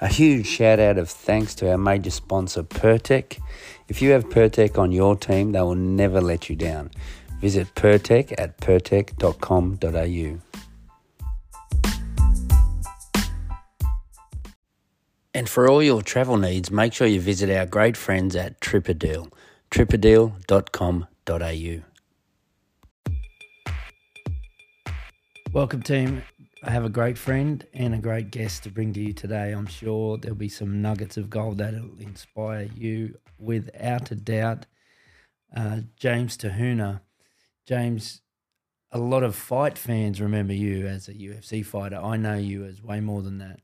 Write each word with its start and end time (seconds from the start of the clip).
A 0.00 0.06
huge 0.06 0.46
shout 0.46 0.78
out 0.78 0.96
of 0.96 1.10
thanks 1.10 1.56
to 1.56 1.70
our 1.70 1.78
major 1.78 2.10
sponsor, 2.10 2.62
Pertec. 2.62 3.40
If 3.88 4.00
you 4.00 4.10
have 4.10 4.28
Pertec 4.28 4.78
on 4.78 4.92
your 4.92 5.16
team, 5.16 5.52
they 5.52 5.60
will 5.60 5.74
never 5.74 6.20
let 6.20 6.48
you 6.48 6.54
down. 6.54 6.90
Visit 7.40 7.74
Pertec 7.74 8.32
at 8.38 8.58
pertec.com.au. 8.58 10.38
And 15.34 15.48
for 15.48 15.68
all 15.68 15.82
your 15.82 16.02
travel 16.02 16.36
needs, 16.36 16.70
make 16.70 16.92
sure 16.92 17.06
you 17.06 17.20
visit 17.20 17.50
our 17.50 17.66
great 17.66 17.96
friends 17.96 18.36
at 18.36 18.60
Tripadeal, 18.60 19.30
tripadeal.com.au. 19.70 21.82
Welcome, 25.52 25.82
team. 25.82 26.22
I 26.60 26.70
have 26.70 26.84
a 26.84 26.88
great 26.88 27.16
friend 27.16 27.64
and 27.72 27.94
a 27.94 27.98
great 27.98 28.32
guest 28.32 28.64
to 28.64 28.70
bring 28.70 28.92
to 28.94 29.00
you 29.00 29.12
today. 29.12 29.52
I'm 29.52 29.66
sure 29.66 30.18
there'll 30.18 30.36
be 30.36 30.48
some 30.48 30.82
nuggets 30.82 31.16
of 31.16 31.30
gold 31.30 31.58
that'll 31.58 32.00
inspire 32.00 32.68
you 32.74 33.16
without 33.38 34.10
a 34.10 34.16
doubt. 34.16 34.66
Uh, 35.56 35.82
James 35.96 36.36
Te 36.36 36.48
Huna. 36.48 37.02
James, 37.64 38.22
a 38.90 38.98
lot 38.98 39.22
of 39.22 39.36
fight 39.36 39.78
fans 39.78 40.20
remember 40.20 40.52
you 40.52 40.84
as 40.88 41.06
a 41.06 41.14
UFC 41.14 41.64
fighter. 41.64 42.00
I 42.02 42.16
know 42.16 42.34
you 42.34 42.64
as 42.64 42.82
way 42.82 42.98
more 42.98 43.22
than 43.22 43.38
that. 43.38 43.60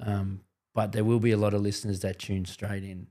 Um, 0.00 0.40
but 0.74 0.92
there 0.92 1.04
will 1.04 1.20
be 1.20 1.32
a 1.32 1.36
lot 1.36 1.52
of 1.52 1.60
listeners 1.60 2.00
that 2.00 2.18
tune 2.18 2.46
straight 2.46 2.82
in 2.82 3.08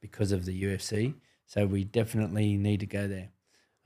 because 0.00 0.32
of 0.32 0.46
the 0.46 0.62
UFC. 0.62 1.14
So 1.44 1.66
we 1.66 1.84
definitely 1.84 2.56
need 2.56 2.80
to 2.80 2.86
go 2.86 3.08
there. 3.08 3.28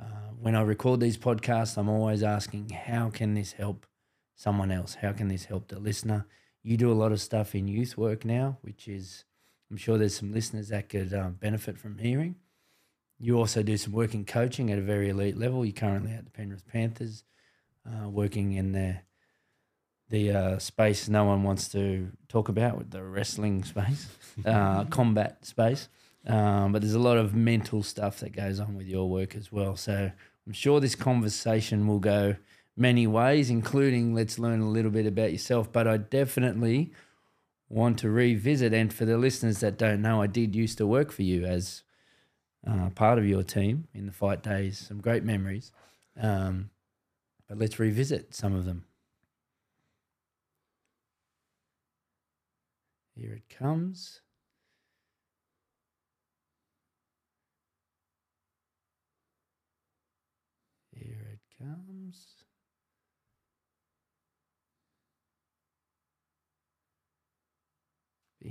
Uh, 0.01 0.30
when 0.41 0.55
I 0.55 0.63
record 0.63 1.01
these 1.01 1.19
podcasts, 1.19 1.77
I'm 1.77 1.88
always 1.88 2.23
asking, 2.23 2.71
how 2.71 3.10
can 3.10 3.35
this 3.35 3.52
help 3.52 3.87
someone 4.42 4.73
else? 4.73 4.96
How 5.01 5.12
can 5.12 5.29
this 5.29 5.45
help 5.45 5.68
the 5.68 5.79
listener? 5.79 6.26
You 6.65 6.76
do 6.76 6.90
a 6.90 6.95
lot 6.95 7.12
of 7.12 7.21
stuff 7.21 7.54
in 7.54 7.68
youth 7.68 7.96
work 7.96 8.24
now, 8.24 8.59
which 8.62 8.88
is, 8.88 9.24
I'm 9.71 9.76
sure 9.76 9.96
there's 9.96 10.16
some 10.16 10.32
listeners 10.32 10.68
that 10.68 10.88
could 10.88 11.15
uh, 11.15 11.29
benefit 11.29 11.79
from 11.79 11.98
hearing. 11.98 12.35
You 13.20 13.38
also 13.38 13.63
do 13.63 13.76
some 13.76 13.93
work 13.93 14.15
in 14.15 14.24
coaching 14.24 14.73
at 14.73 14.79
a 14.79 14.82
very 14.82 15.10
elite 15.10 15.37
level. 15.37 15.65
You're 15.65 15.73
currently 15.73 16.13
at 16.13 16.24
the 16.24 16.30
Penrith 16.30 16.66
Panthers, 16.66 17.23
uh, 17.87 18.09
working 18.09 18.52
in 18.52 18.73
the 18.73 18.96
the 20.09 20.30
uh, 20.30 20.59
space 20.59 21.09
no 21.09 21.24
one 21.24 21.43
wants 21.43 21.68
to 21.68 22.10
talk 22.29 22.51
about 22.51 22.76
with 22.76 22.90
the 22.90 23.02
wrestling 23.02 23.65
space, 23.65 24.09
uh, 24.45 24.85
combat 24.85 25.46
space. 25.46 25.88
Um, 26.26 26.73
but 26.73 26.82
there's 26.82 26.95
a 26.95 26.98
lot 26.98 27.16
of 27.16 27.35
mental 27.35 27.82
stuff 27.82 28.20
that 28.20 28.37
goes 28.37 28.60
on 28.60 28.76
with 28.76 28.87
your 28.87 29.09
work 29.09 29.35
as 29.35 29.51
well. 29.51 29.74
So 29.74 30.10
I'm 30.46 30.52
sure 30.52 30.80
this 30.80 30.95
conversation 30.95 31.87
will 31.87 31.98
go 31.98 32.37
many 32.76 33.06
ways, 33.06 33.51
including 33.51 34.15
let's 34.15 34.38
learn 34.38 34.60
a 34.60 34.68
little 34.68 34.90
bit 34.90 35.06
about 35.06 35.32
yourself. 35.32 35.73
But 35.73 35.87
I 35.87 35.96
definitely 35.98 36.92
want 37.68 37.98
to 38.01 38.10
revisit, 38.10 38.73
and 38.73 38.92
for 38.92 39.04
the 39.04 39.18
listeners 39.18 39.60
that 39.60 39.79
don't 39.79 40.02
know, 40.02 40.23
I 40.23 40.26
did 40.26 40.54
used 40.54 40.79
to 40.79 40.87
work 40.87 41.12
for 41.12 41.23
you 41.23 41.45
as 41.45 41.82
uh, 42.66 42.90
part 42.90 43.18
of 43.18 43.26
your 43.26 43.42
team 43.42 43.88
in 43.95 44.06
the 44.06 44.12
fight 44.12 44.42
days. 44.42 44.79
Some 44.79 45.01
great 45.01 45.24
memories. 45.24 45.73
Um, 46.20 46.70
but 47.48 47.59
let's 47.59 47.79
revisit 47.79 48.34
some 48.34 48.54
of 48.54 48.64
them. 48.64 48.84
Here 53.14 53.32
it 53.34 53.48
comes. 53.48 54.20
Here 60.95 61.26
it 61.32 61.40
comes. 61.62 62.32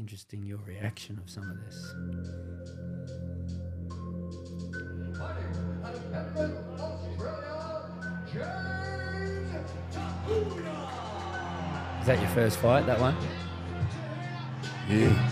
Interesting 0.02 0.44
your 0.44 0.58
reaction 0.66 1.20
of 1.24 1.30
some 1.30 1.48
of 1.48 1.64
this. 1.64 1.76
Is 12.02 12.08
that 12.08 12.20
your 12.20 12.30
first 12.30 12.58
fight, 12.58 12.88
that 12.88 13.00
one? 13.00 13.16
Yeah. 14.90 15.32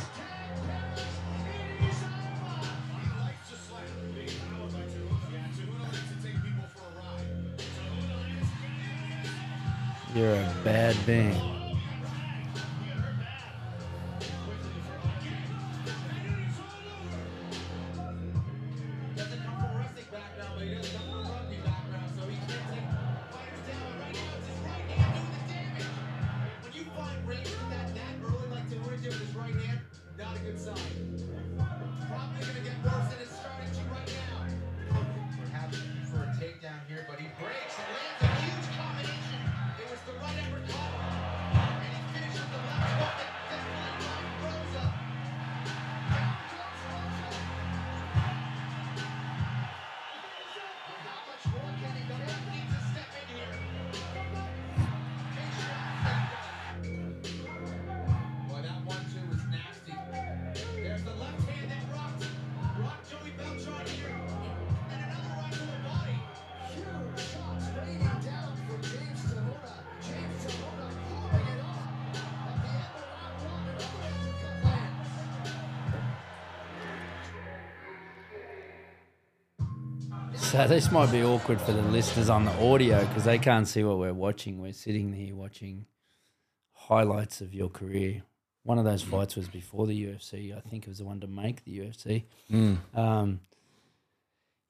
You're 10.16 10.36
a 10.36 10.56
bad 10.64 10.96
being. 11.08 11.59
So 80.54 80.68
this 80.68 80.92
might 80.92 81.12
be 81.12 81.22
awkward 81.24 81.62
for 81.62 81.74
the 81.74 81.82
listeners 81.84 82.28
on 82.28 82.46
the 82.46 82.52
audio 82.54 83.06
because 83.06 83.24
they 83.24 83.38
can't 83.38 83.68
see 83.68 83.84
what 83.84 84.00
we're 84.00 84.14
watching. 84.16 84.60
We're 84.60 84.74
sitting 84.74 85.14
here 85.14 85.36
watching 85.36 85.86
highlights 86.74 87.40
of 87.42 87.54
your 87.54 87.70
career. 87.70 88.24
One 88.64 88.80
of 88.80 88.84
those 88.84 89.04
fights 89.04 89.36
was 89.36 89.48
before 89.48 89.86
the 89.86 90.06
UFC. 90.06 90.58
I 90.58 90.60
think 90.62 90.86
it 90.86 90.90
was 90.90 90.98
the 90.98 91.06
one 91.06 91.20
to 91.20 91.28
make 91.28 91.66
the 91.66 91.78
UFC. 91.78 92.24
Um, 92.96 93.42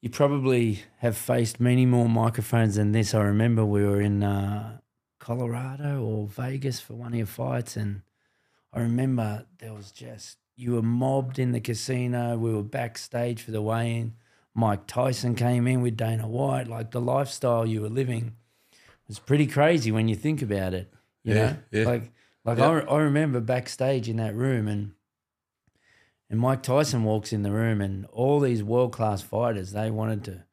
you 0.01 0.09
probably 0.09 0.83
have 0.97 1.15
faced 1.15 1.61
many 1.61 1.85
more 1.85 2.09
microphones 2.09 2.75
than 2.75 2.91
this. 2.91 3.13
I 3.13 3.21
remember 3.21 3.63
we 3.63 3.85
were 3.85 4.01
in 4.01 4.21
uh, 4.21 4.79
Colorado 5.19 6.03
or 6.03 6.27
Vegas 6.27 6.81
for 6.81 6.95
one 6.95 7.13
of 7.13 7.17
your 7.17 7.25
fights, 7.25 7.77
and 7.77 8.01
I 8.73 8.81
remember 8.81 9.45
there 9.59 9.73
was 9.73 9.91
just 9.93 10.39
you 10.57 10.73
were 10.73 10.81
mobbed 10.81 11.39
in 11.39 11.53
the 11.53 11.61
casino. 11.61 12.37
We 12.37 12.53
were 12.53 12.63
backstage 12.63 13.41
for 13.41 13.51
the 13.51 13.61
weigh-in. 13.61 14.15
Mike 14.59 14.85
Tyson 14.87 15.35
came 15.35 15.65
in 15.67 15.81
with 15.81 15.95
Dana 15.97 16.27
White. 16.27 16.67
Like 16.67 16.91
the 16.91 17.01
lifestyle 17.01 17.65
you 17.65 17.81
were 17.81 17.89
living 17.89 18.35
was 19.07 19.17
pretty 19.19 19.47
crazy 19.47 19.91
when 19.91 20.07
you 20.07 20.15
think 20.15 20.41
about 20.41 20.73
it. 20.73 20.91
You 21.23 21.33
Yeah, 21.35 21.45
know, 21.45 21.57
yeah. 21.71 21.85
like 21.85 22.11
like 22.45 22.57
Yeah. 22.57 22.69
I, 22.69 22.73
re- 22.73 22.85
I 22.89 22.97
remember 22.99 23.39
backstage 23.39 24.07
in 24.09 24.17
that 24.17 24.35
room 24.35 24.67
and. 24.67 24.91
And 26.31 26.39
Mike 26.39 26.61
Tyson 26.61 27.03
walks 27.05 27.33
in 27.33 27.41
the 27.41 27.51
room, 27.51 27.81
and 27.81 28.05
all 28.13 28.39
these 28.39 28.61
world 28.63 28.91
class 28.91 29.23
fighters 29.23 29.71
they 29.71 29.89
wanted 29.89 30.23
to 30.25 30.43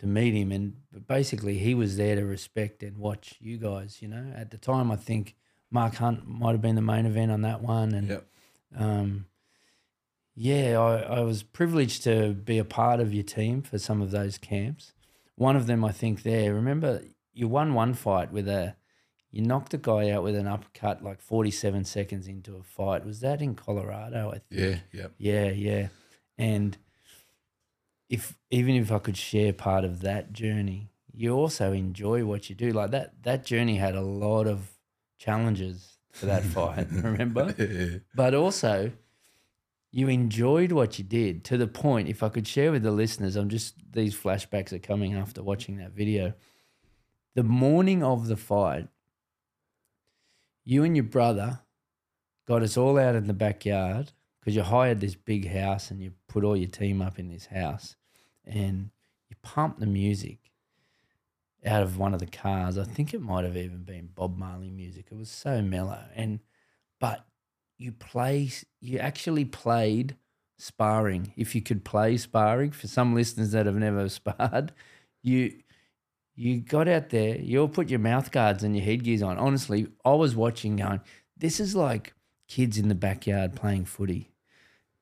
to 0.00 0.06
meet 0.06 0.34
him, 0.34 0.52
and 0.52 0.74
but 0.92 1.06
basically 1.06 1.56
he 1.56 1.74
was 1.74 1.96
there 1.96 2.16
to 2.16 2.24
respect 2.26 2.82
and 2.82 2.98
watch 2.98 3.36
you 3.40 3.56
guys. 3.56 4.02
You 4.02 4.08
know, 4.08 4.30
at 4.36 4.50
the 4.50 4.58
time 4.58 4.90
I 4.90 4.96
think 4.96 5.34
Mark 5.70 5.94
Hunt 5.94 6.26
might 6.28 6.52
have 6.52 6.60
been 6.60 6.74
the 6.74 6.82
main 6.82 7.06
event 7.06 7.30
on 7.32 7.40
that 7.42 7.62
one, 7.62 7.94
and 7.94 8.08
Yep. 8.08 8.26
um, 8.76 9.24
yeah, 10.34 10.78
I, 10.78 11.18
I 11.18 11.20
was 11.20 11.42
privileged 11.42 12.04
to 12.04 12.32
be 12.32 12.58
a 12.58 12.64
part 12.64 13.00
of 13.00 13.12
your 13.12 13.24
team 13.24 13.62
for 13.62 13.78
some 13.78 14.00
of 14.00 14.10
those 14.10 14.38
camps. 14.38 14.92
One 15.36 15.56
of 15.56 15.66
them, 15.66 15.84
I 15.84 15.92
think, 15.92 16.22
there. 16.22 16.54
Remember, 16.54 17.02
you 17.32 17.48
won 17.48 17.74
one 17.74 17.94
fight 17.94 18.32
with 18.32 18.48
a, 18.48 18.76
you 19.30 19.42
knocked 19.42 19.74
a 19.74 19.78
guy 19.78 20.10
out 20.10 20.22
with 20.22 20.36
an 20.36 20.46
uppercut 20.46 21.02
like 21.02 21.20
47 21.20 21.84
seconds 21.84 22.26
into 22.28 22.56
a 22.56 22.62
fight. 22.62 23.04
Was 23.04 23.20
that 23.20 23.40
in 23.42 23.54
Colorado? 23.54 24.30
I 24.30 24.38
think. 24.38 24.44
Yeah. 24.50 24.78
Yeah. 24.92 25.06
Yeah, 25.18 25.50
yeah. 25.50 25.88
And 26.38 26.76
if 28.08 28.36
even 28.50 28.74
if 28.74 28.92
I 28.92 28.98
could 28.98 29.16
share 29.16 29.52
part 29.52 29.84
of 29.84 30.00
that 30.02 30.32
journey, 30.32 30.90
you 31.14 31.32
also 31.32 31.72
enjoy 31.72 32.24
what 32.24 32.50
you 32.50 32.54
do. 32.54 32.72
Like 32.72 32.90
that 32.90 33.22
that 33.22 33.44
journey 33.44 33.76
had 33.76 33.94
a 33.94 34.02
lot 34.02 34.46
of 34.46 34.70
challenges 35.18 35.96
for 36.12 36.26
that 36.26 36.42
fight. 36.56 36.88
remember? 36.90 37.54
Yeah. 37.58 37.98
but 38.14 38.34
also 38.34 38.92
you 39.92 40.08
enjoyed 40.08 40.72
what 40.72 40.98
you 40.98 41.04
did 41.04 41.44
to 41.44 41.56
the 41.56 41.66
point 41.66 42.08
if 42.08 42.22
i 42.22 42.28
could 42.28 42.48
share 42.48 42.72
with 42.72 42.82
the 42.82 42.90
listeners 42.90 43.36
i'm 43.36 43.48
just 43.48 43.74
these 43.92 44.16
flashbacks 44.16 44.72
are 44.72 44.78
coming 44.78 45.14
after 45.14 45.42
watching 45.42 45.76
that 45.76 45.92
video. 45.92 46.34
The 47.34 47.42
morning 47.42 48.02
of 48.02 48.26
the 48.26 48.36
fight 48.36 48.88
you 50.64 50.84
and 50.84 50.96
your 50.96 51.04
brother 51.04 51.60
got 52.46 52.62
us 52.62 52.76
all 52.76 52.98
out 52.98 53.16
in 53.16 53.26
the 53.26 53.32
backyard 53.32 54.12
because 54.38 54.54
you 54.54 54.62
hired 54.62 55.00
this 55.00 55.16
big 55.16 55.48
house 55.48 55.90
and 55.90 56.00
you 56.00 56.12
put 56.28 56.44
all 56.44 56.56
your 56.56 56.68
team 56.70 57.02
up 57.02 57.18
in 57.18 57.28
this 57.28 57.46
house 57.46 57.96
and 58.44 58.90
you 59.28 59.36
pumped 59.42 59.80
the 59.80 59.86
music 59.86 60.38
out 61.64 61.82
of 61.82 61.98
one 61.98 62.14
of 62.14 62.20
the 62.20 62.26
cars. 62.26 62.78
I 62.78 62.84
think 62.84 63.12
it 63.12 63.20
might 63.20 63.44
have 63.44 63.56
even 63.56 63.82
been 63.82 64.10
bob 64.14 64.36
marley 64.36 64.70
music. 64.70 65.06
It 65.10 65.16
was 65.16 65.30
so 65.30 65.62
mellow 65.62 66.04
and 66.14 66.40
but 67.00 67.26
you 67.82 67.92
play 67.92 68.50
you 68.80 68.98
actually 68.98 69.44
played 69.44 70.16
sparring. 70.56 71.32
If 71.36 71.54
you 71.54 71.60
could 71.60 71.84
play 71.84 72.16
sparring 72.16 72.70
for 72.70 72.86
some 72.86 73.14
listeners 73.14 73.50
that 73.52 73.66
have 73.66 73.76
never 73.76 74.08
sparred 74.20 74.72
you 75.22 75.52
you 76.34 76.60
got 76.60 76.88
out 76.88 77.10
there 77.10 77.36
you 77.36 77.66
put 77.68 77.90
your 77.90 77.98
mouth 77.98 78.30
guards 78.30 78.62
and 78.62 78.76
your 78.76 78.84
headgears 78.84 79.22
on. 79.22 79.36
Honestly 79.38 79.88
i 80.04 80.12
was 80.12 80.36
watching 80.36 80.76
going 80.76 81.00
this 81.36 81.58
is 81.58 81.74
like 81.74 82.14
kids 82.48 82.78
in 82.78 82.88
the 82.88 82.94
backyard 82.94 83.56
playing 83.56 83.84
footy. 83.84 84.30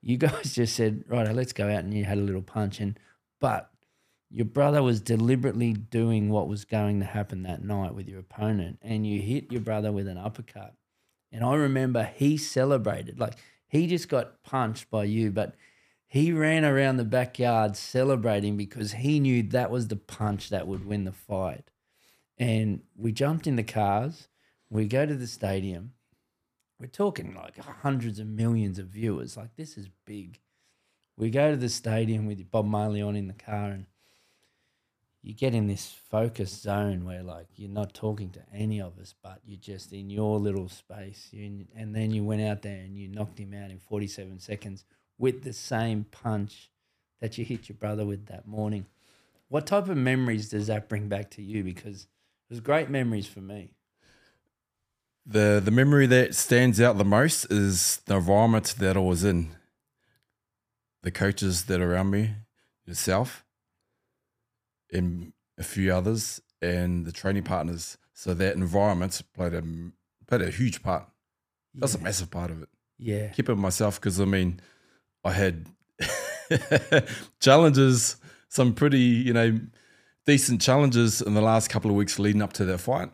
You 0.01 0.17
guys 0.27 0.55
just 0.55 0.75
said 0.75 1.05
right 1.07 1.35
let's 1.35 1.53
go 1.53 1.67
out 1.67 1.85
and 1.85 1.93
you 1.93 2.05
had 2.05 2.19
a 2.19 2.23
little 2.23 2.43
punch 2.43 2.81
and 2.81 2.99
but 3.41 3.71
your 4.33 4.47
brother 4.47 4.81
was 4.83 5.01
deliberately 5.01 5.73
doing 5.73 6.31
what 6.31 6.47
was 6.47 6.65
going 6.65 7.01
to 7.01 7.07
happen 7.07 7.43
that 7.43 7.65
night 7.65 7.95
with 7.95 8.09
your 8.09 8.21
opponent 8.21 8.79
and 8.81 9.07
you 9.07 9.21
hit 9.21 9.51
your 9.51 9.61
brother 9.61 9.93
with 9.93 10.07
an 10.07 10.17
uppercut 10.17 10.75
and 11.33 11.45
I 11.45 11.55
remember 11.55 12.05
he 12.05 12.37
celebrated. 12.37 13.19
Like 13.19 13.37
he 13.69 13.87
just 13.87 14.09
got 14.09 14.43
punched 14.43 14.91
by 14.91 15.05
you, 15.05 15.31
but 15.31 15.55
he 16.07 16.33
ran 16.33 16.65
around 16.65 16.97
the 16.97 17.05
backyard 17.05 17.77
celebrating 17.77 18.57
because 18.57 18.93
he 18.93 19.21
knew 19.21 19.43
that 19.45 19.71
was 19.71 19.89
the 19.89 19.97
punch 19.97 20.49
that 20.51 20.67
would 20.67 20.85
win 20.85 21.05
the 21.05 21.13
fight. 21.13 21.71
And 22.37 22.83
we 22.97 23.13
jumped 23.13 23.47
in 23.47 23.57
the 23.57 23.63
cars. 23.63 24.29
We 24.71 24.87
go 24.87 25.07
to 25.07 25.15
the 25.15 25.27
stadium. 25.27 25.93
We're 26.81 26.87
talking 26.87 27.35
like 27.35 27.59
hundreds 27.59 28.19
of 28.19 28.27
millions 28.27 28.79
of 28.79 28.87
viewers. 28.87 29.37
Like 29.37 29.55
this 29.57 29.77
is 29.77 29.89
big. 30.07 30.41
We 31.17 31.31
go 31.31 31.51
to 31.51 31.57
the 31.57 31.69
stadium 31.69 32.27
with 32.27 32.51
Bob 32.51 32.67
Marley 32.67 33.03
on 33.03 33.15
in 33.15 33.29
the 33.29 33.35
car 33.35 33.67
and 33.67 33.87
you 35.23 35.35
get 35.35 35.55
in 35.55 35.67
this 35.67 35.87
focus 36.11 36.51
zone 36.51 37.05
where 37.05 37.23
like 37.23 37.47
you're 37.57 37.71
not 37.71 37.93
talking 37.93 38.31
to 38.31 38.41
any 38.55 38.81
of 38.81 38.99
us, 38.99 39.15
but 39.23 39.41
you're 39.45 39.61
just 39.61 39.93
in 39.93 40.09
your 40.09 40.39
little 40.39 40.69
space. 40.69 41.29
You, 41.31 41.67
and 41.77 41.95
then 41.95 42.11
you 42.11 42.25
went 42.25 42.43
out 42.43 42.63
there 42.63 42.79
and 42.79 42.97
you 42.97 43.09
knocked 43.09 43.39
him 43.39 43.53
out 43.55 43.71
in 43.71 43.79
47 43.79 44.39
seconds 44.39 44.85
with 45.19 45.43
the 45.43 45.53
same 45.53 46.07
punch 46.11 46.71
that 47.21 47.37
you 47.37 47.45
hit 47.45 47.69
your 47.69 47.77
brother 47.77 48.07
with 48.07 48.27
that 48.27 48.47
morning. 48.47 48.87
What 49.49 49.67
type 49.67 49.89
of 49.89 49.97
memories 49.97 50.49
does 50.49 50.69
that 50.69 50.89
bring 50.89 51.09
back 51.09 51.31
to 51.33 51.43
you? 51.43 51.65
Because 51.65 52.03
it 52.05 52.55
was 52.55 52.61
great 52.61 52.89
memories 52.89 53.27
for 53.27 53.41
me. 53.41 53.75
The 55.27 55.61
the 55.63 55.71
memory 55.71 56.07
that 56.07 56.35
stands 56.35 56.81
out 56.81 56.97
the 56.97 57.05
most 57.05 57.45
is 57.53 58.01
the 58.07 58.17
environment 58.17 58.75
that 58.79 58.97
I 58.97 59.01
was 59.01 59.23
in. 59.23 59.51
The 61.03 61.11
coaches 61.11 61.65
that 61.65 61.81
are 61.81 61.93
around 61.93 62.11
me, 62.11 62.35
yourself, 62.87 63.45
and 64.93 65.33
a 65.59 65.63
few 65.63 65.93
others, 65.93 66.41
and 66.63 67.05
the 67.07 67.13
training 67.13 67.43
partners. 67.45 67.97
So 68.15 68.35
that 68.35 68.55
environment 68.55 69.21
played 69.35 69.55
a 69.55 69.63
played 70.27 70.43
a 70.43 70.51
huge 70.51 70.83
part. 70.83 71.07
That's 71.75 71.95
a 71.95 71.99
massive 72.01 72.31
part 72.31 72.51
of 72.51 72.63
it. 72.63 72.69
Yeah. 72.99 73.29
Keep 73.29 73.49
it 73.49 73.55
myself 73.57 74.01
because 74.01 74.21
I 74.21 74.25
mean, 74.25 74.61
I 75.25 75.33
had 75.33 75.67
challenges, 77.41 78.17
some 78.49 78.75
pretty 78.75 78.99
you 78.99 79.33
know 79.33 79.61
decent 80.27 80.61
challenges 80.61 81.21
in 81.23 81.35
the 81.35 81.41
last 81.41 81.69
couple 81.71 81.91
of 81.91 81.97
weeks 81.97 82.19
leading 82.19 82.43
up 82.43 82.53
to 82.55 82.65
that 82.67 82.79
fight, 82.79 83.11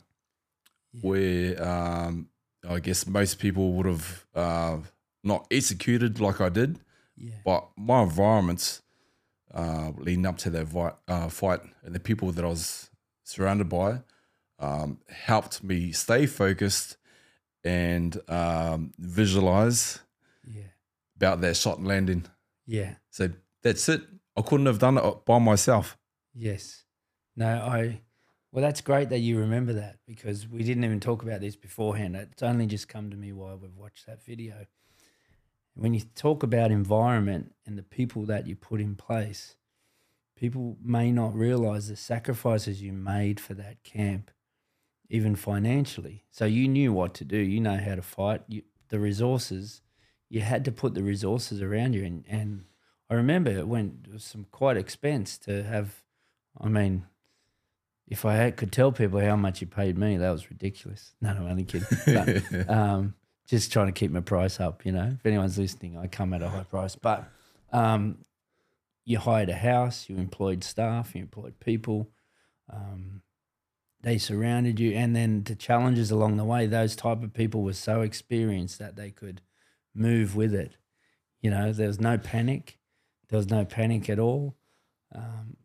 Yeah. 0.92 1.00
where 1.02 1.62
um, 1.68 2.28
I 2.68 2.80
guess 2.80 3.06
most 3.06 3.38
people 3.38 3.72
would 3.74 3.86
have 3.86 4.26
uh, 4.34 4.78
not 5.22 5.46
executed 5.50 6.20
like 6.20 6.40
I 6.40 6.48
did, 6.48 6.78
Yeah. 7.16 7.34
but 7.44 7.68
my 7.76 8.02
environments 8.02 8.82
uh, 9.56 9.90
leading 9.96 10.26
up 10.26 10.36
to 10.38 10.50
that 10.50 10.66
vi- 10.66 10.94
uh, 11.08 11.28
fight 11.28 11.60
and 11.82 11.94
the 11.94 12.00
people 12.00 12.30
that 12.32 12.44
I 12.44 12.48
was 12.48 12.90
surrounded 13.24 13.68
by 13.68 14.02
um, 14.58 14.98
helped 15.08 15.64
me 15.64 15.92
stay 15.92 16.26
focused 16.26 16.96
and 17.64 18.16
um, 18.28 18.92
visualize 18.98 20.00
Yeah. 20.46 20.70
about 21.16 21.40
that 21.40 21.56
shot 21.56 21.78
and 21.78 21.86
landing. 21.88 22.26
Yeah. 22.66 22.96
So 23.10 23.30
that's 23.62 23.88
it. 23.88 24.02
I 24.36 24.42
couldn't 24.42 24.66
have 24.66 24.78
done 24.78 24.98
it 24.98 25.24
by 25.24 25.38
myself. 25.38 25.96
Yes. 26.34 26.84
No, 27.34 27.46
I. 27.46 28.02
Well, 28.52 28.62
that's 28.62 28.80
great 28.80 29.08
that 29.10 29.18
you 29.18 29.38
remember 29.38 29.72
that 29.74 29.98
because 30.06 30.46
we 30.48 30.62
didn't 30.62 30.84
even 30.84 31.00
talk 31.00 31.22
about 31.22 31.40
this 31.40 31.56
beforehand. 31.56 32.16
It's 32.16 32.42
only 32.42 32.66
just 32.66 32.88
come 32.88 33.10
to 33.10 33.16
me 33.16 33.32
while 33.32 33.56
we've 33.58 33.76
watched 33.76 34.06
that 34.06 34.24
video. 34.24 34.66
When 35.76 35.92
you 35.92 36.00
talk 36.14 36.42
about 36.42 36.70
environment 36.70 37.52
and 37.66 37.76
the 37.76 37.82
people 37.82 38.24
that 38.26 38.46
you 38.46 38.56
put 38.56 38.80
in 38.80 38.94
place, 38.94 39.56
people 40.36 40.76
may 40.82 41.12
not 41.12 41.34
realize 41.34 41.88
the 41.88 41.96
sacrifices 41.96 42.82
you 42.82 42.92
made 42.92 43.38
for 43.38 43.54
that 43.54 43.82
camp, 43.82 44.30
even 45.10 45.36
financially. 45.36 46.24
So 46.30 46.46
you 46.46 46.66
knew 46.66 46.92
what 46.92 47.12
to 47.14 47.24
do. 47.24 47.36
You 47.36 47.60
know 47.60 47.76
how 47.76 47.94
to 47.94 48.02
fight. 48.02 48.42
You, 48.48 48.62
the 48.88 48.98
resources, 48.98 49.82
you 50.30 50.40
had 50.40 50.64
to 50.64 50.72
put 50.72 50.94
the 50.94 51.02
resources 51.02 51.60
around 51.60 51.94
you. 51.94 52.04
And, 52.04 52.24
and 52.26 52.64
I 53.10 53.14
remember 53.14 53.50
it 53.50 53.68
went 53.68 54.06
it 54.06 54.12
was 54.12 54.24
some 54.24 54.46
quite 54.50 54.78
expense 54.78 55.36
to 55.38 55.62
have. 55.62 56.02
I 56.58 56.68
mean, 56.68 57.04
if 58.08 58.24
I 58.24 58.34
had, 58.34 58.56
could 58.56 58.72
tell 58.72 58.92
people 58.92 59.20
how 59.20 59.36
much 59.36 59.60
you 59.60 59.66
paid 59.66 59.98
me, 59.98 60.16
that 60.16 60.30
was 60.30 60.50
ridiculous. 60.50 61.14
No, 61.20 61.34
no, 61.34 61.40
I'm 61.40 61.50
only 61.50 61.64
kidding. 61.64 61.88
But, 62.06 62.70
um, 62.74 63.14
just 63.46 63.72
trying 63.72 63.86
to 63.86 63.92
keep 63.92 64.10
my 64.10 64.20
price 64.20 64.60
up. 64.60 64.84
You 64.84 64.92
know, 64.92 65.12
if 65.14 65.24
anyone's 65.24 65.58
listening, 65.58 65.96
I 65.96 66.06
come 66.06 66.32
at 66.34 66.42
a 66.42 66.48
high 66.48 66.64
price. 66.64 66.96
But 66.96 67.24
um, 67.72 68.18
you 69.04 69.18
hired 69.18 69.48
a 69.48 69.54
house, 69.54 70.08
you 70.08 70.16
employed 70.16 70.64
staff, 70.64 71.14
you 71.14 71.22
employed 71.22 71.58
people. 71.60 72.10
Um, 72.72 73.22
they 74.02 74.18
surrounded 74.18 74.78
you, 74.78 74.92
and 74.92 75.16
then 75.16 75.44
the 75.44 75.54
challenges 75.54 76.10
along 76.10 76.36
the 76.36 76.44
way. 76.44 76.66
Those 76.66 76.94
type 76.94 77.22
of 77.22 77.32
people 77.32 77.62
were 77.62 77.72
so 77.72 78.02
experienced 78.02 78.78
that 78.78 78.96
they 78.96 79.10
could 79.10 79.40
move 79.94 80.36
with 80.36 80.54
it. 80.54 80.76
You 81.40 81.50
know, 81.50 81.72
there 81.72 81.88
was 81.88 82.00
no 82.00 82.18
panic. 82.18 82.78
There 83.28 83.36
was 83.36 83.50
no 83.50 83.64
panic 83.64 84.10
at 84.10 84.18
all. 84.18 84.56
Um, 85.14 85.56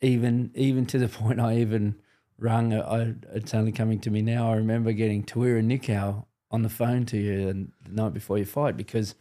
even 0.00 0.50
even 0.54 0.86
to 0.86 0.98
the 0.98 1.08
point 1.08 1.40
I 1.40 1.58
even 1.58 1.96
rung. 2.38 2.72
I, 2.72 3.14
it's 3.34 3.54
only 3.54 3.72
coming 3.72 4.00
to 4.00 4.10
me 4.10 4.22
now. 4.22 4.52
I 4.52 4.56
remember 4.56 4.92
getting 4.92 5.24
Tawera 5.24 5.64
Nikau 5.64 6.24
on 6.50 6.62
the 6.62 6.68
phone 6.68 7.04
to 7.06 7.16
you 7.18 7.46
the 7.46 7.68
the 7.84 8.02
night 8.02 8.14
before 8.14 8.38
your 8.38 8.46
fight 8.46 8.76
because 8.76 9.14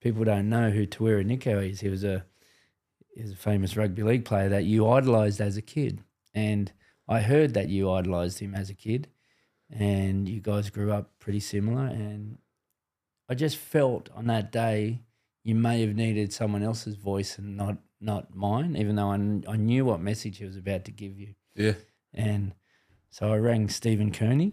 people 0.00 0.24
don't 0.24 0.48
know 0.48 0.70
who 0.70 0.86
Tawera 0.86 1.24
Nikau 1.24 1.68
is. 1.70 1.80
He 1.80 1.88
was 1.88 2.04
a 2.04 2.24
he 3.14 3.22
was 3.22 3.32
a 3.32 3.36
famous 3.36 3.76
rugby 3.76 4.02
league 4.02 4.24
player 4.24 4.48
that 4.48 4.64
you 4.64 4.88
idolized 4.88 5.40
as 5.40 5.56
a 5.56 5.62
kid, 5.62 6.02
and 6.34 6.72
I 7.08 7.20
heard 7.20 7.54
that 7.54 7.68
you 7.68 7.90
idolized 7.90 8.40
him 8.40 8.54
as 8.54 8.70
a 8.70 8.74
kid, 8.74 9.08
and 9.70 10.28
you 10.28 10.40
guys 10.40 10.70
grew 10.70 10.92
up 10.92 11.10
pretty 11.18 11.40
similar. 11.40 11.86
And 11.86 12.38
I 13.28 13.34
just 13.34 13.56
felt 13.56 14.08
on 14.14 14.26
that 14.26 14.50
day 14.52 15.02
you 15.42 15.54
may 15.54 15.82
have 15.82 15.94
needed 15.94 16.32
someone 16.32 16.62
else's 16.62 16.96
voice 16.96 17.38
and 17.38 17.56
not 17.56 17.76
not 18.00 18.34
mine, 18.34 18.76
even 18.76 18.96
though 18.96 19.10
I, 19.10 19.16
kn- 19.16 19.44
I 19.48 19.56
knew 19.56 19.84
what 19.84 20.00
message 20.00 20.38
he 20.38 20.44
was 20.44 20.56
about 20.56 20.84
to 20.84 20.90
give 20.90 21.18
you. 21.18 21.34
Yeah. 21.54 21.74
And 22.12 22.54
so 23.10 23.32
I 23.32 23.38
rang 23.38 23.68
Stephen 23.68 24.10
Kearney, 24.12 24.52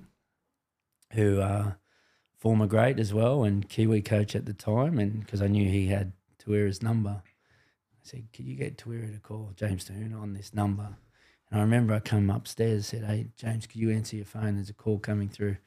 who 1.12 1.42
uh, 1.42 1.74
former 2.42 2.66
great 2.66 3.00
as 3.00 3.14
well 3.14 3.44
and 3.44 3.70
Kiwi 3.70 4.02
coach 4.02 4.36
at 4.36 4.48
the 4.48 4.54
time, 4.54 4.98
and 4.98 5.20
because 5.20 5.44
I 5.44 5.48
knew 5.48 5.70
he 5.70 5.88
had 5.88 6.14
Tawera's 6.40 6.82
number, 6.82 7.22
I 7.22 8.02
said, 8.02 8.30
"Could 8.34 8.46
you 8.46 8.56
get 8.56 8.78
Tawera 8.78 9.14
to 9.14 9.20
call 9.20 9.52
James 9.56 9.86
Te 9.86 9.94
Huna 9.94 10.20
on 10.20 10.34
this 10.34 10.52
number?" 10.52 10.98
And 11.52 11.60
I 11.60 11.64
remember 11.64 11.94
I 11.94 12.00
come 12.00 12.32
upstairs 12.32 12.74
and 12.74 12.86
said, 12.86 13.04
"Hey 13.04 13.28
James, 13.38 13.68
could 13.68 13.80
you 13.80 13.92
answer 13.92 14.16
your 14.16 14.26
phone? 14.26 14.56
There's 14.56 14.72
a 14.72 14.74
call 14.74 14.98
coming 14.98 15.30
through." 15.30 15.58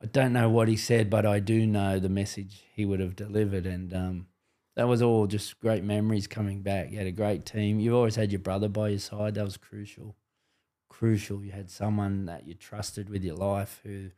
I 0.00 0.06
don't 0.06 0.32
know 0.32 0.48
what 0.48 0.68
he 0.68 0.76
said, 0.76 1.10
but 1.10 1.26
I 1.26 1.40
do 1.40 1.66
know 1.66 1.98
the 1.98 2.08
message 2.08 2.62
he 2.72 2.84
would 2.84 3.00
have 3.00 3.16
delivered, 3.16 3.66
and 3.66 3.92
um, 3.92 4.26
that 4.76 4.86
was 4.86 5.02
all 5.02 5.26
just 5.26 5.58
great 5.58 5.82
memories 5.82 6.28
coming 6.28 6.62
back. 6.62 6.92
You 6.92 6.98
had 6.98 7.08
a 7.08 7.12
great 7.12 7.44
team. 7.44 7.80
You 7.80 7.96
always 7.96 8.14
had 8.14 8.30
your 8.30 8.40
brother 8.40 8.68
by 8.68 8.90
your 8.90 8.98
side. 9.00 9.34
That 9.34 9.44
was 9.44 9.56
crucial. 9.56 10.14
Crucial. 10.88 11.44
You 11.44 11.50
had 11.50 11.68
someone 11.68 12.26
that 12.26 12.46
you 12.46 12.54
trusted 12.54 13.08
with 13.10 13.24
your 13.24 13.36
life 13.36 13.80
who 13.82 14.10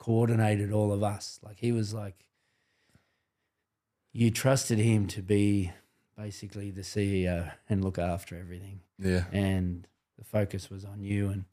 coordinated 0.00 0.72
all 0.72 0.92
of 0.92 1.04
us. 1.04 1.38
Like 1.44 1.58
he 1.58 1.70
was 1.70 1.94
like, 1.94 2.24
you 4.12 4.30
trusted 4.32 4.78
him 4.78 5.06
to 5.08 5.22
be 5.22 5.70
basically 6.16 6.70
the 6.72 6.80
CEO 6.82 7.52
and 7.68 7.84
look 7.84 7.98
after 7.98 8.36
everything. 8.36 8.80
Yeah. 8.98 9.24
And 9.32 9.86
the 10.18 10.24
focus 10.24 10.68
was 10.68 10.84
on 10.84 11.02
you. 11.02 11.28
And 11.28 11.44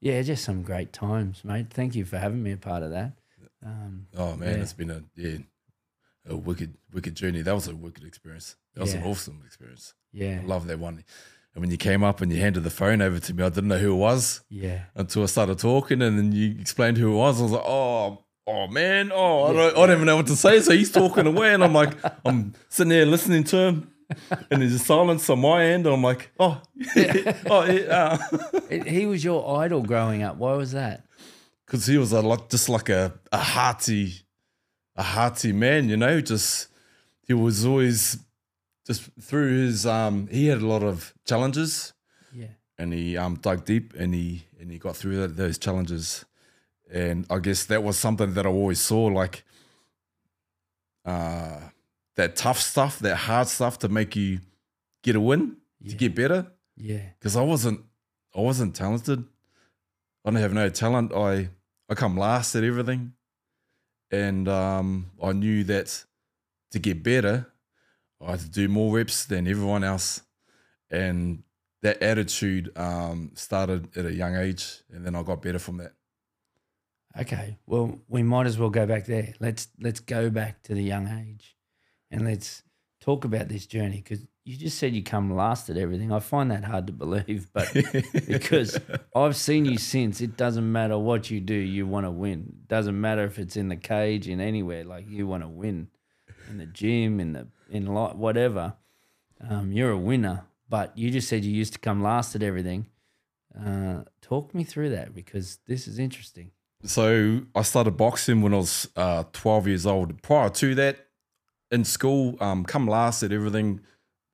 yeah, 0.00 0.22
just 0.22 0.44
some 0.44 0.62
great 0.62 0.92
times, 0.92 1.44
mate. 1.44 1.66
Thank 1.70 1.94
you 1.94 2.04
for 2.06 2.18
having 2.18 2.42
me 2.42 2.52
a 2.52 2.56
part 2.56 2.82
of 2.82 2.90
that. 2.92 3.12
Um, 3.64 4.06
Oh 4.16 4.36
man, 4.36 4.56
Yeah. 4.56 4.62
it's 4.62 4.72
been 4.72 4.90
a 4.90 5.02
yeah, 5.16 5.38
a 6.26 6.36
wicked, 6.36 6.74
wicked 6.92 7.14
journey. 7.14 7.42
That 7.42 7.54
was 7.54 7.68
a 7.68 7.74
wicked 7.74 8.04
experience. 8.04 8.56
That 8.74 8.82
was 8.82 8.94
an 8.94 9.02
awesome 9.02 9.42
experience. 9.44 9.94
yeah, 10.12 10.40
I 10.42 10.46
love 10.46 10.66
that 10.68 10.78
one. 10.78 11.04
And 11.58 11.62
when 11.64 11.70
you 11.72 11.76
came 11.76 12.04
up 12.04 12.20
and 12.20 12.30
you 12.32 12.40
handed 12.40 12.62
the 12.62 12.70
phone 12.70 13.02
over 13.02 13.18
to 13.18 13.34
me, 13.34 13.42
I 13.42 13.48
didn't 13.48 13.66
know 13.66 13.78
who 13.78 13.92
it 13.94 13.96
was 13.96 14.42
yeah, 14.48 14.82
until 14.94 15.24
I 15.24 15.26
started 15.26 15.58
talking, 15.58 16.00
and 16.02 16.16
then 16.16 16.30
you 16.30 16.54
explained 16.60 16.98
who 16.98 17.10
it 17.12 17.16
was. 17.16 17.40
I 17.40 17.42
was 17.42 17.50
like, 17.50 17.64
oh, 17.66 18.22
oh 18.46 18.68
man, 18.68 19.10
oh, 19.12 19.44
I 19.46 19.52
don't, 19.52 19.72
I 19.76 19.86
don't 19.86 19.90
even 19.96 20.06
know 20.06 20.14
what 20.14 20.28
to 20.28 20.36
say. 20.36 20.60
So 20.60 20.70
he's 20.72 20.92
talking 20.92 21.26
away, 21.26 21.52
and 21.52 21.64
I'm 21.64 21.72
like, 21.72 21.94
I'm 22.24 22.54
sitting 22.68 22.90
there 22.90 23.06
listening 23.06 23.42
to 23.42 23.56
him, 23.56 23.90
and 24.52 24.62
there's 24.62 24.74
a 24.74 24.78
silence 24.78 25.28
on 25.28 25.40
my 25.40 25.64
end. 25.64 25.84
And 25.86 25.96
I'm 25.96 26.02
like, 26.04 26.30
oh, 26.38 26.62
oh, 27.50 27.64
yeah, 27.64 28.18
uh. 28.30 28.38
It- 28.70 28.86
he 28.86 29.06
was 29.06 29.24
your 29.24 29.60
idol 29.60 29.82
growing 29.82 30.22
up. 30.22 30.36
Why 30.36 30.54
was 30.54 30.70
that? 30.72 31.04
because 31.66 31.86
he 31.86 31.98
was 31.98 32.12
a 32.12 32.22
lot, 32.22 32.48
just 32.50 32.68
like 32.68 32.88
a 32.88 33.12
a 33.32 33.38
hearty, 33.38 34.12
a 34.94 35.02
hearty 35.02 35.52
man, 35.52 35.88
you 35.88 35.96
know. 35.96 36.20
Just 36.20 36.68
he 37.26 37.34
was 37.34 37.66
always 37.66 38.16
just 38.88 39.10
through 39.20 39.66
his 39.66 39.84
um, 39.84 40.28
he 40.28 40.46
had 40.46 40.62
a 40.62 40.66
lot 40.66 40.82
of 40.82 41.12
challenges. 41.26 41.92
Yeah, 42.34 42.46
and 42.78 42.92
he 42.92 43.16
um 43.18 43.36
dug 43.36 43.64
deep 43.66 43.94
and 43.94 44.14
he 44.14 44.46
and 44.58 44.72
he 44.72 44.78
got 44.78 44.96
through 44.96 45.16
that, 45.20 45.36
those 45.36 45.58
challenges. 45.58 46.24
And 46.90 47.26
i 47.28 47.38
guess 47.38 47.66
that 47.66 47.82
was 47.82 47.98
something 47.98 48.32
that 48.32 48.46
i 48.46 48.48
always 48.48 48.80
saw 48.80 49.04
like 49.08 49.44
uh 51.04 51.60
that 52.16 52.34
tough 52.34 52.58
stuff 52.58 52.98
that 53.00 53.16
hard 53.16 53.46
stuff 53.46 53.78
to 53.80 53.90
make 53.90 54.16
you 54.16 54.40
get 55.02 55.14
a 55.14 55.20
win 55.20 55.58
yeah, 55.80 55.90
to 55.90 55.96
get 55.96 56.14
better. 56.14 56.46
Yeah, 56.78 57.02
because 57.18 57.36
i 57.36 57.42
wasn't 57.42 57.80
i 58.34 58.40
wasn't 58.40 58.74
talented. 58.74 59.22
I 60.24 60.30
don't 60.30 60.40
have 60.40 60.54
no 60.54 60.70
talent. 60.70 61.12
I 61.12 61.50
i 61.90 61.94
come 61.94 62.16
last 62.16 62.54
at 62.54 62.64
everything. 62.64 63.12
And 64.10 64.48
um 64.48 65.10
i 65.22 65.32
knew 65.32 65.62
that 65.64 66.06
to 66.70 66.78
get 66.78 67.02
better 67.02 67.52
i 68.20 68.32
had 68.32 68.40
to 68.40 68.48
do 68.48 68.68
more 68.68 68.94
reps 68.94 69.24
than 69.26 69.46
everyone 69.46 69.84
else 69.84 70.22
and 70.90 71.42
that 71.82 72.02
attitude 72.02 72.70
um 72.76 73.30
started 73.34 73.96
at 73.96 74.04
a 74.04 74.12
young 74.12 74.36
age 74.36 74.82
and 74.90 75.04
then 75.04 75.14
i 75.14 75.22
got 75.22 75.42
better 75.42 75.58
from 75.58 75.78
that 75.78 75.92
Okay, 77.18 77.58
well, 77.66 77.98
we 78.06 78.22
might 78.22 78.46
as 78.46 78.58
well 78.58 78.70
go 78.70 78.86
back 78.86 79.06
there. 79.06 79.34
Let's 79.40 79.68
let's 79.80 80.00
go 80.00 80.30
back 80.30 80.62
to 80.64 80.74
the 80.74 80.82
young 80.82 81.08
age, 81.08 81.56
and 82.10 82.24
let's 82.24 82.62
talk 83.00 83.24
about 83.24 83.48
this 83.48 83.66
journey 83.66 83.96
because 83.96 84.24
you 84.44 84.56
just 84.56 84.78
said 84.78 84.94
you 84.94 85.02
come 85.02 85.34
last 85.34 85.68
at 85.68 85.76
everything. 85.76 86.12
I 86.12 86.20
find 86.20 86.50
that 86.52 86.64
hard 86.64 86.86
to 86.86 86.92
believe, 86.92 87.48
but 87.52 87.72
because 88.28 88.78
I've 89.16 89.36
seen 89.36 89.64
you 89.64 89.78
since, 89.78 90.20
it 90.20 90.36
doesn't 90.36 90.70
matter 90.70 90.96
what 90.96 91.28
you 91.30 91.40
do, 91.40 91.54
you 91.54 91.86
want 91.86 92.06
to 92.06 92.10
win. 92.10 92.52
Doesn't 92.68 92.98
matter 92.98 93.24
if 93.24 93.38
it's 93.38 93.56
in 93.56 93.68
the 93.68 93.76
cage, 93.76 94.28
in 94.28 94.40
anywhere, 94.40 94.84
like 94.84 95.08
you 95.08 95.26
want 95.26 95.42
to 95.42 95.48
win, 95.48 95.88
in 96.48 96.58
the 96.58 96.66
gym, 96.66 97.20
in 97.20 97.32
the 97.32 97.46
in 97.70 97.86
life, 97.86 98.14
whatever. 98.16 98.74
Um, 99.48 99.70
you're 99.72 99.90
a 99.90 99.98
winner, 99.98 100.44
but 100.68 100.96
you 100.98 101.10
just 101.10 101.28
said 101.28 101.44
you 101.44 101.52
used 101.52 101.72
to 101.74 101.78
come 101.78 102.02
last 102.02 102.34
at 102.34 102.42
everything. 102.42 102.86
Uh, 103.58 104.02
talk 104.20 104.54
me 104.54 104.64
through 104.64 104.90
that 104.90 105.14
because 105.14 105.58
this 105.66 105.88
is 105.88 105.98
interesting. 105.98 106.50
so 106.84 107.40
i 107.56 107.62
started 107.62 107.96
boxing 107.96 108.40
when 108.40 108.54
i 108.54 108.56
was 108.56 108.88
uh 108.94 109.24
12 109.32 109.66
years 109.66 109.84
old 109.84 110.22
prior 110.22 110.48
to 110.48 110.76
that 110.76 110.96
in 111.72 111.82
school 111.84 112.36
um 112.40 112.64
come 112.64 112.86
last 112.86 113.24
at 113.24 113.32
everything 113.32 113.80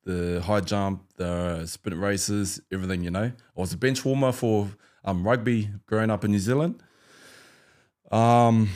the 0.04 0.42
high 0.44 0.60
jump 0.60 0.96
the 1.16 1.64
sprint 1.64 1.98
races 1.98 2.60
everything 2.70 3.02
you 3.02 3.10
know 3.10 3.32
i 3.56 3.60
was 3.60 3.72
a 3.72 3.78
bench 3.78 4.04
warmer 4.04 4.30
for 4.30 4.68
um 5.06 5.26
rugby 5.26 5.70
growing 5.86 6.10
up 6.10 6.22
in 6.22 6.32
new 6.32 6.38
zealand 6.38 6.74
um 8.10 8.68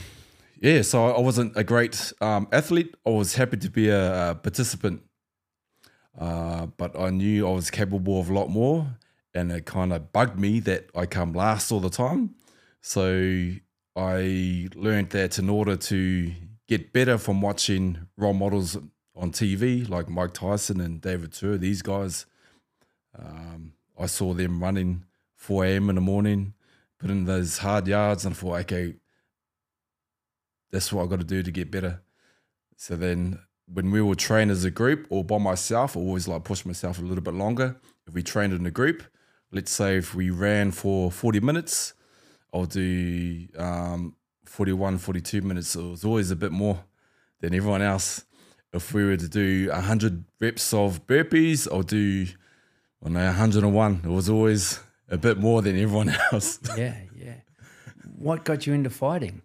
yeah 0.60 0.82
so 0.82 1.06
i 1.06 1.20
wasn't 1.20 1.56
a 1.56 1.64
great 1.64 2.12
um 2.20 2.46
athlete 2.52 2.94
i 3.06 3.10
was 3.10 3.34
happy 3.34 3.56
to 3.56 3.70
be 3.70 3.88
a, 3.88 4.30
a 4.30 4.34
participant 4.34 5.02
uh 6.18 6.66
but 6.76 6.98
i 6.98 7.10
knew 7.10 7.48
i 7.48 7.52
was 7.52 7.70
capable 7.70 8.20
of 8.20 8.30
a 8.30 8.34
lot 8.34 8.48
more 8.48 8.96
and 9.34 9.52
it 9.52 9.66
kind 9.66 9.92
of 9.92 10.12
bugged 10.12 10.38
me 10.38 10.60
that 10.60 10.88
i 10.94 11.06
come 11.06 11.32
last 11.32 11.70
all 11.70 11.80
the 11.80 11.90
time 11.90 12.34
so 12.80 13.52
I 13.98 14.68
learned 14.76 15.10
that 15.10 15.40
in 15.40 15.50
order 15.50 15.74
to 15.76 16.32
get 16.68 16.92
better 16.92 17.18
from 17.18 17.40
watching 17.40 18.06
role 18.16 18.32
models 18.32 18.76
on 19.16 19.32
TV 19.32 19.88
like 19.88 20.08
Mike 20.08 20.34
Tyson 20.34 20.80
and 20.80 21.00
David 21.00 21.32
Tua, 21.32 21.58
these 21.58 21.82
guys, 21.82 22.26
um, 23.18 23.72
I 23.98 24.06
saw 24.06 24.34
them 24.34 24.62
running 24.62 25.04
4 25.34 25.64
a.m. 25.64 25.88
in 25.88 25.96
the 25.96 26.00
morning, 26.00 26.54
putting 27.00 27.24
those 27.24 27.58
hard 27.58 27.88
yards, 27.88 28.24
and 28.24 28.36
I 28.36 28.38
thought, 28.38 28.60
okay, 28.60 28.94
that's 30.70 30.92
what 30.92 31.04
I 31.04 31.06
got 31.06 31.20
to 31.20 31.24
do 31.24 31.42
to 31.42 31.50
get 31.50 31.70
better. 31.70 32.02
So 32.76 32.96
then 32.96 33.40
when 33.72 33.90
we 33.90 34.00
would 34.00 34.18
train 34.18 34.50
as 34.50 34.64
a 34.64 34.70
group 34.70 35.06
or 35.10 35.24
by 35.24 35.38
myself, 35.38 35.96
I 35.96 36.00
always 36.00 36.28
like 36.28 36.44
push 36.44 36.64
myself 36.64 36.98
a 36.98 37.02
little 37.02 37.22
bit 37.22 37.34
longer. 37.34 37.76
If 38.06 38.14
we 38.14 38.22
trained 38.22 38.52
in 38.52 38.64
a 38.66 38.70
group, 38.70 39.02
let's 39.52 39.70
say 39.70 39.96
if 39.96 40.14
we 40.14 40.30
ran 40.30 40.70
for 40.70 41.10
40 41.10 41.40
minutes, 41.40 41.94
I'll 42.52 42.64
do 42.64 43.46
um, 43.58 44.14
41, 44.46 44.98
42 44.98 45.42
minutes. 45.42 45.68
So 45.68 45.80
it 45.80 45.90
was 45.90 46.04
always 46.04 46.30
a 46.30 46.36
bit 46.36 46.52
more 46.52 46.84
than 47.40 47.54
everyone 47.54 47.82
else. 47.82 48.24
If 48.72 48.92
we 48.92 49.04
were 49.04 49.16
to 49.16 49.28
do 49.28 49.70
100 49.70 50.24
reps 50.40 50.72
of 50.74 51.06
burpees, 51.06 51.70
I'll 51.70 51.82
do, 51.82 52.26
I 53.04 53.08
know, 53.08 53.24
101. 53.24 54.00
It 54.04 54.08
was 54.08 54.28
always 54.28 54.80
a 55.08 55.16
bit 55.16 55.38
more 55.38 55.62
than 55.62 55.78
everyone 55.78 56.10
else. 56.32 56.58
Yeah, 56.76 56.96
yeah. 57.16 57.34
What 58.16 58.44
got 58.44 58.66
you 58.66 58.74
into 58.74 58.90
fighting? 58.90 59.42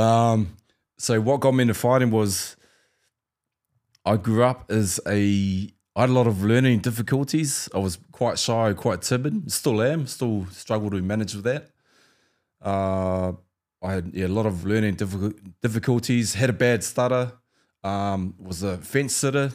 Um, 0.00 0.56
so 0.98 1.20
what 1.20 1.40
got 1.40 1.52
me 1.52 1.62
into 1.62 1.74
fighting 1.74 2.10
was 2.10 2.56
I 4.04 4.16
grew 4.16 4.42
up 4.42 4.70
as 4.70 5.00
a 5.06 5.70
I 5.96 6.02
had 6.02 6.10
a 6.10 6.12
lot 6.12 6.26
of 6.26 6.42
learning 6.44 6.80
difficulties. 6.80 7.68
I 7.74 7.78
was 7.78 7.98
quite 8.12 8.38
shy, 8.38 8.72
quite 8.74 9.02
timid. 9.02 9.50
Still 9.50 9.82
am. 9.82 10.06
Still 10.06 10.46
struggle 10.50 10.90
to 10.90 11.02
manage 11.02 11.34
with 11.34 11.44
that. 11.44 11.70
Uh, 12.62 13.32
I 13.82 13.94
had 13.94 14.10
yeah, 14.14 14.26
a 14.26 14.28
lot 14.28 14.46
of 14.46 14.64
learning 14.64 14.94
difficulties. 15.60 16.34
Had 16.34 16.50
a 16.50 16.54
bad 16.54 16.84
stutter. 16.84 17.32
Um, 17.82 18.34
was 18.38 18.62
a 18.62 18.78
fence 18.78 19.14
sitter. 19.14 19.52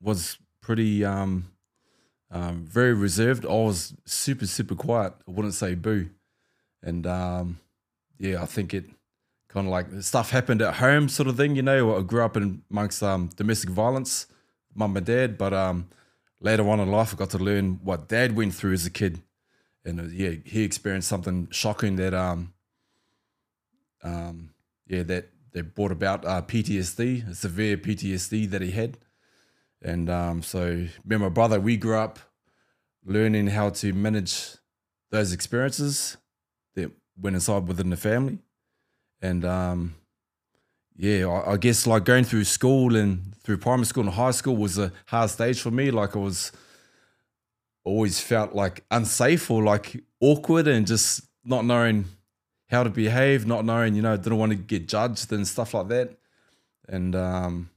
Was 0.00 0.38
pretty 0.60 1.04
um, 1.04 1.50
um, 2.30 2.64
very 2.64 2.94
reserved. 2.94 3.44
I 3.44 3.48
was 3.48 3.94
super 4.06 4.46
super 4.46 4.74
quiet. 4.74 5.12
I 5.26 5.30
wouldn't 5.30 5.54
say 5.54 5.74
boo. 5.74 6.10
And 6.82 7.06
um, 7.06 7.58
yeah, 8.18 8.42
I 8.42 8.46
think 8.46 8.72
it 8.72 8.86
kind 9.58 9.66
of 9.66 9.72
like 9.72 10.02
stuff 10.04 10.30
happened 10.30 10.62
at 10.62 10.74
home, 10.74 11.08
sort 11.08 11.28
of 11.28 11.36
thing. 11.36 11.56
You 11.56 11.62
know, 11.62 11.98
I 11.98 12.02
grew 12.02 12.22
up 12.22 12.36
in 12.36 12.62
amongst 12.70 13.02
um, 13.02 13.28
domestic 13.34 13.70
violence, 13.70 14.26
mum 14.72 14.96
and 14.96 15.04
dad. 15.04 15.36
But 15.36 15.52
um, 15.52 15.88
later 16.40 16.68
on 16.68 16.78
in 16.78 16.92
life, 16.92 17.12
I 17.12 17.16
got 17.16 17.30
to 17.30 17.38
learn 17.38 17.80
what 17.82 18.08
dad 18.08 18.36
went 18.36 18.54
through 18.54 18.74
as 18.74 18.86
a 18.86 18.90
kid, 18.90 19.20
and 19.84 20.00
uh, 20.00 20.04
yeah, 20.04 20.34
he 20.44 20.62
experienced 20.62 21.08
something 21.08 21.48
shocking 21.50 21.96
that 21.96 22.14
um, 22.14 22.52
um, 24.04 24.50
yeah, 24.86 25.02
that 25.02 25.30
that 25.52 25.74
brought 25.74 25.90
about 25.90 26.24
uh, 26.24 26.40
PTSD, 26.42 27.34
severe 27.34 27.76
PTSD 27.76 28.48
that 28.50 28.62
he 28.62 28.70
had, 28.70 28.96
and 29.82 30.08
um, 30.08 30.42
so 30.42 30.86
me 31.04 31.16
and 31.16 31.22
my 31.22 31.28
brother, 31.28 31.58
we 31.58 31.76
grew 31.76 31.98
up 31.98 32.20
learning 33.04 33.48
how 33.48 33.70
to 33.70 33.92
manage 33.92 34.54
those 35.10 35.32
experiences 35.32 36.16
that 36.76 36.92
went 37.20 37.34
inside 37.34 37.66
within 37.66 37.90
the 37.90 37.96
family 37.96 38.38
and 39.20 39.44
um, 39.44 39.94
yeah, 40.96 41.26
I, 41.26 41.52
I 41.52 41.56
guess 41.56 41.86
like 41.86 42.04
going 42.04 42.24
through 42.24 42.44
school 42.44 42.96
and 42.96 43.34
through 43.42 43.58
primary 43.58 43.86
school 43.86 44.04
and 44.04 44.12
high 44.12 44.32
school 44.32 44.56
was 44.56 44.78
a 44.78 44.92
hard 45.06 45.30
stage 45.30 45.60
for 45.60 45.70
me. 45.70 45.90
Like 45.90 46.16
I 46.16 46.18
was 46.18 46.52
always 47.84 48.20
felt 48.20 48.54
like 48.54 48.84
unsafe 48.90 49.50
or 49.50 49.62
like 49.62 50.02
awkward 50.20 50.68
and 50.68 50.86
just 50.86 51.22
not 51.44 51.64
knowing 51.64 52.04
how 52.68 52.82
to 52.82 52.90
behave, 52.90 53.46
not 53.46 53.64
knowing, 53.64 53.94
you 53.94 54.02
know, 54.02 54.16
didn't 54.16 54.38
want 54.38 54.52
to 54.52 54.56
get 54.56 54.88
judged 54.88 55.32
and 55.32 55.46
stuff 55.46 55.72
like 55.72 55.88
that. 55.88 56.18
And 56.88 57.14
um, 57.16 57.70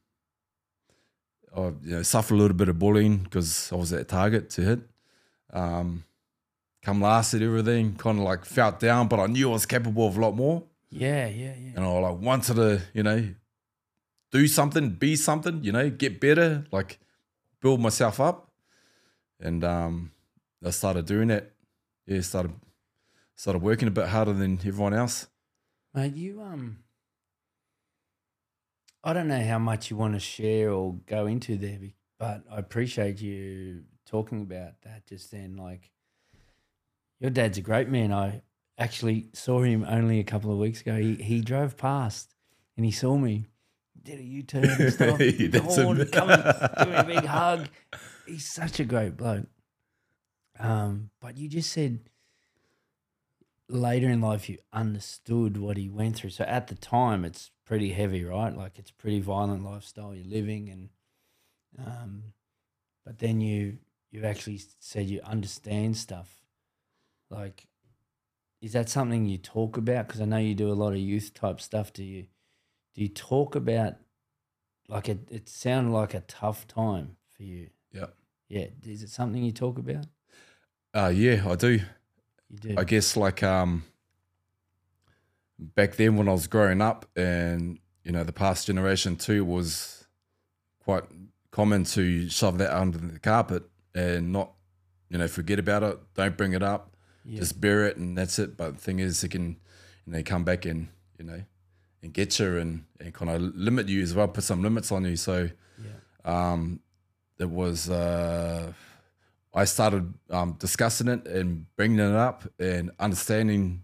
I 1.56 1.62
you 1.62 1.76
know, 1.84 2.04
suffered 2.04 2.36
a 2.36 2.38
little 2.38 2.58
bit 2.58 2.70
of 2.70 2.80
bullying 2.80 3.18
because 3.18 3.72
I 3.72 3.76
was 3.76 3.94
at 3.94 4.08
target 4.08 4.50
to 4.52 4.62
hit. 4.62 4.80
Um, 5.54 6.06
come 6.82 7.02
last 7.02 7.34
at 7.34 7.42
everything, 7.42 7.96
kind 7.96 8.18
of 8.18 8.24
like 8.24 8.46
felt 8.46 8.80
down, 8.80 9.08
but 9.08 9.20
I 9.20 9.28
knew 9.28 9.50
I 9.50 9.54
was 9.54 9.66
capable 9.66 10.08
of 10.08 10.18
a 10.18 10.22
lot 10.22 10.36
more 10.36 10.64
Yeah, 10.92 11.28
yeah, 11.28 11.54
yeah. 11.58 11.72
and 11.76 11.86
I 11.86 12.00
like 12.00 12.20
wanted 12.20 12.56
to, 12.56 12.82
you 12.94 13.04
know, 13.04 13.34
do 14.32 14.48
something, 14.48 14.92
be 14.92 15.16
something, 15.16 15.64
you 15.64 15.72
know, 15.72 15.90
get 15.90 16.20
better, 16.20 16.66
like 16.72 17.00
build 17.62 17.80
myself 17.80 18.20
up. 18.20 18.52
And 19.40 19.64
um 19.64 20.12
I 20.64 20.70
started 20.72 21.06
doing 21.06 21.30
that. 21.30 21.54
Yeah, 22.06 22.22
started 22.22 22.54
started 23.36 23.62
working 23.62 23.88
a 23.88 23.92
bit 23.92 24.08
harder 24.08 24.34
than 24.34 24.60
everyone 24.60 24.94
else. 24.94 25.28
Mate, 25.94 26.16
you 26.16 26.42
um 26.42 26.80
I 29.04 29.14
don't 29.14 29.28
know 29.30 29.44
how 29.44 29.58
much 29.60 29.90
you 29.90 29.98
want 29.98 30.14
to 30.14 30.20
share 30.20 30.72
or 30.72 30.96
go 31.08 31.26
into 31.26 31.58
there, 31.58 31.80
but 32.20 32.44
I 32.52 32.60
appreciate 32.60 33.20
you 33.20 33.84
talking 34.06 34.42
about 34.42 34.74
that 34.84 35.08
just 35.08 35.32
then. 35.32 35.56
Like, 35.58 35.90
your 37.20 37.32
dad's 37.32 37.58
a 37.58 37.62
great 37.62 37.90
man. 37.90 38.14
I 38.14 38.44
actually 38.82 39.28
saw 39.34 39.62
him 39.62 39.86
only 39.88 40.20
a 40.20 40.24
couple 40.24 40.52
of 40.52 40.58
weeks 40.58 40.82
ago. 40.82 40.96
He 40.98 41.16
he 41.16 41.42
drove 41.42 41.78
past 41.78 42.34
and 42.76 42.86
he 42.86 42.92
saw 42.92 43.18
me, 43.18 43.46
did 44.02 44.20
a 44.20 44.24
U 44.24 44.44
turn 44.44 44.66
and 44.66 44.94
stuff. 44.94 45.20
Horn, 45.64 46.06
come 46.08 46.30
give 46.30 46.90
me 46.90 46.96
a 46.96 47.04
big 47.04 47.26
hug. 47.26 47.68
He's 48.26 48.52
such 48.52 48.80
a 48.80 48.84
great 48.84 49.16
bloke. 49.16 49.48
Um, 50.60 51.10
but 51.22 51.38
you 51.38 51.48
just 51.48 51.72
said 51.72 52.00
later 53.68 54.10
in 54.10 54.22
life 54.22 54.50
you 54.50 54.58
understood 54.74 55.58
what 55.58 55.78
he 55.78 55.90
went 55.90 56.18
through. 56.18 56.32
So 56.32 56.44
at 56.44 56.68
the 56.68 56.76
time, 56.76 57.24
it's 57.24 57.52
pretty 57.66 57.92
heavy, 57.94 58.24
right? 58.24 58.56
Like 58.56 58.78
it's 58.78 58.92
a 58.92 58.96
pretty 58.96 59.20
violent 59.22 59.64
lifestyle 59.64 60.14
you're 60.14 60.26
living, 60.26 60.70
and 60.70 60.90
um, 61.86 62.24
but 63.06 63.20
then 63.20 63.42
you 63.42 63.78
you 64.12 64.24
actually 64.24 64.62
said 64.80 65.08
you 65.08 65.22
understand 65.24 65.98
stuff. 65.98 66.42
Like, 67.30 67.66
is 68.62 68.74
that 68.74 68.90
something 68.90 69.26
you 69.26 69.38
talk 69.38 69.78
about? 69.78 70.08
Because 70.08 70.22
I 70.22 70.26
know 70.26 70.38
you 70.38 70.54
do 70.54 70.72
a 70.72 70.74
lot 70.74 70.94
of 70.94 71.00
youth 71.00 71.34
type 71.34 71.60
stuff. 71.60 71.92
Do 71.92 72.04
you 72.04 72.28
do 72.94 73.02
you 73.02 73.10
talk 73.10 73.56
about 73.56 73.96
like 74.88 75.10
it? 75.10 75.28
It 75.30 75.50
sounded 75.50 75.92
like 75.92 76.14
a 76.14 76.22
tough 76.22 76.68
time 76.68 77.18
for 77.36 77.44
you. 77.44 77.70
Yeah. 77.92 78.08
Yeah. 78.48 78.68
Is 78.86 79.04
it 79.04 79.10
something 79.10 79.44
you 79.44 79.52
talk 79.52 79.80
about? 79.80 80.06
Uh, 80.94 81.12
yeah, 81.14 81.44
I 81.48 81.56
do. 81.56 81.80
You 82.50 82.58
do. 82.60 82.76
I 82.78 82.84
guess 82.84 83.18
like 83.18 83.42
um 83.42 83.84
back 85.58 85.96
then 85.96 86.18
when 86.18 86.28
I 86.28 86.34
was 86.34 86.48
growing 86.48 86.82
up 86.82 87.06
and 87.16 87.80
you 88.04 88.12
know 88.12 88.24
the 88.24 88.34
past 88.34 88.68
generation 88.68 89.16
too 89.16 89.46
was 89.46 90.06
quite 90.84 91.04
common 91.52 91.84
to 91.84 92.30
shove 92.30 92.58
that 92.58 92.76
under 92.76 92.98
the 92.98 93.20
carpet 93.20 93.64
and 93.94 94.32
not 94.32 94.54
you 95.10 95.18
know 95.18 95.28
forget 95.28 95.60
about 95.60 95.84
it 95.84 96.00
don't 96.16 96.36
bring 96.36 96.54
it 96.54 96.64
up 96.64 96.91
yeah. 97.26 97.40
just 97.40 97.60
bear 97.60 97.86
it 97.86 97.98
and 97.98 98.18
that's 98.18 98.40
it 98.40 98.58
but 98.58 98.76
the 98.76 98.82
thing 98.82 99.00
is 99.00 99.24
it 99.24 99.30
can 99.30 99.58
you 100.06 100.14
know 100.14 100.24
come 100.24 100.44
back 100.44 100.66
and 100.66 100.88
you 101.18 101.26
know 101.26 101.42
and 102.04 102.14
get 102.14 102.40
you 102.40 102.58
and, 102.58 102.86
and 103.00 103.14
kind 103.14 103.30
of 103.30 103.42
limit 103.56 103.88
you 103.88 104.02
as 104.02 104.14
well 104.14 104.28
put 104.28 104.44
some 104.44 104.62
limits 104.62 104.92
on 104.92 105.06
you 105.06 105.16
so 105.16 105.50
yeah. 105.78 106.52
um, 106.52 106.80
it 107.40 107.50
was 107.50 107.90
uh, 107.90 108.72
I 109.54 109.66
started 109.66 110.14
um, 110.30 110.54
discussing 110.54 111.08
it 111.08 111.26
and 111.28 111.66
bringing 111.76 112.00
it 112.00 112.16
up 112.16 112.48
and 112.58 112.92
understanding 113.00 113.84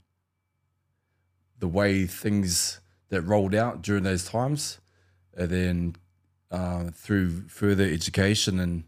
the 1.59 1.67
way 1.67 2.05
things 2.05 2.79
that 3.09 3.21
rolled 3.21 3.55
out 3.55 3.81
during 3.81 4.03
those 4.03 4.25
times, 4.25 4.79
and 5.35 5.49
then 5.49 5.95
uh, 6.51 6.85
through 6.93 7.47
further 7.49 7.83
education 7.83 8.59
and 8.59 8.83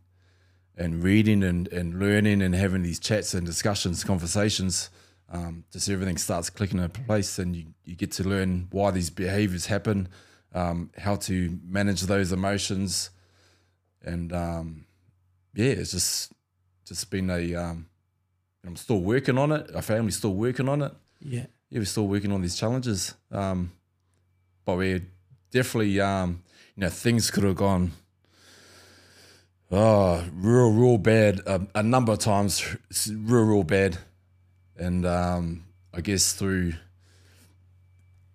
and 0.79 1.03
reading 1.03 1.43
and, 1.43 1.67
and 1.67 2.00
learning 2.00 2.41
and 2.41 2.55
having 2.55 2.81
these 2.81 3.00
chats 3.00 3.36
and 3.36 3.45
discussions, 3.45 4.03
conversations, 4.03 4.89
um, 5.31 5.63
just 5.71 5.89
everything 5.89 6.17
starts 6.17 6.50
clicking 6.50 6.79
into 6.79 7.01
place, 7.01 7.38
and 7.38 7.55
you, 7.55 7.65
you 7.83 7.95
get 7.95 8.12
to 8.13 8.24
learn 8.24 8.67
why 8.71 8.89
these 8.89 9.12
behaviors 9.12 9.67
happen, 9.67 10.07
um, 10.55 10.89
how 10.98 11.15
to 11.15 11.59
manage 11.63 12.01
those 12.03 12.31
emotions, 12.31 13.12
and 14.01 14.33
um, 14.33 14.86
yeah, 15.53 15.74
it's 15.74 15.91
just 15.91 16.31
just 16.86 17.12
been 17.12 17.29
a. 17.29 17.53
Um, 17.53 17.88
I'm 18.65 18.75
still 18.75 19.01
working 19.01 19.38
on 19.38 19.51
it. 19.51 19.74
Our 19.75 19.81
family's 19.81 20.17
still 20.17 20.33
working 20.33 20.67
on 20.67 20.81
it. 20.81 20.91
yeah. 21.21 21.45
Yeah, 21.69 21.79
we're 21.79 21.86
still 21.86 22.07
working 22.07 22.31
on 22.31 22.41
these 22.41 22.55
challenges. 22.55 23.13
Um, 23.31 23.71
but 24.65 24.77
we're 24.77 25.03
definitely, 25.51 26.01
um, 26.01 26.41
you 26.75 26.81
know, 26.81 26.89
things 26.89 27.29
could 27.29 27.43
have 27.43 27.55
gone, 27.55 27.91
oh, 29.71 30.25
real, 30.33 30.71
real 30.71 30.97
bad 30.97 31.39
a, 31.45 31.67
a 31.75 31.83
number 31.83 32.11
of 32.13 32.19
times, 32.19 32.63
real, 33.09 33.43
real 33.43 33.63
bad. 33.63 33.97
And 34.77 35.05
um, 35.05 35.65
I 35.93 36.01
guess 36.01 36.33
through 36.33 36.73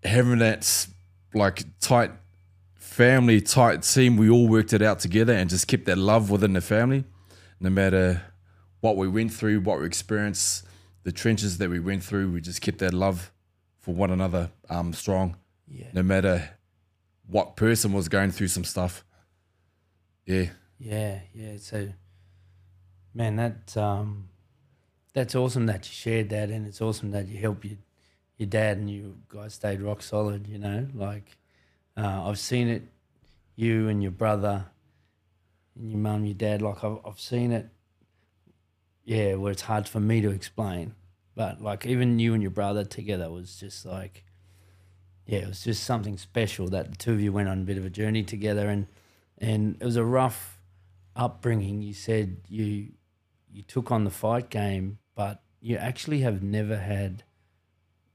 having 0.02 0.38
that 0.38 0.86
like 1.32 1.64
tight 1.80 2.12
family, 2.74 3.40
tight 3.40 3.82
team, 3.82 4.16
we 4.16 4.28
all 4.30 4.46
worked 4.48 4.72
it 4.72 4.82
out 4.82 5.00
together 5.00 5.32
and 5.32 5.48
just 5.50 5.66
kept 5.66 5.86
that 5.86 5.98
love 5.98 6.30
within 6.30 6.52
the 6.52 6.60
family, 6.60 7.04
no 7.60 7.70
matter 7.70 8.22
what 8.80 8.96
we 8.96 9.08
went 9.08 9.32
through, 9.32 9.60
what 9.60 9.80
we 9.80 9.86
experienced, 9.86 10.64
the 11.02 11.12
trenches 11.12 11.58
that 11.58 11.70
we 11.70 11.80
went 11.80 12.04
through. 12.04 12.30
We 12.30 12.40
just 12.40 12.60
kept 12.60 12.78
that 12.78 12.92
love 12.92 13.32
for 13.80 13.94
one 13.94 14.10
another 14.10 14.50
um, 14.70 14.92
strong, 14.92 15.36
Yeah. 15.68 15.86
no 15.92 16.02
matter 16.02 16.50
what 17.26 17.56
person 17.56 17.92
was 17.92 18.08
going 18.08 18.30
through 18.30 18.48
some 18.48 18.64
stuff. 18.64 19.04
Yeah, 20.26 20.50
Yeah, 20.78 21.20
yeah. 21.34 21.56
So, 21.58 21.88
man, 23.14 23.36
that 23.36 23.76
um, 23.76 24.28
that's 25.12 25.34
awesome 25.34 25.66
that 25.66 25.86
you 25.86 25.92
shared 25.92 26.30
that, 26.30 26.50
and 26.50 26.66
it's 26.66 26.80
awesome 26.80 27.10
that 27.12 27.28
you 27.28 27.38
helped 27.38 27.64
your 27.64 27.78
your 28.36 28.48
dad 28.48 28.78
and 28.78 28.90
you 28.90 29.16
guys 29.28 29.54
stayed 29.54 29.80
rock 29.80 30.02
solid. 30.02 30.46
You 30.46 30.58
know, 30.58 30.88
like 30.94 31.36
uh, 31.96 32.28
I've 32.28 32.38
seen 32.38 32.68
it, 32.68 32.82
you 33.56 33.88
and 33.88 34.02
your 34.02 34.12
brother, 34.12 34.66
and 35.78 35.90
your 35.90 36.00
mum, 36.00 36.24
your 36.24 36.34
dad. 36.34 36.62
Like 36.62 36.82
I've 36.84 36.98
I've 37.04 37.20
seen 37.20 37.52
it. 37.52 37.68
Yeah, 39.04 39.34
where 39.34 39.52
it's 39.52 39.62
hard 39.62 39.86
for 39.86 40.00
me 40.00 40.22
to 40.22 40.30
explain, 40.30 40.94
but 41.34 41.60
like 41.60 41.84
even 41.84 42.18
you 42.18 42.32
and 42.32 42.42
your 42.42 42.50
brother 42.50 42.84
together 42.84 43.30
was 43.30 43.56
just 43.56 43.84
like, 43.84 44.24
yeah, 45.26 45.40
it 45.40 45.48
was 45.48 45.62
just 45.62 45.84
something 45.84 46.16
special 46.16 46.68
that 46.68 46.90
the 46.90 46.96
two 46.96 47.12
of 47.12 47.20
you 47.20 47.30
went 47.30 47.50
on 47.50 47.58
a 47.60 47.64
bit 47.64 47.76
of 47.76 47.84
a 47.84 47.90
journey 47.90 48.22
together, 48.22 48.68
and 48.68 48.86
and 49.38 49.76
it 49.78 49.84
was 49.84 49.96
a 49.96 50.04
rough 50.04 50.53
upbringing. 51.16 51.82
You 51.82 51.94
said 51.94 52.38
you 52.48 52.88
you 53.52 53.62
took 53.62 53.90
on 53.90 54.04
the 54.04 54.10
fight 54.10 54.50
game, 54.50 54.98
but 55.14 55.42
you 55.60 55.76
actually 55.76 56.20
have 56.20 56.42
never 56.42 56.76
had 56.76 57.22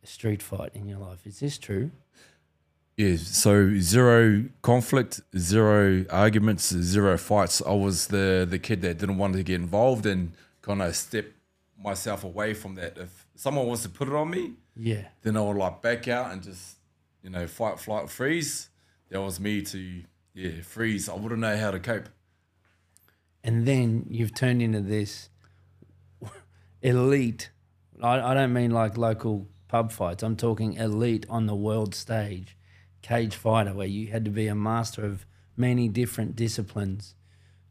a 0.03 0.07
street 0.07 0.41
fight 0.41 0.71
in 0.73 0.87
your 0.87 0.99
life. 0.99 1.25
Is 1.25 1.39
this 1.39 1.57
true? 1.57 1.91
yeah. 2.97 3.15
So 3.17 3.73
zero 3.79 4.45
conflict, 4.61 5.21
zero 5.37 6.05
arguments, 6.09 6.69
zero 6.73 7.17
fights. 7.17 7.61
I 7.65 7.73
was 7.73 8.07
the 8.07 8.45
the 8.49 8.59
kid 8.59 8.81
that 8.81 8.97
didn't 8.97 9.17
want 9.17 9.33
to 9.35 9.43
get 9.43 9.55
involved 9.55 10.05
and 10.05 10.31
kind 10.61 10.81
of 10.81 10.95
step 10.95 11.25
myself 11.81 12.23
away 12.23 12.53
from 12.53 12.75
that. 12.75 12.97
If 12.97 13.25
someone 13.35 13.65
wants 13.67 13.83
to 13.83 13.89
put 13.89 14.07
it 14.09 14.13
on 14.13 14.29
me, 14.29 14.53
Yeah, 14.75 15.05
then 15.21 15.37
I 15.37 15.41
would 15.41 15.55
like 15.55 15.81
back 15.81 16.07
out 16.09 16.31
and 16.31 16.43
just 16.43 16.75
you 17.23 17.29
know 17.29 17.47
fight, 17.47 17.79
flight, 17.79 18.09
freeze. 18.09 18.69
That 19.09 19.21
was 19.21 19.39
me 19.39 19.61
to 19.63 20.03
yeah 20.33 20.61
freeze. 20.61 21.07
I 21.09 21.15
wouldn't 21.15 21.39
know 21.41 21.57
how 21.57 21.71
to 21.71 21.79
cope. 21.79 22.09
And 23.43 23.65
then 23.65 24.05
you've 24.09 24.33
turned 24.33 24.61
into 24.61 24.81
this 24.81 25.29
elite. 26.81 27.49
I, 28.01 28.19
I 28.19 28.33
don't 28.33 28.53
mean 28.53 28.71
like 28.71 28.97
local 28.97 29.47
pub 29.67 29.91
fights. 29.91 30.23
I'm 30.23 30.35
talking 30.35 30.73
elite 30.73 31.25
on 31.29 31.45
the 31.45 31.55
world 31.55 31.95
stage, 31.95 32.57
cage 33.01 33.35
fighter, 33.35 33.73
where 33.73 33.87
you 33.87 34.07
had 34.07 34.25
to 34.25 34.31
be 34.31 34.47
a 34.47 34.55
master 34.55 35.05
of 35.05 35.25
many 35.55 35.87
different 35.87 36.35
disciplines, 36.35 37.15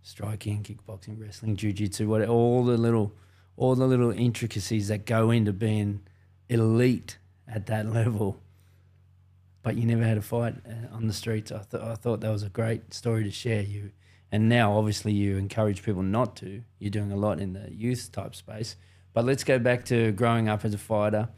striking, 0.03 0.63
kickboxing, 0.63 1.21
wrestling, 1.21 1.57
jujitsu, 1.57 2.07
what 2.07 2.27
all 2.27 2.65
the 2.65 2.77
little, 2.77 3.15
all 3.57 3.75
the 3.75 3.87
little 3.87 4.11
intricacies 4.11 4.89
that 4.89 5.05
go 5.05 5.31
into 5.31 5.53
being 5.53 6.01
elite 6.49 7.19
at 7.47 7.67
that 7.67 7.87
level. 7.93 8.41
But 9.63 9.77
you 9.77 9.87
never 9.87 10.05
had 10.05 10.17
a 10.17 10.23
fight 10.23 10.55
uh, 10.67 10.95
on 10.95 11.09
the 11.09 11.13
streets. 11.13 11.51
I, 11.53 11.63
th- 11.71 11.83
I 11.83 11.95
thought 11.95 12.21
that 12.21 12.31
was 12.31 12.43
a 12.43 12.49
great 12.49 12.95
story 12.95 13.25
to 13.25 13.31
share. 13.31 13.61
You 13.61 13.91
and 14.33 14.49
now 14.49 14.77
obviously 14.77 15.13
you 15.13 15.37
encourage 15.37 15.83
people 15.83 16.03
not 16.03 16.37
to. 16.37 16.63
You're 16.79 16.91
doing 16.91 17.13
a 17.13 17.17
lot 17.17 17.41
in 17.41 17.53
the 17.55 17.71
youth 17.73 18.11
type 18.13 18.35
space. 18.35 18.77
But 19.15 19.25
let's 19.25 19.43
go 19.45 19.59
back 19.59 19.85
to 19.87 20.13
growing 20.13 20.49
up 20.49 20.65
as 20.65 20.75
a 20.75 20.79
fighter. 20.79 21.29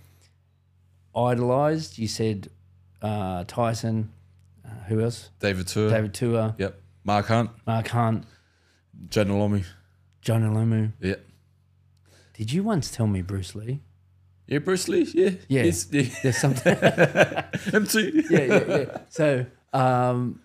Idolized, 1.15 1.99
you 1.99 2.09
said 2.09 2.49
uh, 3.03 3.45
Tyson. 3.45 4.13
Uh, 4.65 4.71
who 4.89 5.01
else? 5.01 5.31
David 5.41 5.67
Tua. 5.67 5.91
David 5.91 6.15
Tua, 6.15 6.55
Yep. 6.59 6.81
Mark 7.05 7.27
Hunt. 7.27 7.51
Mark 7.67 7.89
Hunt, 7.89 8.25
Jonah 9.09 9.35
Lomu. 9.35 9.65
Jonah 10.21 10.51
Lomu. 10.51 10.93
Yep. 11.01 11.27
Did 12.35 12.53
you 12.53 12.63
once 12.63 12.91
tell 12.91 13.07
me 13.07 13.23
Bruce 13.23 13.55
Lee? 13.55 13.81
Yeah, 14.47 14.59
Bruce 14.59 14.89
Lee. 14.89 15.09
Yeah. 15.15 15.31
Yeah. 15.49 15.63
Yes, 15.65 15.89
yeah. 15.91 16.03
There's 16.23 16.37
something. 16.37 16.77
Him 17.73 17.87
too. 17.87 18.25
yeah, 18.31 18.41
yeah, 18.45 18.65
yeah. 18.67 18.99
So, 19.09 19.47
um, 19.73 20.41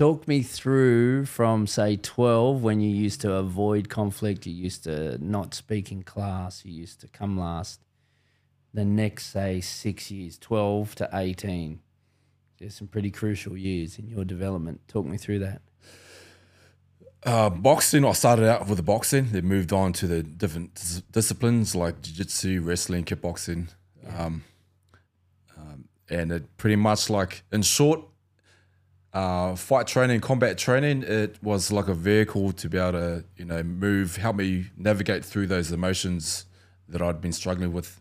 talk 0.00 0.26
me 0.26 0.42
through 0.42 1.26
from 1.26 1.66
say 1.66 1.94
12 1.94 2.62
when 2.62 2.80
you 2.80 2.88
used 2.88 3.20
to 3.20 3.34
avoid 3.34 3.90
conflict, 3.90 4.46
you 4.46 4.54
used 4.54 4.82
to 4.82 5.22
not 5.22 5.52
speak 5.52 5.92
in 5.92 6.02
class, 6.02 6.64
you 6.64 6.72
used 6.72 7.02
to 7.02 7.06
come 7.06 7.38
last. 7.38 7.80
The 8.72 8.86
next, 8.86 9.26
say, 9.26 9.60
six 9.60 10.10
years, 10.10 10.38
12 10.38 10.94
to 10.94 11.10
18. 11.12 11.80
There's 12.58 12.76
some 12.76 12.86
pretty 12.86 13.10
crucial 13.10 13.58
years 13.58 13.98
in 13.98 14.08
your 14.08 14.24
development. 14.24 14.80
Talk 14.88 15.04
me 15.04 15.18
through 15.18 15.40
that. 15.40 15.60
Uh, 17.22 17.50
boxing, 17.50 18.02
I 18.06 18.12
started 18.12 18.48
out 18.48 18.68
with 18.68 18.78
the 18.78 18.82
boxing. 18.82 19.32
Then 19.32 19.44
moved 19.44 19.70
on 19.70 19.92
to 19.94 20.06
the 20.06 20.22
different 20.22 20.76
dis- 20.76 21.02
disciplines 21.12 21.74
like 21.74 22.00
jiu-jitsu, 22.00 22.62
wrestling, 22.62 23.04
kickboxing. 23.04 23.68
Um, 24.16 24.44
um, 25.58 25.88
and 26.08 26.32
it 26.32 26.56
pretty 26.56 26.76
much 26.76 27.10
like, 27.10 27.42
in 27.52 27.60
short, 27.60 28.00
uh, 29.12 29.56
fight 29.56 29.86
training, 29.86 30.20
combat 30.20 30.56
training, 30.58 31.02
it 31.02 31.42
was 31.42 31.72
like 31.72 31.88
a 31.88 31.94
vehicle 31.94 32.52
to 32.52 32.68
be 32.68 32.78
able 32.78 32.92
to, 32.92 33.24
you 33.36 33.44
know, 33.44 33.62
move, 33.62 34.16
help 34.16 34.36
me 34.36 34.66
navigate 34.76 35.24
through 35.24 35.46
those 35.48 35.72
emotions 35.72 36.46
that 36.88 37.02
I'd 37.02 37.20
been 37.20 37.32
struggling 37.32 37.72
with. 37.72 38.00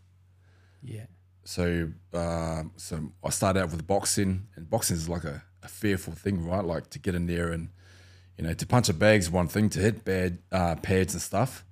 Yeah. 0.83 1.05
So, 1.43 1.89
um, 2.13 2.71
so 2.77 3.11
I 3.23 3.29
started 3.31 3.61
out 3.61 3.71
with 3.71 3.87
boxing, 3.87 4.47
and 4.55 4.69
boxing 4.69 4.97
is 4.97 5.09
like 5.09 5.23
a, 5.23 5.43
a 5.63 5.67
fearful 5.67 6.13
thing, 6.13 6.45
right? 6.45 6.63
Like 6.63 6.89
to 6.91 6.99
get 6.99 7.15
in 7.15 7.25
there 7.25 7.51
and 7.51 7.69
you 8.37 8.43
know 8.45 8.53
to 8.53 8.65
punch 8.67 8.87
a 8.89 8.93
bag's 8.93 9.29
one 9.31 9.47
thing, 9.47 9.69
to 9.69 9.79
hit 9.79 10.05
bad 10.05 10.37
uh, 10.51 10.75
pads 10.75 11.13
and 11.13 11.21
stuff, 11.21 11.65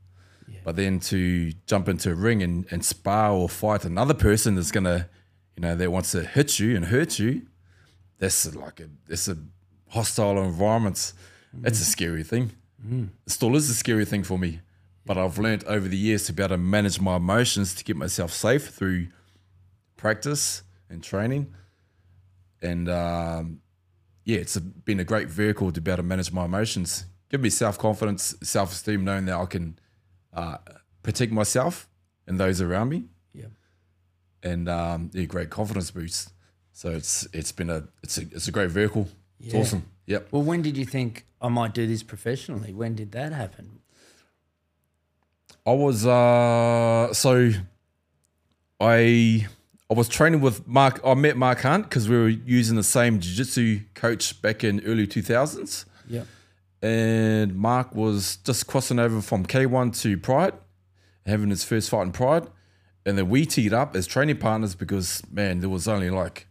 Yeah. 0.48 0.60
but 0.64 0.76
then 0.76 1.00
to 1.02 1.52
jump 1.68 1.88
into 1.88 2.12
a 2.12 2.16
ring 2.16 2.42
and, 2.42 2.66
and 2.72 2.84
spar 2.84 3.32
or 3.34 3.48
fight 3.48 3.86
another 3.86 4.16
person 4.16 4.56
that's 4.56 4.72
gonna, 4.72 5.10
you 5.56 5.62
know, 5.62 5.76
that 5.76 5.92
wants 5.92 6.12
to 6.14 6.24
hit 6.24 6.60
you 6.60 6.76
and 6.76 6.86
hurt 6.86 7.20
you, 7.20 7.44
that's 8.20 8.56
like 8.56 8.80
a 8.80 8.90
it's 9.10 9.28
a 9.28 9.38
hostile 9.90 10.42
environment. 10.44 11.14
That's 11.54 11.82
a 11.82 11.86
scary 11.86 12.24
thing. 12.24 12.52
It 13.26 13.32
still 13.32 13.56
is 13.56 13.70
a 13.70 13.74
scary 13.74 14.06
thing 14.06 14.24
for 14.24 14.38
me. 14.38 14.60
But 15.06 15.18
I've 15.18 15.38
learned 15.40 15.64
over 15.66 15.88
the 15.88 15.98
years 15.98 16.26
to 16.26 16.34
be 16.34 16.44
able 16.44 16.50
to 16.56 16.58
manage 16.58 17.00
my 17.00 17.16
emotions 17.16 17.74
to 17.76 17.84
keep 17.84 17.96
myself 17.98 18.32
safe 18.34 18.70
through 18.70 19.08
practice 19.96 20.64
and 20.90 21.02
training. 21.04 21.54
And 22.62 22.90
um, 22.90 23.62
yeah, 24.26 24.38
it's 24.40 24.56
a, 24.56 24.62
been 24.62 25.00
a 25.00 25.04
great 25.04 25.30
vehicle 25.30 25.72
to 25.72 25.82
be 25.82 25.92
able 25.92 25.98
to 25.98 26.04
manage 26.04 26.32
my 26.32 26.46
emotions. 26.46 27.06
Give 27.30 27.42
me 27.42 27.50
self 27.50 27.78
confidence, 27.78 28.36
self 28.44 28.72
esteem, 28.74 29.04
knowing 29.06 29.26
that 29.26 29.36
I 29.38 29.46
can 29.46 29.80
uh, 30.34 30.58
protect 31.04 31.32
myself 31.32 31.88
and 32.28 32.40
those 32.40 32.62
around 32.62 32.90
me, 32.90 33.06
Yeah. 33.34 33.46
and 34.44 34.68
um, 34.68 35.10
yeah, 35.14 35.24
great 35.26 35.50
confidence 35.50 35.92
boost. 35.92 36.32
So 36.78 36.90
it's 36.92 37.28
it's 37.34 37.52
been 37.52 37.72
a 37.72 37.88
it's 38.04 38.20
a 38.20 38.22
it's 38.22 38.48
a 38.48 38.52
great 38.52 38.70
vehicle. 38.70 39.08
It's 39.40 39.56
awesome. 39.56 39.90
Yep. 40.06 40.28
Well, 40.30 40.44
when 40.44 40.62
did 40.62 40.78
you 40.78 40.86
think 40.86 41.26
I 41.42 41.48
might 41.48 41.74
do 41.74 41.88
this 41.88 42.04
professionally? 42.04 42.72
When 42.72 42.94
did 42.94 43.14
that 43.14 43.32
happen? 43.32 43.80
I 45.66 45.72
was 45.72 46.06
uh 46.06 47.12
so 47.16 47.50
I 48.80 49.48
I 49.90 49.94
was 49.96 50.08
training 50.08 50.40
with 50.42 50.68
Mark. 50.68 51.02
I 51.04 51.16
met 51.16 51.36
Mark 51.36 51.62
Hunt 51.62 51.86
because 51.90 52.08
we 52.08 52.16
were 52.16 52.30
using 52.30 52.76
the 52.76 52.84
same 52.84 53.20
jiu-jitsu 53.22 53.80
coach 53.96 54.40
back 54.44 54.64
in 54.64 54.82
early 54.86 55.08
2000s. 55.08 55.86
Yeah. 56.08 56.26
And 56.84 57.56
Mark 57.56 57.96
was 57.96 58.38
just 58.44 58.68
crossing 58.68 59.00
over 59.00 59.24
from 59.24 59.48
K1 59.48 60.00
to 60.04 60.16
Pride, 60.16 60.54
having 61.26 61.50
his 61.50 61.64
first 61.64 61.90
fight 61.90 62.04
in 62.04 62.12
Pride. 62.12 62.46
And 63.04 63.18
then 63.18 63.30
we 63.30 63.48
teed 63.48 63.74
up 63.74 63.96
as 63.96 64.06
training 64.06 64.38
partners 64.38 64.76
because, 64.76 65.24
man, 65.32 65.62
there 65.62 65.70
was 65.70 65.88
only 65.88 66.12
like 66.12 66.47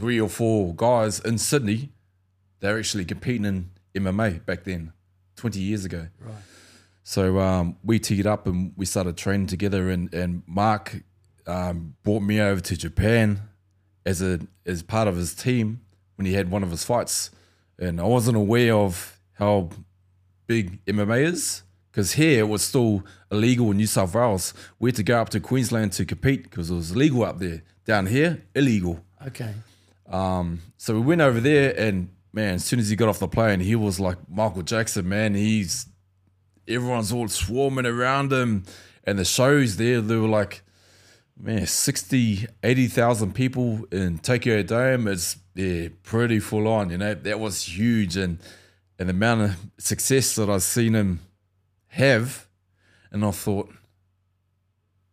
three 0.00 0.20
or 0.20 0.28
four 0.28 0.74
guys 0.74 1.20
in 1.20 1.36
Sydney 1.38 1.92
they're 2.60 2.78
actually 2.78 3.06
competing 3.06 3.44
in 3.44 3.70
MMA 4.02 4.44
back 4.44 4.64
then, 4.64 4.92
20 5.36 5.58
years 5.58 5.84
ago. 5.84 6.06
Right. 6.20 6.34
So 7.02 7.40
um, 7.40 7.76
we 7.82 7.98
teed 7.98 8.26
up 8.26 8.46
and 8.46 8.72
we 8.76 8.86
started 8.86 9.16
training 9.16 9.48
together. 9.48 9.88
And, 9.88 10.12
and 10.14 10.42
Mark 10.46 11.02
um, 11.46 11.96
brought 12.02 12.20
me 12.20 12.40
over 12.40 12.60
to 12.60 12.76
Japan 12.76 13.40
as 14.06 14.22
a 14.22 14.40
as 14.64 14.82
part 14.82 15.08
of 15.08 15.16
his 15.16 15.34
team 15.34 15.80
when 16.16 16.26
he 16.26 16.34
had 16.34 16.50
one 16.50 16.62
of 16.62 16.70
his 16.70 16.84
fights. 16.84 17.30
And 17.78 18.00
I 18.00 18.04
wasn't 18.04 18.36
aware 18.36 18.74
of 18.74 19.18
how 19.32 19.70
big 20.46 20.84
MMA 20.84 21.24
is 21.24 21.62
because 21.90 22.12
here 22.12 22.40
it 22.40 22.48
was 22.48 22.62
still 22.62 23.02
illegal 23.32 23.70
in 23.70 23.78
New 23.78 23.86
South 23.86 24.14
Wales. 24.14 24.52
We 24.78 24.90
had 24.90 24.96
to 24.96 25.02
go 25.02 25.20
up 25.20 25.30
to 25.30 25.40
Queensland 25.40 25.92
to 25.92 26.04
compete 26.04 26.44
because 26.44 26.70
it 26.70 26.74
was 26.74 26.92
illegal 26.92 27.24
up 27.24 27.38
there. 27.38 27.62
Down 27.86 28.06
here, 28.06 28.42
illegal. 28.54 29.02
Okay. 29.26 29.54
Um, 30.10 30.60
so 30.76 30.94
we 30.94 31.00
went 31.00 31.20
over 31.20 31.40
there, 31.40 31.72
and 31.78 32.10
man, 32.32 32.54
as 32.54 32.64
soon 32.64 32.80
as 32.80 32.88
he 32.88 32.96
got 32.96 33.08
off 33.08 33.20
the 33.20 33.28
plane, 33.28 33.60
he 33.60 33.76
was 33.76 34.00
like 34.00 34.18
Michael 34.28 34.62
Jackson. 34.62 35.08
Man, 35.08 35.34
he's 35.34 35.86
everyone's 36.68 37.12
all 37.12 37.28
swarming 37.28 37.86
around 37.86 38.32
him, 38.32 38.64
and 39.04 39.18
the 39.18 39.24
shows 39.24 39.76
there, 39.76 40.00
they 40.00 40.16
were 40.16 40.28
like, 40.28 40.62
man, 41.38 41.66
60, 41.66 42.46
80,000 42.62 43.34
people 43.34 43.84
in 43.90 44.18
Tokyo 44.18 44.62
Dome. 44.62 45.08
It's 45.08 45.36
yeah, 45.54 45.88
pretty 46.02 46.40
full 46.40 46.68
on. 46.68 46.90
You 46.90 46.98
know, 46.98 47.14
that 47.14 47.40
was 47.40 47.62
huge, 47.62 48.16
and 48.16 48.38
and 48.98 49.08
the 49.08 49.14
amount 49.14 49.42
of 49.42 49.56
success 49.78 50.34
that 50.34 50.50
I've 50.50 50.62
seen 50.62 50.94
him 50.94 51.20
have, 51.88 52.46
and 53.10 53.24
I 53.24 53.30
thought, 53.30 53.72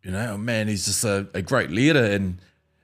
you 0.02 0.10
know, 0.10 0.36
man, 0.36 0.68
he's 0.68 0.84
just 0.84 1.04
a, 1.04 1.28
a 1.34 1.40
great 1.40 1.70
leader, 1.70 2.04
and 2.04 2.38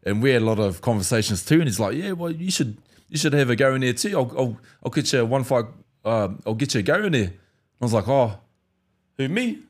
and 0.05 0.23
we 0.23 0.31
had 0.31 0.43
a 0.43 0.45
lot 0.45 0.59
of 0.59 0.81
conversations 0.81 1.45
too. 1.45 1.57
And 1.57 1.65
he's 1.65 1.81
like, 1.81 1.97
yeah, 1.97 2.13
well, 2.13 2.31
you 2.31 2.51
should 2.51 2.79
you 3.09 3.19
should 3.19 3.33
have 3.33 3.51
a 3.51 3.57
go 3.57 3.75
in 3.75 3.81
there 3.81 3.93
too. 3.93 4.17
I'll 4.17 4.33
I'll, 4.39 4.61
I'll 4.85 4.91
get 4.91 5.13
you 5.13 5.25
one 5.25 5.45
fight. 5.45 5.67
Um, 6.05 6.41
I'll 6.47 6.55
get 6.55 6.75
you 6.75 6.81
a 6.81 6.83
go 6.83 7.03
in 7.03 7.13
there. 7.13 7.33
I 7.81 7.85
was 7.85 7.93
like, 7.93 8.09
oh, 8.09 8.39
who 9.17 9.29
me? 9.29 9.61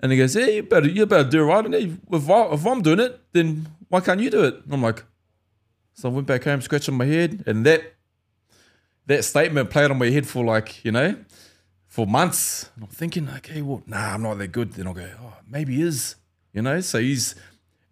And 0.00 0.12
he 0.12 0.18
goes, 0.18 0.36
yeah, 0.36 0.46
you 0.46 0.62
better 0.62 0.88
you 0.88 1.06
better 1.06 1.28
do 1.28 1.42
it 1.42 1.46
right. 1.46 1.64
And 1.64 1.74
if, 1.74 2.30
I, 2.30 2.42
if 2.52 2.66
I'm 2.66 2.82
doing 2.82 3.00
it, 3.00 3.20
then 3.32 3.66
why 3.88 4.00
can't 4.00 4.20
you 4.20 4.30
do 4.30 4.44
it? 4.44 4.64
And 4.64 4.74
I'm 4.74 4.82
like, 4.82 5.04
so 5.94 6.08
I 6.08 6.12
went 6.12 6.26
back 6.26 6.44
home 6.44 6.60
scratching 6.60 6.96
my 6.96 7.06
head, 7.06 7.44
and 7.46 7.64
that 7.64 7.94
that 9.06 9.24
statement 9.24 9.70
played 9.70 9.90
on 9.90 9.98
my 9.98 10.10
head 10.10 10.26
for 10.26 10.44
like 10.44 10.84
you 10.84 10.90
know 10.90 11.16
for 11.86 12.06
months. 12.06 12.70
And 12.74 12.84
I'm 12.84 12.90
thinking, 12.90 13.28
okay, 13.36 13.62
well, 13.62 13.82
nah, 13.86 14.14
I'm 14.14 14.22
not 14.22 14.38
that 14.38 14.48
good. 14.48 14.72
Then 14.72 14.88
I'll 14.88 14.94
go, 14.94 15.08
oh, 15.22 15.34
maybe 15.48 15.80
is. 15.80 16.16
You 16.52 16.62
know, 16.62 16.80
so 16.80 17.00
he's 17.00 17.34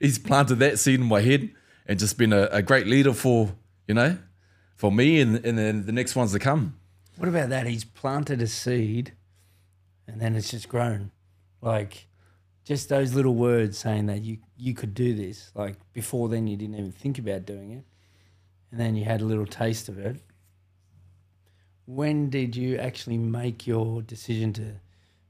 he's 0.02 0.18
planted 0.18 0.56
that 0.56 0.78
seed 0.78 1.00
in 1.00 1.06
my 1.06 1.22
head 1.22 1.50
and 1.86 1.98
just 1.98 2.18
been 2.18 2.32
a, 2.32 2.48
a 2.50 2.60
great 2.60 2.86
leader 2.86 3.14
for 3.14 3.54
you 3.86 3.94
know 3.94 4.18
for 4.76 4.92
me 4.92 5.20
and 5.20 5.36
and 5.46 5.56
then 5.56 5.86
the 5.86 5.92
next 5.92 6.14
ones 6.14 6.32
to 6.32 6.38
come. 6.38 6.76
What 7.16 7.28
about 7.28 7.50
that? 7.50 7.66
He's 7.66 7.84
planted 7.84 8.42
a 8.42 8.46
seed 8.46 9.12
and 10.06 10.20
then 10.20 10.34
it's 10.34 10.50
just 10.50 10.68
grown. 10.68 11.12
Like 11.60 12.08
just 12.64 12.88
those 12.88 13.14
little 13.14 13.34
words 13.34 13.78
saying 13.78 14.06
that 14.06 14.22
you 14.22 14.38
you 14.56 14.74
could 14.74 14.92
do 14.92 15.14
this. 15.14 15.50
Like 15.54 15.76
before 15.92 16.28
then 16.28 16.46
you 16.46 16.56
didn't 16.56 16.74
even 16.74 16.92
think 16.92 17.18
about 17.18 17.46
doing 17.46 17.70
it. 17.70 17.84
And 18.70 18.80
then 18.80 18.96
you 18.96 19.04
had 19.04 19.20
a 19.20 19.24
little 19.24 19.46
taste 19.46 19.88
of 19.88 19.98
it. 19.98 20.16
When 21.84 22.30
did 22.30 22.56
you 22.56 22.78
actually 22.78 23.18
make 23.18 23.66
your 23.66 24.02
decision 24.02 24.52
to 24.54 24.80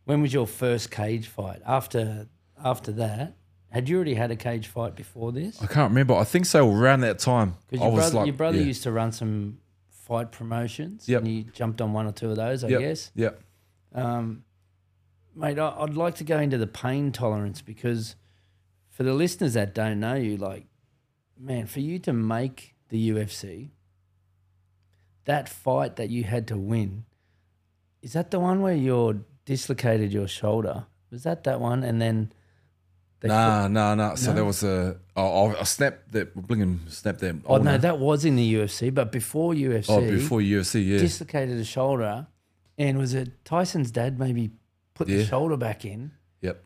when 0.05 0.23
was 0.23 0.33
your 0.33 0.47
first 0.47 0.91
cage 0.91 1.29
fight? 1.29 1.61
After 1.67 2.29
after 2.65 2.93
that, 2.93 3.35
had 3.73 3.89
you 3.89 3.97
already 3.97 4.15
had 4.15 4.31
a 4.31 4.37
cage 4.37 4.67
fight 4.67 4.95
before 4.95 5.33
this? 5.33 5.61
I 5.63 5.67
can't 5.67 5.91
remember. 5.91 6.15
I 6.15 6.25
think 6.25 6.45
so. 6.45 6.71
Around 6.71 7.01
that 7.01 7.19
time, 7.19 7.55
Because 7.71 7.83
your 7.87 7.95
brother, 7.97 8.17
like, 8.19 8.27
your 8.27 8.37
brother 8.37 8.59
yeah. 8.59 8.65
used 8.65 8.83
to 8.83 8.93
run 8.93 9.13
some 9.13 9.59
fight 9.89 10.31
promotions. 10.31 11.09
Yep. 11.09 11.23
And 11.23 11.31
you 11.33 11.43
jumped 11.45 11.81
on 11.81 11.95
one 11.95 12.07
or 12.07 12.13
two 12.13 12.29
of 12.31 12.37
those, 12.37 12.63
I 12.65 12.69
Yep. 12.69 12.81
guess. 12.81 13.11
Yep. 13.15 13.43
Um, 13.95 14.45
mate, 15.35 15.59
I, 15.59 15.75
I'd 15.79 15.95
like 15.95 16.17
to 16.17 16.25
go 16.25 16.39
into 16.39 16.59
the 16.59 16.67
pain 16.67 17.13
tolerance 17.13 17.63
because 17.63 18.15
for 18.91 19.05
the 19.05 19.15
listeners 19.15 19.55
that 19.55 19.75
don't 19.75 20.01
know 20.01 20.15
you, 20.17 20.37
like, 20.37 20.67
man, 21.39 21.67
for 21.67 21.81
you 21.81 21.99
to 22.01 22.13
make 22.13 22.75
the 22.91 23.11
UFC, 23.11 23.71
that 25.25 25.49
fight 25.49 25.97
that 25.97 26.11
you 26.11 26.25
had 26.25 26.47
to 26.49 26.59
win, 26.59 27.05
is 28.03 28.13
that 28.13 28.31
the 28.31 28.39
one 28.41 28.61
where 28.61 28.75
you 28.75 29.25
dislocated 29.47 30.13
your 30.13 30.29
shoulder? 30.29 30.87
Was 31.11 31.23
that 31.23 31.45
that 31.45 31.59
one? 31.61 31.83
And 31.83 32.03
then 32.03 32.33
Nah, 33.25 33.69
nah, 33.69 33.95
nah. 33.95 34.15
So 34.15 34.33
there 34.33 34.45
was 34.45 34.63
a. 34.63 34.97
Oh, 35.17 35.55
I 35.55 35.65
snapped 35.65 36.13
that. 36.13 36.35
Blinking 36.35 36.81
snapped 36.89 37.21
that. 37.21 37.37
Oh 37.47 37.59
no, 37.59 37.79
that 37.79 37.99
was 37.99 38.25
in 38.25 38.37
the 38.37 38.55
UFC, 38.55 38.93
but 38.93 39.13
before 39.13 39.53
UFC, 39.55 39.87
Oh, 39.89 40.01
before 40.01 40.41
UFC, 40.41 40.87
yeah. 40.87 40.99
dislocated 40.99 41.59
a 41.59 41.65
shoulder, 41.65 42.27
and 42.79 42.99
was 42.99 43.15
it 43.15 43.45
Tyson's 43.45 43.91
dad 43.91 44.19
maybe 44.19 44.51
put 44.95 45.09
the 45.09 45.25
shoulder 45.25 45.57
back 45.57 45.85
in 45.85 46.13
yep. 46.41 46.65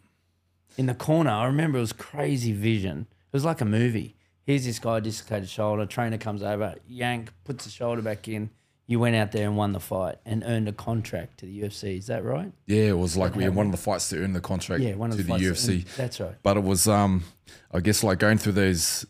in 0.77 0.87
the 0.87 0.95
corner? 0.95 1.31
I 1.31 1.47
remember 1.47 1.79
it 1.79 1.83
was 1.83 1.93
crazy 1.93 2.53
vision. 2.53 3.07
It 3.11 3.33
was 3.33 3.45
like 3.45 3.61
a 3.61 3.67
movie. 3.67 4.17
Here's 4.45 4.65
this 4.65 4.79
guy 4.79 5.01
dislocated 5.01 5.49
shoulder. 5.49 5.87
Trainer 5.87 6.19
comes 6.19 6.43
over, 6.43 6.77
yank, 6.87 7.33
puts 7.45 7.65
the 7.65 7.71
shoulder 7.71 8.01
back 8.01 8.29
in. 8.29 8.51
You 8.89 9.01
went 9.01 9.17
out 9.17 9.33
there 9.33 9.47
and 9.49 9.57
won 9.57 9.73
the 9.73 9.81
fight 9.81 10.17
and 10.25 10.45
earned 10.47 10.69
a 10.69 10.73
contract 10.73 11.39
to 11.39 11.47
the 11.47 11.63
UFC. 11.63 11.99
Is 11.99 12.07
that 12.07 12.23
right? 12.25 12.53
Yeah, 12.67 12.85
it 12.85 12.99
was 12.99 13.17
like 13.17 13.35
we 13.35 13.43
had 13.43 13.55
one 13.55 13.67
of 13.67 13.73
the 13.73 13.79
fights 13.79 14.09
to 14.11 14.23
earn 14.23 14.33
the 14.33 14.41
contract 14.41 14.81
Yeah, 14.83 14.95
one 14.95 15.11
of 15.11 15.17
to 15.17 15.23
the, 15.25 15.33
the 15.33 15.39
UFC. 15.45 15.85
That's 15.97 16.21
right. 16.21 16.37
but 16.43 16.57
it 16.57 16.63
was 16.63 16.87
um 16.87 17.25
I 17.73 17.81
guess 17.81 18.05
like 18.05 18.19
going 18.21 18.39
through 18.39 18.53
those 18.53 19.05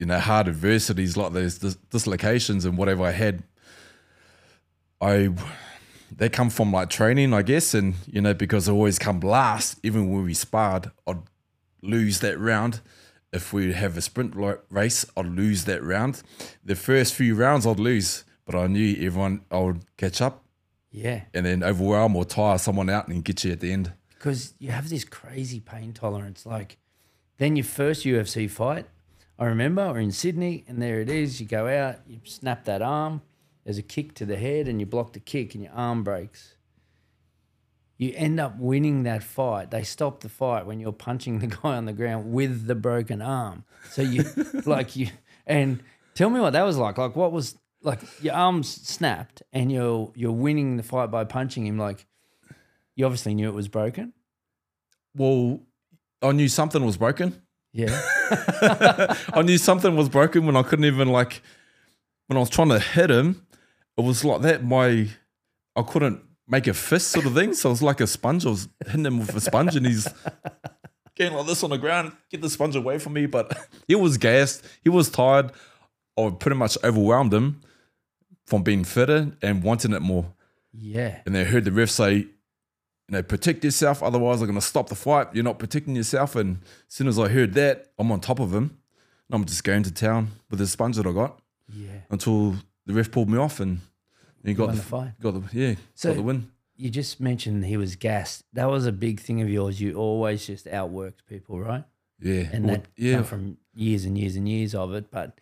you 0.00 0.06
know 0.06 0.18
hard 0.18 0.48
adversities 0.48 1.16
like 1.16 1.32
those 1.32 1.58
dis- 1.58 1.76
dislocations 1.90 2.64
and 2.64 2.76
whatever 2.76 3.04
I 3.04 3.12
had 3.12 3.44
I 5.00 5.30
they 6.16 6.28
come 6.28 6.50
from 6.50 6.72
like 6.72 6.90
training 6.90 7.32
I 7.32 7.42
guess 7.42 7.74
and 7.74 7.94
you 8.06 8.20
know 8.20 8.34
because 8.34 8.68
I 8.68 8.72
always 8.72 8.98
come 8.98 9.20
last 9.20 9.78
even 9.82 10.10
when 10.12 10.24
we 10.24 10.34
sparred 10.34 10.90
I'd 11.06 11.18
lose 11.82 12.20
that 12.20 12.38
round 12.38 12.80
if 13.32 13.52
we 13.52 13.72
have 13.72 13.96
a 13.96 14.00
sprint 14.00 14.34
race 14.70 15.04
I'd 15.16 15.26
lose 15.26 15.64
that 15.66 15.82
round 15.82 16.22
the 16.64 16.74
first 16.74 17.14
few 17.14 17.34
rounds 17.34 17.66
I'd 17.66 17.78
lose 17.80 18.24
but 18.44 18.54
I 18.54 18.66
knew 18.66 18.94
everyone 19.06 19.42
I 19.50 19.58
would 19.58 19.84
catch 19.96 20.20
up 20.20 20.44
Yeah, 20.90 21.22
and 21.32 21.44
then 21.46 21.62
overwhelm 21.62 22.16
or 22.16 22.24
tire 22.24 22.58
someone 22.58 22.90
out 22.90 23.08
and 23.08 23.24
get 23.24 23.44
you 23.44 23.52
at 23.52 23.60
the 23.60 23.72
end 23.72 23.92
because 24.08 24.54
you 24.58 24.70
have 24.70 24.88
this 24.88 25.04
crazy 25.04 25.60
pain 25.60 25.92
tolerance. 25.92 26.46
Like, 26.46 26.78
then 27.38 27.56
your 27.56 27.64
first 27.64 28.04
UFC 28.06 28.48
fight, 28.48 28.86
I 29.38 29.44
remember, 29.46 29.92
we're 29.92 29.98
in 29.98 30.12
Sydney, 30.12 30.64
and 30.66 30.80
there 30.80 31.00
it 31.00 31.10
is. 31.10 31.40
You 31.40 31.46
go 31.46 31.66
out, 31.68 31.96
you 32.06 32.20
snap 32.24 32.64
that 32.64 32.80
arm. 32.80 33.20
There's 33.64 33.76
a 33.78 33.82
kick 33.82 34.14
to 34.14 34.24
the 34.24 34.36
head, 34.36 34.66
and 34.68 34.80
you 34.80 34.86
block 34.86 35.12
the 35.12 35.20
kick, 35.20 35.54
and 35.54 35.64
your 35.64 35.72
arm 35.72 36.04
breaks. 36.04 36.54
you 37.96 38.12
end 38.16 38.40
up 38.40 38.58
winning 38.58 39.02
that 39.04 39.22
fight. 39.22 39.70
They 39.70 39.82
stop 39.82 40.20
the 40.20 40.28
fight 40.28 40.66
when 40.66 40.80
you're 40.80 40.92
punching 40.92 41.38
the 41.40 41.46
guy 41.48 41.76
on 41.76 41.84
the 41.84 41.92
ground 41.92 42.32
with 42.32 42.66
the 42.66 42.74
broken 42.74 43.20
arm. 43.22 43.64
So 43.90 44.02
you 44.02 44.24
like 44.64 44.96
you 44.96 45.08
and 45.46 45.82
tell 46.14 46.30
me 46.30 46.40
what 46.40 46.54
that 46.54 46.62
was 46.62 46.76
like. 46.76 46.98
Like 46.98 47.14
what 47.14 47.30
was 47.32 47.56
like 47.84 48.00
your 48.22 48.34
arms 48.34 48.68
snapped 48.68 49.42
and 49.52 49.70
you're 49.70 50.10
you're 50.16 50.32
winning 50.32 50.76
the 50.76 50.82
fight 50.82 51.10
by 51.10 51.24
punching 51.24 51.66
him. 51.66 51.78
Like 51.78 52.06
you 52.96 53.04
obviously 53.04 53.34
knew 53.34 53.48
it 53.48 53.54
was 53.54 53.68
broken. 53.68 54.12
Well, 55.14 55.60
I 56.22 56.32
knew 56.32 56.48
something 56.48 56.84
was 56.84 56.96
broken. 56.96 57.42
Yeah. 57.72 58.00
I 59.32 59.42
knew 59.42 59.58
something 59.58 59.94
was 59.94 60.08
broken 60.08 60.46
when 60.46 60.56
I 60.56 60.62
couldn't 60.62 60.86
even 60.86 61.08
like 61.08 61.42
when 62.26 62.38
I 62.38 62.40
was 62.40 62.50
trying 62.50 62.70
to 62.70 62.80
hit 62.80 63.10
him. 63.10 63.46
It 63.96 64.02
was 64.02 64.24
like 64.24 64.40
that. 64.42 64.64
My 64.64 65.08
I 65.76 65.82
couldn't 65.82 66.22
make 66.48 66.66
a 66.66 66.74
fist 66.74 67.08
sort 67.08 67.26
of 67.26 67.34
thing. 67.34 67.52
So 67.52 67.68
it 67.68 67.72
was 67.72 67.82
like 67.82 68.00
a 68.00 68.06
sponge. 68.06 68.46
I 68.46 68.50
was 68.50 68.68
hitting 68.86 69.04
him 69.04 69.18
with 69.18 69.36
a 69.36 69.40
sponge, 69.40 69.76
and 69.76 69.86
he's 69.86 70.08
getting 71.14 71.36
like 71.36 71.46
this 71.46 71.62
on 71.62 71.70
the 71.70 71.78
ground. 71.78 72.12
Get 72.30 72.40
the 72.40 72.50
sponge 72.50 72.76
away 72.76 72.98
from 72.98 73.12
me. 73.12 73.26
But 73.26 73.68
he 73.86 73.94
was 73.94 74.16
gassed. 74.16 74.64
He 74.82 74.88
was 74.88 75.10
tired. 75.10 75.52
I 76.16 76.30
pretty 76.30 76.56
much 76.56 76.78
overwhelmed 76.82 77.34
him 77.34 77.60
from 78.44 78.62
being 78.62 78.84
fitter 78.84 79.32
and 79.42 79.62
wanting 79.62 79.92
it 79.92 80.00
more. 80.02 80.26
Yeah. 80.72 81.20
And 81.26 81.34
they 81.34 81.44
heard 81.44 81.64
the 81.64 81.72
ref 81.72 81.90
say, 81.90 82.14
you 82.16 82.28
know, 83.08 83.22
protect 83.22 83.64
yourself, 83.64 84.02
otherwise 84.02 84.40
I'm 84.40 84.46
going 84.48 84.58
to 84.58 84.66
stop 84.66 84.88
the 84.88 84.94
fight. 84.94 85.28
You're 85.34 85.44
not 85.44 85.58
protecting 85.58 85.94
yourself. 85.96 86.36
And 86.36 86.58
as 86.88 86.94
soon 86.94 87.06
as 87.08 87.18
I 87.18 87.28
heard 87.28 87.54
that, 87.54 87.92
I'm 87.98 88.10
on 88.10 88.20
top 88.20 88.40
of 88.40 88.52
him. 88.52 88.78
And 89.28 89.34
I'm 89.34 89.44
just 89.44 89.64
going 89.64 89.82
to 89.84 89.92
town 89.92 90.28
with 90.50 90.58
the 90.58 90.66
sponge 90.66 90.96
that 90.96 91.06
I 91.06 91.12
got 91.12 91.38
Yeah. 91.74 92.00
until 92.10 92.56
the 92.86 92.92
ref 92.94 93.10
pulled 93.10 93.28
me 93.30 93.38
off 93.38 93.60
and 93.60 93.80
he 94.44 94.52
got 94.54 94.70
the, 94.70 94.76
the 94.76 94.82
fight. 94.82 95.12
got 95.20 95.32
the 95.32 95.58
yeah, 95.58 95.74
So- 95.94 96.10
got 96.10 96.16
the 96.16 96.22
win. 96.22 96.50
You 96.76 96.90
just 96.90 97.20
mentioned 97.20 97.64
he 97.66 97.76
was 97.76 97.94
gassed. 97.94 98.42
That 98.52 98.68
was 98.68 98.84
a 98.84 98.90
big 98.90 99.20
thing 99.20 99.40
of 99.40 99.48
yours. 99.48 99.80
You 99.80 99.94
always 99.94 100.44
just 100.44 100.66
outworked 100.66 101.24
people, 101.28 101.60
right? 101.60 101.84
Yeah, 102.20 102.48
And 102.52 102.64
Well, 102.66 102.76
that 102.78 102.86
yeah, 102.96 103.22
from 103.22 103.58
years 103.74 104.04
and 104.04 104.18
years 104.18 104.34
and 104.34 104.48
years 104.48 104.74
of 104.74 104.92
it. 104.92 105.08
But 105.08 105.40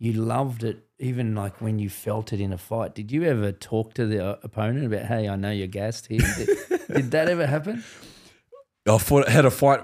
you 0.00 0.14
loved 0.14 0.64
it, 0.64 0.86
even 0.98 1.34
like 1.36 1.60
when 1.60 1.78
you 1.78 1.88
felt 1.90 2.32
it 2.32 2.40
in 2.40 2.52
a 2.52 2.58
fight. 2.58 2.94
Did 2.94 3.12
you 3.12 3.22
ever 3.24 3.52
talk 3.52 3.92
to 3.94 4.06
the 4.06 4.26
uh, 4.30 4.36
opponent 4.42 4.86
about, 4.86 5.04
hey, 5.04 5.28
I 5.28 5.36
know 5.36 5.50
you're 5.50 5.66
gassed 5.68 6.06
here? 6.08 6.20
Did, 6.38 6.48
did 6.88 7.10
that 7.12 7.28
ever 7.28 7.46
happen? 7.46 7.84
I 8.88 8.96
fought, 8.98 9.28
had 9.28 9.44
a 9.44 9.50
fight 9.50 9.82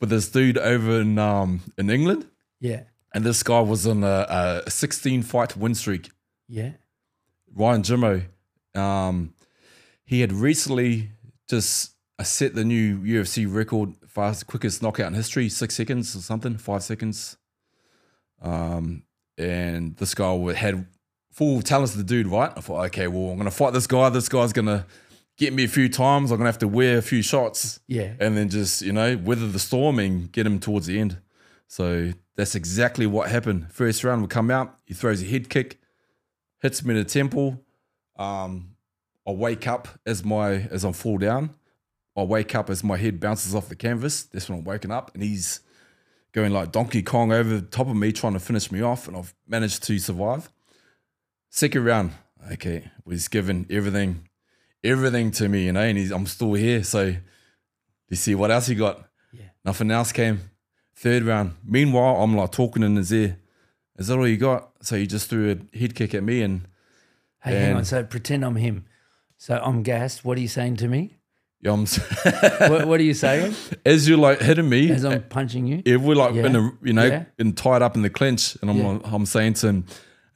with 0.00 0.10
this 0.10 0.28
dude 0.28 0.58
over 0.58 1.00
in 1.00 1.16
um 1.18 1.60
in 1.78 1.88
England, 1.88 2.26
Yeah. 2.60 2.82
and 3.14 3.24
this 3.24 3.42
guy 3.44 3.60
was 3.60 3.86
on 3.86 4.02
a, 4.02 4.62
a 4.66 4.70
16 4.70 5.22
fight 5.22 5.56
win 5.56 5.74
streak. 5.76 6.10
Yeah. 6.48 6.72
Ryan 7.54 7.82
Jimmo, 7.84 8.22
um, 8.74 9.32
he 10.04 10.20
had 10.22 10.32
recently 10.32 11.12
just 11.48 11.92
uh, 12.18 12.24
set 12.24 12.54
the 12.56 12.64
new 12.64 12.98
UFC 12.98 13.46
record 13.48 13.94
fast 14.08 14.48
quickest 14.48 14.82
knockout 14.82 15.06
in 15.06 15.14
history, 15.14 15.48
six 15.48 15.76
seconds 15.76 16.16
or 16.16 16.18
something, 16.20 16.56
five 16.58 16.82
seconds. 16.82 17.36
Um, 18.40 19.04
and 19.38 19.96
this 19.96 20.14
guy 20.14 20.34
had 20.54 20.86
full 21.32 21.62
talents 21.62 21.92
of 21.92 21.98
the 21.98 22.04
dude, 22.04 22.26
right? 22.26 22.52
I 22.56 22.60
thought, 22.60 22.84
okay, 22.86 23.06
well, 23.08 23.30
I'm 23.30 23.38
gonna 23.38 23.50
fight 23.50 23.72
this 23.72 23.86
guy. 23.86 24.08
This 24.10 24.28
guy's 24.28 24.52
gonna 24.52 24.86
get 25.38 25.52
me 25.52 25.64
a 25.64 25.68
few 25.68 25.88
times. 25.88 26.30
I'm 26.30 26.38
gonna 26.38 26.48
have 26.48 26.58
to 26.58 26.68
wear 26.68 26.98
a 26.98 27.02
few 27.02 27.22
shots, 27.22 27.80
Yeah. 27.86 28.14
and 28.20 28.36
then 28.36 28.48
just 28.48 28.82
you 28.82 28.92
know 28.92 29.16
weather 29.16 29.48
the 29.48 29.58
storm 29.58 29.98
and 29.98 30.30
get 30.30 30.46
him 30.46 30.58
towards 30.60 30.86
the 30.86 30.98
end. 31.00 31.18
So 31.68 32.12
that's 32.36 32.54
exactly 32.54 33.06
what 33.06 33.30
happened. 33.30 33.72
First 33.72 34.04
round 34.04 34.20
will 34.20 34.28
come 34.28 34.50
out. 34.50 34.78
He 34.84 34.94
throws 34.94 35.22
a 35.22 35.26
head 35.26 35.48
kick, 35.48 35.78
hits 36.60 36.84
me 36.84 36.94
in 36.94 36.98
the 37.02 37.04
temple. 37.08 37.64
Um, 38.16 38.76
I 39.26 39.30
wake 39.32 39.66
up 39.66 39.88
as 40.04 40.24
my 40.24 40.52
as 40.70 40.84
I 40.84 40.92
fall 40.92 41.16
down. 41.18 41.54
I 42.14 42.24
wake 42.24 42.54
up 42.54 42.68
as 42.68 42.84
my 42.84 42.98
head 42.98 43.20
bounces 43.20 43.54
off 43.54 43.70
the 43.70 43.74
canvas. 43.76 44.24
That's 44.24 44.50
when 44.50 44.58
I'm 44.58 44.64
waking 44.64 44.90
up, 44.90 45.12
and 45.14 45.22
he's 45.22 45.60
going 46.32 46.52
like 46.52 46.72
Donkey 46.72 47.02
Kong 47.02 47.32
over 47.32 47.48
the 47.48 47.62
top 47.62 47.88
of 47.88 47.96
me, 47.96 48.12
trying 48.12 48.32
to 48.32 48.40
finish 48.40 48.70
me 48.72 48.80
off, 48.80 49.08
and 49.08 49.16
I've 49.16 49.34
managed 49.46 49.82
to 49.84 49.98
survive. 49.98 50.50
Second 51.50 51.84
round, 51.84 52.12
okay, 52.52 52.90
was 53.04 53.28
given 53.28 53.66
everything, 53.68 54.28
everything 54.82 55.30
to 55.32 55.48
me, 55.48 55.66
you 55.66 55.72
know, 55.72 55.82
and 55.82 55.98
he's, 55.98 56.10
I'm 56.10 56.26
still 56.26 56.54
here. 56.54 56.82
So, 56.82 57.14
you 58.08 58.16
see 58.16 58.34
what 58.34 58.50
else 58.50 58.66
he 58.66 58.74
got? 58.74 59.08
Yeah. 59.32 59.50
Nothing 59.64 59.90
else 59.90 60.12
came. 60.12 60.50
Third 60.96 61.24
round. 61.24 61.54
Meanwhile, 61.64 62.22
I'm 62.22 62.36
like 62.36 62.52
talking 62.52 62.82
in 62.82 62.96
his 62.96 63.12
ear. 63.12 63.38
Is 63.96 64.08
that 64.08 64.18
all 64.18 64.28
you 64.28 64.36
got? 64.36 64.70
So 64.82 64.96
he 64.96 65.06
just 65.06 65.28
threw 65.28 65.50
a 65.50 65.78
head 65.78 65.94
kick 65.94 66.14
at 66.14 66.22
me, 66.22 66.42
and 66.42 66.66
Hey, 67.42 67.56
hang 67.56 67.76
on. 67.76 67.84
So 67.84 68.04
pretend 68.04 68.44
I'm 68.44 68.56
him. 68.56 68.86
So 69.36 69.60
I'm 69.62 69.82
gassed. 69.82 70.24
What 70.24 70.38
are 70.38 70.40
you 70.40 70.48
saying 70.48 70.76
to 70.76 70.88
me? 70.88 71.16
I'm, 71.64 71.86
What, 72.70 72.86
what 72.88 72.98
are 73.00 73.04
you 73.04 73.14
saying 73.14 73.54
as 73.86 74.08
you're 74.08 74.18
like 74.18 74.40
hitting 74.40 74.68
me, 74.68 74.90
as 74.90 75.04
I'm 75.04 75.22
punching 75.22 75.66
you? 75.66 75.82
Yeah, 75.86 75.96
we're 75.96 76.16
like 76.16 76.34
Yeah. 76.34 76.46
in 76.46 76.56
a, 76.56 76.70
you 76.82 76.92
know, 76.92 77.04
Yeah. 77.06 77.24
in 77.38 77.52
tied 77.52 77.82
up 77.82 77.94
in 77.94 78.02
the 78.02 78.10
clinch, 78.10 78.56
and 78.60 78.70
I'm 78.70 78.76
Yeah. 78.78 78.88
like, 78.88 79.02
I'm 79.12 79.26
saying 79.26 79.54
to 79.54 79.68
him, 79.68 79.84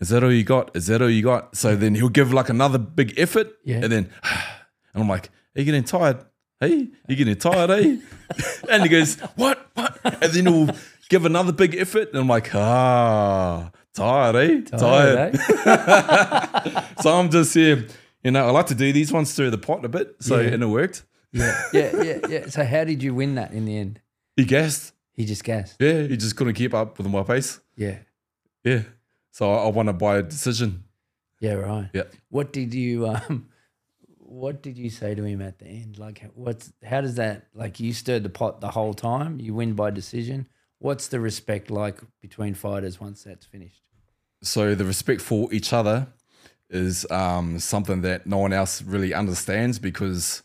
"Is 0.01 0.11
that 0.11 0.23
all 0.23 0.33
you 0.33 0.45
got? 0.45 0.77
Is 0.77 0.87
that 0.87 1.03
all 1.03 1.11
you 1.11 1.23
got?" 1.25 1.57
So 1.57 1.75
then 1.75 1.95
he'll 1.97 2.09
give 2.11 2.33
like 2.33 2.49
another 2.49 2.79
big 2.79 3.15
effort, 3.19 3.49
Yeah. 3.65 3.81
and 3.83 3.91
then, 3.93 4.09
and 4.95 5.03
I'm 5.03 5.09
like, 5.09 5.31
"Are 5.57 5.61
you 5.61 5.65
getting 5.65 5.83
tired? 5.85 6.19
Hey, 6.61 6.89
you 7.09 7.17
getting 7.17 7.35
tired? 7.37 7.71
eh?" 7.71 7.97
and 8.71 8.83
he 8.85 8.89
goes, 8.89 9.17
"What? 9.35 9.59
What?" 9.75 9.99
And 10.05 10.33
then 10.33 10.47
he'll 10.47 10.77
give 11.09 11.25
another 11.27 11.53
big 11.53 11.75
effort, 11.75 12.11
and 12.11 12.19
I'm 12.21 12.29
like, 12.29 12.55
"Ah, 12.55 13.71
tired, 13.95 14.37
eh? 14.37 14.61
Tired." 14.79 15.35
eh? 15.35 16.83
so 17.03 17.19
I'm 17.19 17.31
just 17.31 17.53
here. 17.55 17.85
You 18.23 18.31
know, 18.33 18.47
I 18.47 18.51
like 18.51 18.67
to 18.67 18.75
do 18.75 18.93
these 18.93 19.13
ones 19.13 19.35
through 19.35 19.51
the 19.51 19.59
pot 19.59 19.85
a 19.85 19.89
bit, 19.89 20.17
so 20.21 20.39
and 20.39 20.63
it 20.63 20.67
worked. 20.67 21.03
Yeah, 21.33 21.63
yeah, 21.73 22.03
yeah, 22.03 22.19
yeah. 22.29 22.47
So 22.49 22.65
how 22.65 22.85
did 22.85 23.03
you 23.03 23.15
win 23.15 23.35
that 23.37 23.53
in 23.53 23.65
the 23.65 23.77
end? 23.77 24.01
He 24.37 24.45
guessed. 24.45 24.93
He 25.13 25.25
just 25.25 25.45
guessed. 25.45 25.77
Yeah, 25.81 26.03
he 26.03 26.17
just 26.17 26.37
couldn't 26.37 26.55
keep 26.55 26.75
up 26.75 26.99
with 26.99 27.07
my 27.07 27.23
pace. 27.23 27.61
Yeah. 27.75 27.99
Yeah. 28.65 28.83
So 29.31 29.53
I, 29.53 29.65
I 29.65 29.69
won 29.69 29.89
it 29.89 29.95
by 29.95 30.19
a 30.19 30.23
decision. 30.23 30.85
Yeah, 31.41 31.55
right. 31.55 31.91
Yeah. 31.93 32.05
What 32.29 32.53
did 32.53 32.75
you 32.75 33.09
um 33.09 33.49
what 34.19 34.63
did 34.63 34.77
you 34.77 34.91
say 34.91 35.15
to 35.15 35.25
him 35.25 35.41
at 35.41 35.59
the 35.59 35.67
end? 35.67 35.99
Like 35.99 36.29
what's 36.35 36.73
how 36.85 37.01
does 37.01 37.15
that 37.15 37.47
like 37.55 37.81
you 37.81 37.93
stirred 37.93 38.23
the 38.23 38.29
pot 38.29 38.61
the 38.61 38.71
whole 38.71 38.95
time? 38.95 39.41
You 39.41 39.55
win 39.55 39.75
by 39.75 39.91
decision. 39.91 40.49
What's 40.79 41.09
the 41.09 41.21
respect 41.21 41.71
like 41.71 42.01
between 42.21 42.55
fighters 42.55 43.01
once 43.01 43.25
that's 43.25 43.47
finished? 43.47 43.83
So 44.43 44.75
the 44.75 44.85
respect 44.85 45.23
for 45.23 45.53
each 45.53 45.73
other 45.73 46.09
is 46.69 47.11
um, 47.11 47.59
something 47.59 48.03
that 48.03 48.27
no 48.27 48.39
one 48.39 48.53
else 48.53 48.83
really 48.83 49.15
understands 49.15 49.79
because 49.79 50.43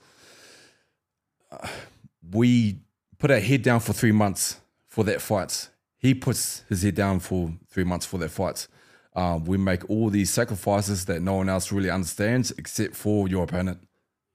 we 2.31 2.79
put 3.17 3.31
our 3.31 3.39
head 3.39 3.61
down 3.61 3.79
for 3.79 3.93
three 3.93 4.11
months 4.11 4.59
for 4.87 5.03
that 5.05 5.21
fight. 5.21 5.69
He 5.97 6.13
puts 6.13 6.63
his 6.69 6.83
head 6.83 6.95
down 6.95 7.19
for 7.19 7.53
three 7.69 7.83
months 7.83 8.05
for 8.05 8.17
that 8.19 8.29
fight. 8.29 8.67
Um, 9.15 9.45
we 9.45 9.57
make 9.57 9.89
all 9.89 10.09
these 10.09 10.29
sacrifices 10.31 11.05
that 11.05 11.21
no 11.21 11.35
one 11.35 11.49
else 11.49 11.71
really 11.71 11.89
understands 11.89 12.51
except 12.57 12.95
for 12.95 13.27
your 13.27 13.43
opponent. 13.43 13.85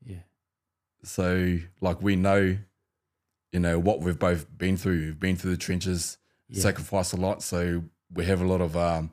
Yeah. 0.05 0.19
So, 1.03 1.59
like, 1.81 2.03
we 2.03 2.15
know, 2.17 2.59
you 3.53 3.61
know, 3.61 3.79
what 3.79 4.01
we've 4.01 4.19
both 4.19 4.47
been 4.57 4.77
through. 4.77 4.99
We've 5.07 5.21
been 5.21 5.37
through 5.37 5.53
the 5.53 5.57
trenches, 5.57 6.19
Yeah. 6.49 6.61
sacrificed 6.63 7.15
a 7.15 7.17
lot. 7.17 7.43
So, 7.43 7.85
we 8.13 8.27
have 8.27 8.41
a 8.41 8.47
lot 8.47 8.61
of 8.61 8.77
um, 8.77 9.11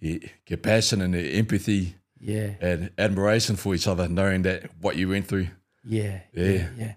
yeah, 0.00 0.18
compassion 0.46 1.00
and 1.02 1.14
empathy 1.14 1.94
Yeah. 2.18 2.54
and 2.60 2.90
admiration 2.98 3.56
for 3.56 3.74
each 3.74 3.86
other, 3.86 4.08
knowing 4.08 4.42
that 4.42 4.70
what 4.80 4.96
you 4.96 5.08
went 5.10 5.28
through. 5.28 5.48
Yeah, 5.84 6.20
yeah, 6.32 6.44
Yeah. 6.50 6.68
yeah. 6.76 6.94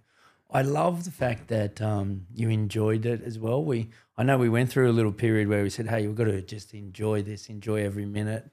I 0.49 0.61
love 0.61 1.03
the 1.03 1.11
fact 1.11 1.49
that 1.49 1.81
um, 1.81 2.25
you 2.33 2.49
enjoyed 2.49 3.05
it 3.05 3.21
as 3.23 3.37
well. 3.37 3.63
We, 3.63 3.89
I 4.17 4.23
know 4.23 4.37
we 4.37 4.47
went 4.49 4.69
through 4.69 4.89
a 4.89 4.93
little 4.93 5.11
period 5.11 5.47
where 5.49 5.61
we 5.63 5.69
said, 5.69 5.87
"Hey, 5.87 6.07
we've 6.07 6.15
got 6.15 6.25
to 6.25 6.41
just 6.41 6.73
enjoy 6.73 7.21
this, 7.21 7.49
enjoy 7.49 7.83
every 7.83 8.05
minute." 8.05 8.49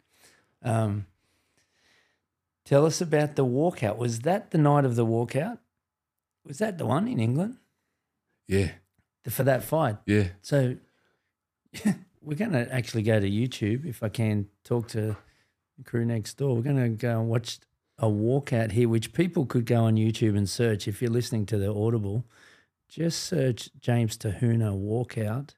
Um, 0.62 1.07
tell 2.64 2.85
us 2.87 3.00
about 3.00 3.37
the 3.37 3.44
walkout. 3.44 3.96
Was 3.96 4.20
that 4.20 4.50
the 4.50 4.59
night 4.59 4.85
of 4.85 4.96
the 4.96 5.07
walkout? 5.07 5.59
Was 6.44 6.59
that 6.59 6.78
the 6.78 6.87
one 6.87 7.07
in 7.09 7.20
England 7.20 7.57
Yeah, 8.48 8.72
for 9.28 9.44
that 9.44 9.62
fight? 9.64 9.96
yeah. 10.07 10.28
So 10.42 10.76
we're 12.22 12.37
going 12.37 12.52
to 12.52 12.72
actually 12.74 13.02
go 13.02 13.20
to 13.20 13.30
YouTube 13.30 13.87
if 13.87 14.02
I 14.02 14.09
can 14.09 14.48
talk 14.64 14.88
to 14.88 15.16
the 15.78 15.85
crew 15.85 16.04
next 16.04 16.35
door. 16.38 16.54
We're 16.57 16.62
going 16.62 16.83
to 16.83 16.88
go 16.88 17.20
and 17.20 17.28
watch 17.28 17.59
a 17.98 18.07
walkout 18.07 18.72
here, 18.72 18.88
which 18.88 19.12
people 19.12 19.46
could 19.46 19.66
go 19.66 19.85
on 19.85 19.96
YouTube 19.96 20.37
and 20.37 20.48
search. 20.48 20.88
If 20.88 21.00
you're 21.00 21.11
listening 21.11 21.46
to 21.46 21.59
the 21.59 21.72
Audible, 21.72 22.24
just 22.88 23.20
search 23.24 23.70
James 23.80 24.16
Te 24.16 24.30
Huna 24.30 24.72
walkout. 24.78 25.50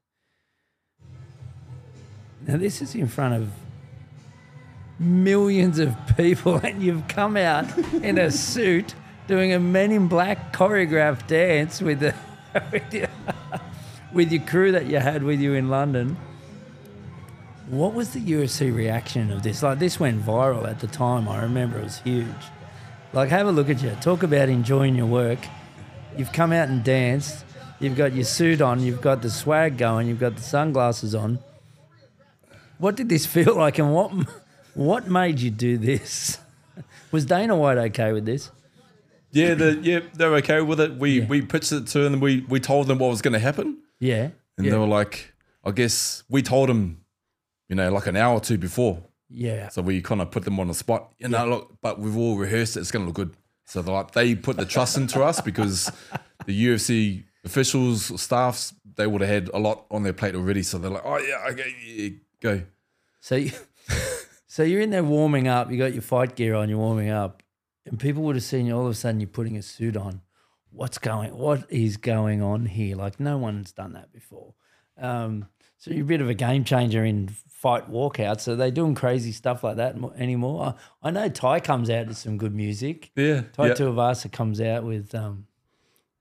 Now, 2.47 2.57
this 2.57 2.81
is 2.83 2.95
in 2.95 3.09
front 3.09 3.35
of 3.35 3.51
millions 4.99 5.79
of 5.79 5.95
people, 6.17 6.57
and 6.63 6.83
you've 6.83 7.09
come 7.09 7.37
out 7.37 7.77
in 7.95 8.19
a 8.19 8.31
suit 8.31 8.95
doing 9.27 9.53
a 9.53 9.59
Men 9.59 9.91
in 9.91 10.07
Black 10.09 10.53
choreographed 10.53 11.27
dance 11.27 11.81
with 11.81 12.01
the. 12.01 12.15
with 12.73 12.95
your- 12.95 13.09
with 14.13 14.33
your 14.33 14.43
crew 14.45 14.73
that 14.73 14.87
you 14.87 14.99
had 14.99 15.23
with 15.23 15.41
you 15.41 15.53
in 15.53 15.69
London. 15.69 16.17
What 17.69 17.95
was 17.95 18.11
the 18.11 18.21
UFC 18.21 18.75
reaction 18.75 19.31
of 19.33 19.43
this? 19.43 19.63
Like 19.63 19.79
this 19.79 19.99
went 19.99 20.25
viral 20.25 20.69
at 20.69 20.79
the 20.81 20.87
time. 20.87 21.29
I 21.29 21.43
remember 21.43 21.79
it 21.79 21.85
was 21.85 21.99
huge. 21.99 22.27
Like 23.13 23.29
have 23.31 23.47
a 23.47 23.53
look 23.53 23.69
at 23.69 23.83
you. 23.83 23.91
Talk 24.01 24.23
about 24.23 24.49
enjoying 24.49 24.95
your 24.95 25.07
work. 25.07 25.39
you've 26.17 26.33
come 26.33 26.53
out 26.53 26.69
and 26.69 26.85
danced. 26.85 27.45
You've 27.81 27.97
got 27.97 28.15
your 28.15 28.25
suit 28.25 28.61
on. 28.63 28.81
You've 28.81 29.01
got 29.03 29.21
the 29.23 29.31
swag 29.31 29.77
going. 29.79 30.07
You've 30.09 30.21
got 30.21 30.37
the 30.37 30.43
sunglasses 30.43 31.15
on. 31.15 31.39
What 32.79 32.95
did 32.97 33.09
this 33.09 33.27
feel 33.35 33.55
like, 33.57 33.79
and 33.79 33.93
what 33.93 34.13
what 34.75 35.09
made 35.09 35.41
you 35.41 35.51
do 35.51 35.77
this? 35.79 36.39
Was 37.13 37.25
Dana 37.25 37.57
White 37.57 37.79
okay 37.79 38.13
with 38.13 38.27
this? 38.27 38.51
Yeah, 39.33 39.55
the, 39.55 39.79
yeah, 39.83 40.01
they're 40.15 40.35
okay 40.37 40.61
with 40.63 40.81
it. 40.81 40.95
We 40.97 41.21
Yeah. 41.21 41.27
we 41.27 41.43
pitched 41.43 41.73
it 41.73 41.87
to 41.89 41.99
them. 42.09 42.21
We 42.21 42.45
we 42.49 42.61
told 42.61 42.87
them 42.87 42.99
what 42.99 43.09
was 43.11 43.23
going 43.23 43.35
to 43.35 43.39
happen, 43.41 43.79
Yeah. 43.99 44.31
and 44.57 44.65
yeah. 44.67 44.73
they 44.73 44.79
were 44.79 44.87
like, 44.87 45.35
I 45.65 45.73
guess 45.73 46.23
we 46.31 46.43
told 46.43 46.69
them, 46.71 47.03
you 47.69 47.77
know, 47.77 47.91
like 47.91 48.07
an 48.07 48.17
hour 48.17 48.35
or 48.35 48.41
two 48.41 48.59
before. 48.59 49.03
yeah. 49.29 49.69
So 49.69 49.83
we 49.83 50.01
kind 50.03 50.21
of 50.21 50.31
put 50.31 50.45
them 50.45 50.61
on 50.61 50.69
the 50.69 50.75
spot. 50.75 51.13
You 51.19 51.29
know, 51.29 51.47
look, 51.47 51.77
but 51.81 51.99
we've 51.99 52.17
all 52.17 52.37
rehearsed 52.37 52.77
it. 52.77 52.81
It's 52.81 52.91
going 52.91 53.05
to 53.05 53.07
look 53.07 53.17
good. 53.17 53.37
So 53.65 53.83
they're 53.83 53.95
like, 53.95 54.13
they 54.13 54.35
put 54.37 54.57
the 54.57 54.65
trust 54.65 54.97
into 54.97 55.23
us 55.25 55.41
because 55.41 55.91
the 56.47 56.67
UFC 56.67 57.25
officials, 57.45 58.21
staffs, 58.21 58.75
they 58.97 59.07
would 59.07 59.21
have 59.21 59.31
had 59.31 59.49
a 59.53 59.59
lot 59.59 59.87
on 59.91 60.05
their 60.05 60.13
plate 60.13 60.35
already. 60.35 60.63
So 60.63 60.79
they're 60.79 60.91
like, 60.91 61.05
oh 61.05 61.19
yeah, 61.19 61.51
okay, 61.51 61.75
yeah, 61.85 62.09
go. 62.41 62.63
So, 63.21 63.35
you, 63.35 63.51
so 64.47 64.63
you're 64.63 64.81
in 64.81 64.91
there 64.91 65.03
warming 65.03 65.49
up. 65.49 65.71
You 65.71 65.79
got 65.79 65.93
your 65.93 66.03
fight 66.03 66.37
gear 66.37 66.55
on. 66.55 66.69
You're 66.69 66.79
warming 66.79 67.11
up, 67.11 67.43
and 67.85 67.99
people 67.99 68.23
would 68.23 68.37
have 68.37 68.45
seen 68.45 68.67
you. 68.67 68.77
All 68.77 68.85
of 68.87 68.93
a 68.93 68.95
sudden, 68.95 69.21
you're 69.21 69.29
putting 69.29 69.57
a 69.57 69.63
suit 69.63 69.97
on. 69.97 70.23
What's 70.71 70.99
going? 70.99 71.37
What 71.37 71.71
is 71.71 71.97
going 71.97 72.43
on 72.43 72.67
here? 72.67 72.97
Like 72.97 73.19
no 73.19 73.39
one's 73.39 73.73
done 73.73 73.95
that 73.95 74.13
before. 74.13 74.55
Um, 74.99 75.49
so 75.87 75.93
you're 75.93 76.03
a 76.03 76.07
bit 76.07 76.21
of 76.21 76.29
a 76.29 76.35
game 76.35 76.65
changer 76.65 77.05
in 77.05 77.29
fight 77.29 77.89
walkouts. 77.89 78.41
So 78.41 78.57
they 78.57 78.73
doing 78.73 78.97
crazy 78.97 79.31
stuff 79.31 79.63
like 79.63 79.77
that 79.77 79.95
anymore. 80.17 80.75
I, 81.03 81.09
I 81.09 81.11
know 81.13 81.29
Tai 81.29 81.61
comes 81.61 81.91
out 81.91 82.09
with 82.09 82.17
some 82.17 82.39
good 82.39 82.53
music. 82.53 83.13
Yeah, 83.15 83.43
Tai 83.53 83.69
yeah, 83.69 83.75
Tuivasa 83.75 84.33
comes 84.33 84.61
out 84.61 84.83
with. 84.83 85.15
Um, 85.15 85.47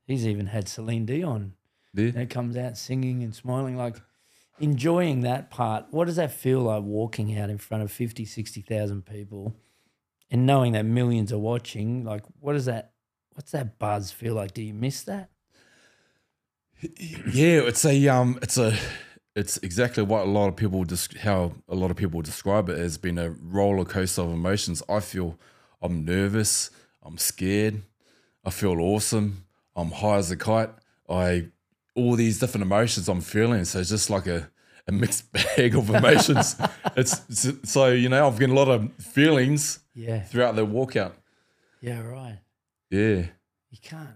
he's 0.06 0.28
even 0.28 0.46
had 0.46 0.68
Celine 0.68 1.08
Dion 1.08 1.54
yeah. 1.96 2.12
that 2.12 2.30
comes 2.30 2.56
out 2.56 2.78
singing 2.78 3.24
and 3.24 3.34
smiling, 3.34 3.76
like 3.76 3.96
enjoying 4.60 5.22
that 5.22 5.50
part. 5.50 5.88
What 5.90 6.06
does 6.06 6.18
that 6.18 6.32
feel 6.32 6.60
like 6.60 6.84
walking 6.84 7.36
out 7.36 7.50
in 7.50 7.58
front 7.58 7.82
of 7.82 7.92
50, 7.92 8.24
60,000 8.24 9.04
people 9.04 9.56
and 10.30 10.46
knowing 10.46 10.74
that 10.74 10.86
millions 10.86 11.34
are 11.34 11.40
watching? 11.40 12.04
Like, 12.04 12.22
what 12.40 12.54
does 12.54 12.66
that, 12.66 12.92
what's 13.34 13.50
that 13.54 13.80
buzz 13.80 14.12
feel 14.12 14.36
like? 14.36 14.54
Do 14.54 14.62
you 14.62 14.76
miss 14.76 15.02
that? 15.06 15.32
Yeah, 16.82 17.62
it's 17.64 17.84
a 17.84 18.08
um, 18.10 18.38
it's 18.44 18.60
a, 18.60 18.78
it's 19.36 19.58
exactly 19.58 20.04
what 20.04 20.26
a 20.26 20.30
lot 20.30 20.48
of 20.48 20.56
people 20.56 20.84
just 20.86 21.18
how 21.18 21.54
a 21.68 21.76
lot 21.76 21.92
of 21.92 21.98
people 21.98 22.22
describe 22.22 22.70
it 22.70 22.78
as 22.78 22.98
being 22.98 23.18
a 23.18 23.30
roller 23.32 23.86
coaster 23.86 24.22
of 24.22 24.30
emotions. 24.32 24.82
I 24.90 25.00
feel 25.02 25.38
I'm 25.82 26.06
nervous, 26.06 26.70
I'm 27.04 27.18
scared, 27.18 27.82
I 28.44 28.50
feel 28.50 28.80
awesome, 28.80 29.46
I'm 29.76 29.92
high 29.92 30.18
as 30.18 30.32
a 30.32 30.38
kite. 30.38 30.70
I 31.10 31.48
all 31.96 32.16
these 32.16 32.40
different 32.40 32.64
emotions 32.64 33.08
I'm 33.08 33.22
feeling. 33.22 33.64
So 33.66 33.80
it's 33.80 33.90
just 33.90 34.10
like 34.10 34.28
a, 34.28 34.50
a 34.88 34.92
mixed 34.92 35.32
bag 35.56 35.76
of 35.76 35.90
emotions. 35.90 36.56
it's, 36.96 37.22
it's 37.30 37.72
so 37.72 37.88
you 37.92 38.10
know 38.10 38.28
I've 38.28 38.40
getting 38.40 38.56
a 38.56 38.60
lot 38.60 38.70
of 38.70 38.92
feelings 38.96 39.80
Yeah. 39.94 40.22
throughout 40.24 40.56
the 40.56 40.66
walkout. 40.66 41.12
Yeah, 41.82 42.00
right. 42.02 42.40
Yeah, 42.90 43.24
You 43.70 43.78
can't. 43.82 44.10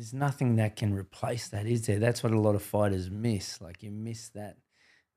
There's 0.00 0.14
nothing 0.14 0.56
that 0.56 0.76
can 0.76 0.94
replace 0.94 1.48
that, 1.48 1.66
is 1.66 1.84
there? 1.84 1.98
That's 1.98 2.22
what 2.22 2.32
a 2.32 2.40
lot 2.40 2.54
of 2.54 2.62
fighters 2.62 3.10
miss. 3.10 3.60
Like 3.60 3.82
you 3.82 3.90
miss 3.90 4.30
that 4.30 4.56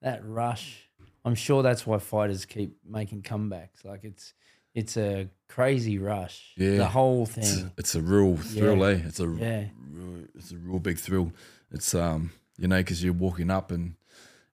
that 0.02 0.26
rush. 0.26 0.90
I'm 1.24 1.36
sure 1.36 1.64
that's 1.64 1.88
why 1.88 2.00
fighters 2.00 2.44
keep 2.44 2.76
making 2.86 3.22
comebacks. 3.22 3.86
Like 3.86 4.04
it's 4.04 4.34
it's 4.76 4.98
a 4.98 5.30
crazy 5.48 6.00
rush. 6.00 6.52
Yeah. 6.58 6.76
The 6.76 6.88
whole 6.88 7.24
it's, 7.24 7.32
thing. 7.32 7.72
it's 7.78 7.96
a 7.96 8.02
real 8.02 8.36
thrill, 8.36 8.80
Yeah. 8.80 8.88
eh? 8.88 9.02
It's 9.06 9.22
a 9.22 9.28
Yeah. 9.28 9.66
real, 9.90 10.26
it's 10.36 10.52
a 10.52 10.58
real 10.58 10.80
big 10.80 11.00
thrill. 11.00 11.32
It's 11.72 11.96
um, 11.96 12.34
you 12.58 12.68
know, 12.68 12.80
because 12.80 13.02
you're 13.02 13.14
walking 13.14 13.50
up 13.50 13.72
and 13.72 13.96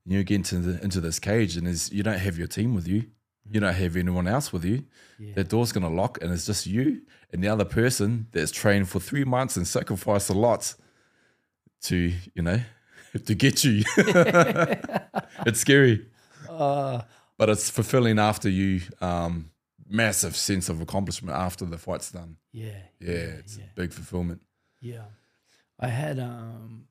you 0.07 0.23
get 0.23 0.37
into 0.37 0.59
the, 0.59 0.81
into 0.81 1.01
this 1.01 1.19
cage, 1.19 1.57
and 1.57 1.67
is 1.67 1.91
you 1.91 2.05
don't 2.05 2.21
have 2.21 2.39
your 2.39 2.47
team 2.47 2.77
with 2.77 2.87
you. 2.87 3.07
You 3.51 3.61
don't 3.61 3.75
have 3.75 3.97
anyone 3.97 4.29
else 4.29 4.53
with 4.53 4.65
you. 4.65 4.85
Yeah. 5.19 5.35
That 5.35 5.49
door's 5.49 5.73
gonna 5.73 5.91
lock, 5.91 6.19
and 6.23 6.33
it's 6.33 6.47
just 6.47 6.67
you 6.67 7.03
and 7.33 7.43
the 7.43 7.49
other 7.49 7.65
person 7.65 8.27
that's 8.33 8.51
trained 8.53 8.89
for 8.89 9.01
three 9.01 9.25
months 9.25 9.57
and 9.57 9.67
sacrificed 9.67 10.31
a 10.31 10.35
lot 10.35 10.75
to, 11.83 12.13
you 12.35 12.43
know, 12.43 12.61
to 13.27 13.35
get 13.35 13.65
you. 13.65 13.83
it's 15.47 15.61
scary, 15.61 16.07
Uh, 16.49 17.03
but 17.37 17.49
it's 17.49 17.71
fulfilling 17.71 18.19
after 18.19 18.49
you. 18.49 18.81
Um, 19.01 19.51
massive 19.93 20.37
sense 20.37 20.69
of 20.69 20.81
accomplishment 20.81 21.37
after 21.37 21.65
the 21.65 21.77
fight's 21.77 22.13
done. 22.13 22.37
yeah. 22.53 22.79
Yeah, 23.01 23.41
it's 23.41 23.59
yeah. 23.59 23.65
big 23.75 23.93
fulfillment. 23.93 24.41
Yeah. 24.81 25.03
I 25.81 25.89
had 25.89 26.21
um 26.21 26.85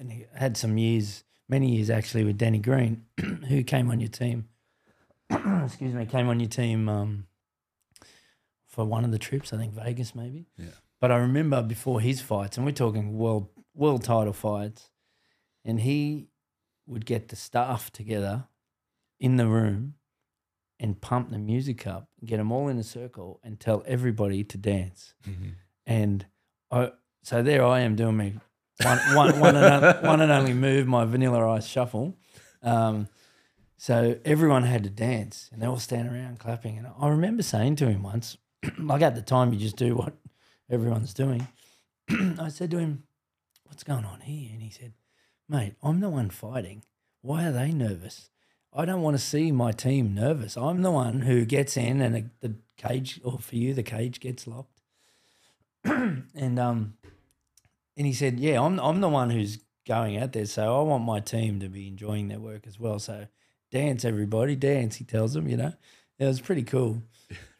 and 0.00 0.26
had 0.34 0.56
some 0.56 0.76
years, 0.76 1.22
many 1.48 1.76
years 1.76 1.90
actually 1.90 2.24
with 2.24 2.36
Danny 2.36 2.58
Green, 2.58 3.04
who 3.48 3.62
came 3.62 3.88
on 3.90 4.00
your 4.00 4.08
team. 4.08 4.48
excuse 5.64 5.94
me, 5.94 6.06
came 6.06 6.28
on 6.28 6.40
your 6.40 6.48
team 6.48 6.88
um 6.88 7.26
for 8.66 8.84
one 8.84 9.04
of 9.04 9.12
the 9.12 9.18
trips, 9.18 9.52
I 9.52 9.56
think 9.56 9.72
Vegas 9.72 10.14
maybe. 10.14 10.46
Yeah. 10.58 10.66
But 11.00 11.12
I 11.12 11.16
remember 11.16 11.62
before 11.62 12.00
his 12.00 12.20
fights, 12.20 12.56
and 12.56 12.66
we're 12.66 12.72
talking 12.72 13.16
world 13.16 13.48
world 13.74 14.02
title 14.04 14.32
fights, 14.32 14.90
and 15.64 15.80
he 15.80 16.28
would 16.86 17.06
get 17.06 17.28
the 17.28 17.36
staff 17.36 17.90
together 17.92 18.44
in 19.20 19.36
the 19.36 19.46
room 19.46 19.94
and 20.80 21.00
pump 21.00 21.30
the 21.30 21.38
music 21.38 21.86
up, 21.86 22.08
get 22.24 22.38
them 22.38 22.50
all 22.52 22.68
in 22.68 22.78
a 22.78 22.82
circle, 22.82 23.40
and 23.42 23.60
tell 23.60 23.82
everybody 23.86 24.44
to 24.44 24.58
dance. 24.58 25.14
And 25.86 26.26
I, 26.70 26.90
so 27.22 27.42
there 27.42 27.64
I 27.64 27.80
am 27.80 27.94
doing 27.96 28.16
me 28.16 28.34
one, 28.82 28.98
one, 29.14 29.40
one, 29.40 29.56
and, 29.56 30.02
one 30.06 30.20
and 30.20 30.32
only 30.32 30.52
move, 30.52 30.86
my 30.86 31.04
vanilla 31.04 31.48
ice 31.52 31.66
shuffle. 31.66 32.16
Um, 32.62 33.08
so 33.84 34.16
everyone 34.24 34.62
had 34.62 34.82
to 34.84 34.88
dance 34.88 35.50
and 35.52 35.60
they 35.60 35.66
all 35.66 35.78
stand 35.78 36.08
around 36.08 36.38
clapping. 36.38 36.78
And 36.78 36.86
I 36.98 37.08
remember 37.08 37.42
saying 37.42 37.76
to 37.76 37.86
him 37.86 38.02
once, 38.02 38.38
like 38.78 39.02
at 39.02 39.14
the 39.14 39.20
time, 39.20 39.52
you 39.52 39.58
just 39.58 39.76
do 39.76 39.94
what 39.94 40.14
everyone's 40.70 41.12
doing. 41.12 41.48
I 42.08 42.48
said 42.48 42.70
to 42.70 42.78
him, 42.78 43.02
What's 43.64 43.84
going 43.84 44.06
on 44.06 44.20
here? 44.22 44.48
And 44.54 44.62
he 44.62 44.70
said, 44.70 44.94
Mate, 45.50 45.74
I'm 45.82 46.00
the 46.00 46.08
one 46.08 46.30
fighting. 46.30 46.82
Why 47.20 47.44
are 47.44 47.52
they 47.52 47.72
nervous? 47.72 48.30
I 48.72 48.86
don't 48.86 49.02
want 49.02 49.18
to 49.18 49.22
see 49.22 49.52
my 49.52 49.70
team 49.70 50.14
nervous. 50.14 50.56
I'm 50.56 50.80
the 50.80 50.90
one 50.90 51.20
who 51.20 51.44
gets 51.44 51.76
in 51.76 52.00
and 52.00 52.30
the- 52.40 52.54
cage, 52.78 53.20
or 53.22 53.38
for 53.38 53.54
you, 53.54 53.74
the 53.74 53.82
cage 53.82 54.18
gets 54.18 54.46
locked. 54.46 54.80
and 55.84 56.58
um, 56.58 56.94
and 57.98 58.06
he 58.06 58.14
said, 58.14 58.40
"Yeah, 58.40 58.62
I'm 58.62 58.80
I'm 58.80 59.02
the 59.02 59.10
one 59.10 59.28
who's 59.28 59.58
going 59.86 60.16
out 60.16 60.32
there, 60.32 60.46
so 60.46 60.80
I 60.80 60.82
want 60.84 61.04
my 61.04 61.20
team 61.20 61.60
to 61.60 61.68
be 61.68 61.86
enjoying 61.86 62.28
their 62.28 62.40
work 62.40 62.66
as 62.66 62.80
well. 62.80 62.98
So 62.98 63.26
dance, 63.74 64.04
everybody, 64.04 64.54
dance." 64.56 64.96
He 64.96 65.04
tells 65.04 65.34
them, 65.34 65.48
you 65.48 65.56
know, 65.56 65.72
it 66.18 66.26
was 66.26 66.40
pretty 66.40 66.62
cool, 66.62 67.02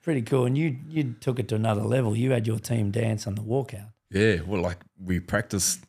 pretty 0.02 0.22
cool. 0.22 0.46
And 0.46 0.56
you 0.56 0.68
you 0.88 1.02
took 1.20 1.38
it 1.38 1.48
to 1.48 1.54
another 1.56 1.82
level. 1.82 2.16
You 2.16 2.30
had 2.32 2.46
your 2.46 2.58
team 2.58 2.90
dance 2.90 3.26
on 3.26 3.34
the 3.34 3.42
walkout. 3.42 3.90
Yeah, 4.10 4.36
well, 4.46 4.62
like 4.62 4.78
we 4.98 5.20
practiced 5.20 5.80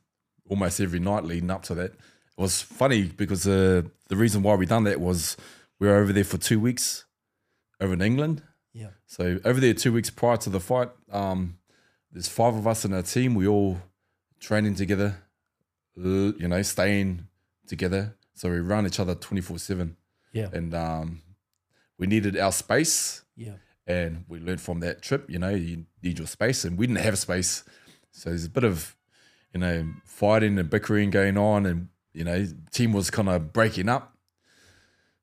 almost 0.50 0.80
every 0.82 1.00
night 1.00 1.24
leading 1.24 1.52
up 1.52 1.64
to 1.64 1.76
that. 1.76 1.92
It 2.38 2.42
was 2.42 2.62
funny 2.62 3.04
because 3.04 3.48
uh, 3.48 3.84
the 4.10 4.16
reason 4.16 4.44
why 4.44 4.56
we 4.56 4.66
done 4.66 4.84
that 4.86 5.00
was 5.00 5.38
we 5.80 5.88
were 5.88 5.96
over 5.96 6.12
there 6.14 6.24
for 6.24 6.38
two 6.38 6.60
weeks 6.60 7.06
over 7.80 7.94
in 7.94 8.02
England. 8.02 8.42
Yeah, 8.74 8.90
So 9.06 9.40
over 9.46 9.60
there, 9.62 9.74
two 9.74 9.94
weeks 9.94 10.10
prior 10.10 10.38
to 10.38 10.50
the 10.50 10.60
fight, 10.60 10.90
um, 11.10 11.60
there's 12.12 12.28
five 12.28 12.56
of 12.56 12.68
us 12.68 12.84
in 12.84 12.94
our 12.94 13.04
team. 13.04 13.34
We 13.34 13.48
all 13.48 13.78
training 14.40 14.76
together, 14.76 15.16
you 15.96 16.48
know, 16.48 16.62
staying 16.62 17.28
together. 17.68 18.16
So 18.34 18.50
we 18.50 18.60
run 18.60 18.86
each 18.86 19.00
other 19.00 19.16
twenty 19.16 19.42
four 19.42 19.60
seven, 19.60 19.96
yeah, 20.36 20.50
and 20.54 20.74
um, 20.76 21.22
we 21.98 22.08
needed 22.08 22.38
our 22.38 22.52
space 22.52 23.26
yeah, 23.36 23.54
and 23.88 24.26
we 24.28 24.40
learned 24.40 24.62
from 24.62 24.80
that 24.80 25.02
trip, 25.02 25.30
you 25.30 25.40
know, 25.40 25.50
you 25.50 25.86
need 26.02 26.18
your 26.18 26.28
space, 26.28 26.64
and 26.64 26.78
we 26.78 26.88
didn't 26.88 27.04
have 27.04 27.18
space. 27.18 27.64
So 28.12 28.30
there's 28.30 28.46
a 28.46 28.50
bit 28.50 28.64
of, 28.64 28.96
you 29.54 29.60
know, 29.60 29.88
fighting 30.06 30.58
and 30.58 30.70
bickering 30.70 31.10
going 31.10 31.38
on, 31.38 31.66
and 31.66 31.90
you 32.14 32.24
know, 32.24 32.48
team 32.72 32.94
was 32.94 33.10
kind 33.12 33.30
of 33.30 33.52
breaking 33.52 33.90
up. 33.90 34.18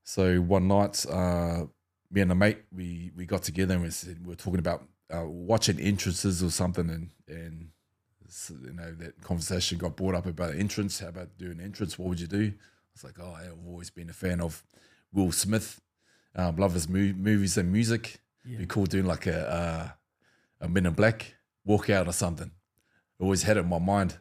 So 0.04 0.40
one 0.40 0.68
night, 0.68 1.06
uh, 1.08 1.66
me 2.10 2.20
and 2.20 2.32
a 2.32 2.34
mate, 2.34 2.58
we 2.70 3.10
we 3.16 3.24
got 3.24 3.42
together 3.42 3.74
and 3.74 3.82
we, 3.82 3.90
said, 3.90 4.18
we 4.22 4.30
were 4.30 4.36
talking 4.36 4.58
about 4.58 4.84
uh, 5.14 5.24
watching 5.24 5.80
entrances 5.80 6.42
or 6.42 6.50
something, 6.50 6.90
and 6.90 7.10
and 7.28 7.68
you 8.62 8.72
know 8.72 8.92
that 8.92 9.22
conversation 9.22 9.78
got 9.78 9.96
brought 9.96 10.14
up 10.14 10.26
about 10.26 10.54
entrance. 10.54 11.00
How 11.00 11.08
about 11.08 11.38
doing 11.38 11.60
entrance? 11.60 11.98
What 11.98 12.08
would 12.10 12.20
you 12.20 12.26
do? 12.26 12.52
I 12.54 12.92
was 12.94 13.04
like, 13.04 13.18
oh, 13.18 13.34
I've 13.34 13.66
always 13.66 13.88
been 13.88 14.10
a 14.10 14.14
fan 14.14 14.42
of 14.42 14.62
Will 15.12 15.32
Smith. 15.32 15.80
Um, 16.34 16.56
love 16.56 16.74
his 16.74 16.88
mo- 16.88 17.14
movies 17.16 17.56
and 17.58 17.70
music. 17.70 18.20
Yeah. 18.44 18.58
Be 18.58 18.66
cool 18.66 18.86
doing 18.86 19.04
like 19.06 19.26
a 19.26 19.48
uh, 19.48 19.88
a 20.60 20.68
Men 20.68 20.86
in 20.86 20.94
Black 20.94 21.34
walkout 21.66 22.08
or 22.08 22.12
something. 22.12 22.50
Always 23.20 23.42
had 23.44 23.56
it 23.56 23.60
in 23.60 23.68
my 23.68 23.78
mind. 23.78 24.18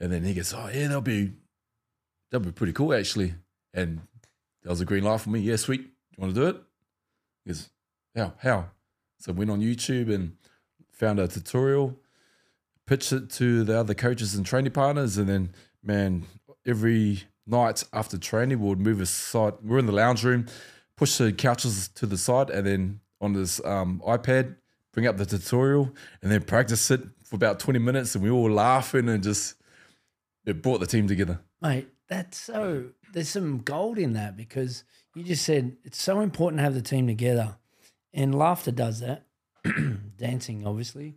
And 0.00 0.12
then 0.12 0.24
he 0.24 0.34
goes, 0.34 0.52
"Oh 0.52 0.68
yeah, 0.72 0.88
that'll 0.88 1.00
be 1.00 1.32
that'll 2.30 2.44
be 2.44 2.52
pretty 2.52 2.72
cool 2.72 2.92
actually." 2.94 3.34
And 3.72 4.00
that 4.62 4.70
was 4.70 4.80
a 4.80 4.84
green 4.84 5.04
light 5.04 5.20
for 5.20 5.30
me. 5.30 5.40
Yeah, 5.40 5.56
sweet. 5.56 5.80
You 5.82 6.18
want 6.18 6.34
to 6.34 6.40
do 6.40 6.46
it? 6.48 6.56
He 7.44 7.50
goes, 7.50 7.68
"How? 8.16 8.32
How?" 8.42 8.70
So 9.18 9.32
went 9.32 9.50
on 9.50 9.60
YouTube 9.60 10.12
and 10.12 10.36
found 10.92 11.18
a 11.18 11.28
tutorial. 11.28 11.96
pitched 12.86 13.12
it 13.12 13.28
to 13.30 13.64
the 13.64 13.78
other 13.78 13.94
coaches 13.94 14.34
and 14.34 14.46
training 14.46 14.72
partners, 14.72 15.18
and 15.18 15.28
then 15.28 15.52
man, 15.82 16.24
every 16.64 17.24
night 17.46 17.84
after 17.92 18.18
training, 18.18 18.60
we 18.60 18.68
would 18.68 18.80
move 18.80 19.00
aside. 19.00 19.54
We're 19.62 19.78
in 19.78 19.86
the 19.86 19.92
lounge 19.92 20.24
room, 20.24 20.46
push 20.96 21.18
the 21.18 21.32
couches 21.32 21.88
to 21.88 22.06
the 22.06 22.18
side, 22.18 22.50
and 22.50 22.66
then 22.66 23.00
on 23.20 23.32
this 23.32 23.64
um, 23.64 24.02
iPad, 24.06 24.56
bring 24.92 25.06
up 25.06 25.16
the 25.16 25.26
tutorial, 25.26 25.94
and 26.22 26.30
then 26.30 26.42
practice 26.42 26.90
it 26.90 27.02
for 27.24 27.36
about 27.36 27.58
twenty 27.60 27.78
minutes, 27.78 28.14
and 28.14 28.24
we 28.24 28.30
all 28.30 28.50
laughing 28.50 29.08
and 29.08 29.22
just 29.22 29.54
it 30.44 30.62
brought 30.62 30.80
the 30.80 30.86
team 30.86 31.08
together. 31.08 31.40
Mate, 31.60 31.88
that's 32.08 32.38
so. 32.38 32.90
There's 33.12 33.28
some 33.28 33.58
gold 33.58 33.98
in 33.98 34.12
that 34.14 34.36
because 34.36 34.84
you 35.14 35.22
just 35.22 35.44
said 35.44 35.76
it's 35.84 36.00
so 36.00 36.20
important 36.20 36.58
to 36.58 36.64
have 36.64 36.74
the 36.74 36.82
team 36.82 37.06
together, 37.06 37.56
and 38.12 38.34
laughter 38.34 38.72
does 38.72 39.00
that. 39.00 39.26
Dancing, 40.16 40.66
obviously. 40.66 41.16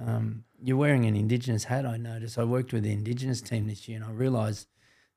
Um, 0.00 0.44
you're 0.60 0.76
wearing 0.76 1.04
an 1.04 1.14
Indigenous 1.14 1.64
hat. 1.64 1.86
I 1.86 1.96
noticed. 1.96 2.38
I 2.38 2.44
worked 2.44 2.72
with 2.72 2.82
the 2.82 2.92
Indigenous 2.92 3.40
team 3.40 3.68
this 3.68 3.86
year, 3.88 3.96
and 3.96 4.04
I 4.04 4.10
realised 4.10 4.66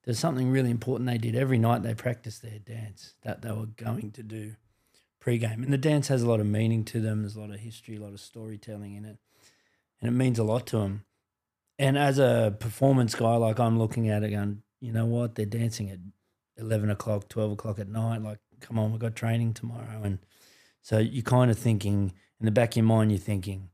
there's 0.08 0.20
something 0.20 0.49
really 0.49 0.72
important 0.72 1.10
they 1.10 1.18
did 1.18 1.36
every 1.36 1.58
night. 1.58 1.84
They 1.84 1.93
practiced 1.93 2.41
their 2.41 2.60
dance 2.60 3.16
that 3.24 3.41
they 3.41 3.51
were 3.51 3.66
going 3.66 4.12
to 4.12 4.24
do 4.24 4.53
pre-game, 5.20 5.62
and 5.64 5.74
the 5.74 5.78
dance 5.78 6.08
has 6.08 6.24
a 6.24 6.30
lot 6.30 6.39
of 6.39 6.45
meaning 6.45 6.86
to 6.86 7.01
them. 7.01 7.24
There's 7.24 7.36
a 7.36 7.41
lot 7.41 7.49
of 7.49 7.60
history, 7.60 7.97
a 7.97 7.99
lot 7.99 8.14
of 8.14 8.22
storytelling 8.22 8.95
in 8.95 9.03
it, 9.03 9.18
and 9.99 10.08
it 10.08 10.14
means 10.14 10.39
a 10.39 10.45
lot 10.45 10.66
to 10.68 10.78
them. 10.78 11.03
And 11.78 11.97
as 11.97 12.20
a 12.20 12.55
performance 12.58 13.16
guy, 13.16 13.36
like 13.36 13.60
I'm 13.60 13.78
looking 13.78 14.08
at 14.08 14.24
it, 14.24 14.30
going, 14.30 14.62
you 14.80 14.93
know 14.93 15.05
what? 15.05 15.36
They're 15.36 15.45
dancing 15.45 15.89
at 15.89 15.99
eleven 16.58 16.89
o'clock, 16.89 17.28
twelve 17.28 17.51
o'clock 17.51 17.78
at 17.78 17.89
night. 17.89 18.22
Like, 18.22 18.39
come 18.62 18.80
on, 18.80 18.91
we've 18.91 19.01
got 19.01 19.14
training 19.14 19.55
tomorrow, 19.55 20.03
and 20.03 20.20
so 20.82 20.99
you're 20.99 21.22
kind 21.22 21.51
of 21.51 21.60
thinking 21.60 22.14
in 22.39 22.45
the 22.45 22.51
back 22.51 22.70
of 22.70 22.78
your 22.78 22.86
mind, 22.86 23.12
you're 23.12 23.20
thinking 23.20 23.72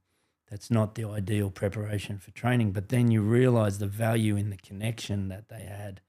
that's 0.50 0.72
not 0.72 0.96
the 0.96 1.06
ideal 1.06 1.52
preparation 1.52 2.18
for 2.18 2.32
training. 2.32 2.72
But 2.72 2.90
then 2.90 3.12
you 3.12 3.22
realize 3.22 3.78
the 3.78 3.86
value 3.86 4.36
in 4.36 4.50
the 4.50 4.58
connection 4.58 5.28
that 5.28 5.50
they 5.50 5.62
had 5.62 6.02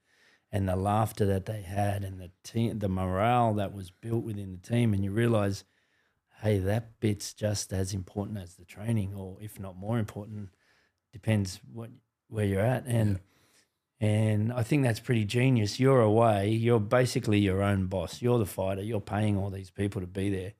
and 0.55 0.69
the 0.69 0.75
laughter 0.77 1.25
that 1.25 1.45
they 1.45 1.61
had 1.61 2.03
and 2.05 2.19
the 2.19 2.31
team, 2.43 2.79
the 2.79 2.87
morale 2.87 3.53
that 3.55 3.73
was 3.73 3.91
built 3.91 4.23
within 4.23 4.51
the 4.51 4.69
team. 4.69 4.93
And 4.93 5.03
you 5.03 5.11
realize, 5.11 5.65
hey, 6.41 6.59
that 6.59 6.99
bit's 7.01 7.33
just 7.33 7.73
as 7.73 7.93
important 7.93 8.37
as 8.37 8.55
the 8.55 8.63
training, 8.63 9.13
or 9.15 9.35
if 9.41 9.59
not 9.59 9.75
more 9.75 9.99
important, 9.99 10.49
depends 11.11 11.59
what 11.73 11.89
where 12.29 12.45
you're 12.45 12.61
at. 12.61 12.85
And 12.85 13.19
and 13.99 14.53
I 14.53 14.63
think 14.63 14.83
that's 14.83 14.99
pretty 14.99 15.25
genius. 15.25 15.79
You're 15.79 16.01
away. 16.01 16.49
You're 16.49 16.79
basically 16.79 17.39
your 17.39 17.61
own 17.61 17.87
boss. 17.87 18.21
You're 18.21 18.39
the 18.39 18.45
fighter. 18.45 18.81
You're 18.81 19.01
paying 19.01 19.37
all 19.37 19.49
these 19.49 19.71
people 19.71 19.99
to 20.01 20.07
be 20.07 20.29
there 20.29 20.53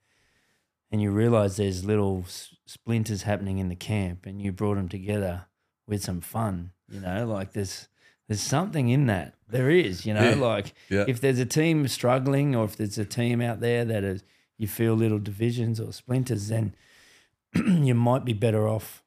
and 0.92 1.02
you 1.02 1.12
realize 1.12 1.58
there's 1.58 1.84
little 1.84 2.26
splinters 2.66 3.24
happening 3.24 3.60
in 3.60 3.70
the 3.70 3.76
camp 3.76 4.26
and 4.26 4.42
you 4.42 4.52
brought 4.52 4.76
them 4.76 4.88
together 4.88 5.46
with 5.88 6.02
some 6.04 6.22
fun 6.22 6.72
you 6.90 7.00
know 7.00 7.26
like 7.26 7.52
there's 7.54 7.88
there's 8.28 8.42
something 8.42 8.90
in 8.90 9.06
that 9.08 9.36
there 9.48 9.70
is 9.70 10.06
you 10.06 10.14
know 10.14 10.30
Yeah. 10.30 10.36
like 10.36 10.74
Yeah. 10.90 11.06
if 11.08 11.22
there's 11.22 11.40
a 11.40 11.46
team 11.46 11.88
struggling 11.88 12.56
or 12.56 12.66
if 12.66 12.76
there's 12.76 12.98
a 12.98 13.06
team 13.06 13.42
out 13.42 13.60
there 13.60 13.86
that 13.86 14.04
is 14.04 14.24
you 14.58 14.68
feel 14.68 14.94
little 14.96 15.20
divisions 15.20 15.80
or 15.80 15.92
splinters 15.94 16.48
then 16.48 16.76
you 17.56 17.94
might 17.96 18.26
be 18.26 18.34
better 18.34 18.68
off 18.68 19.04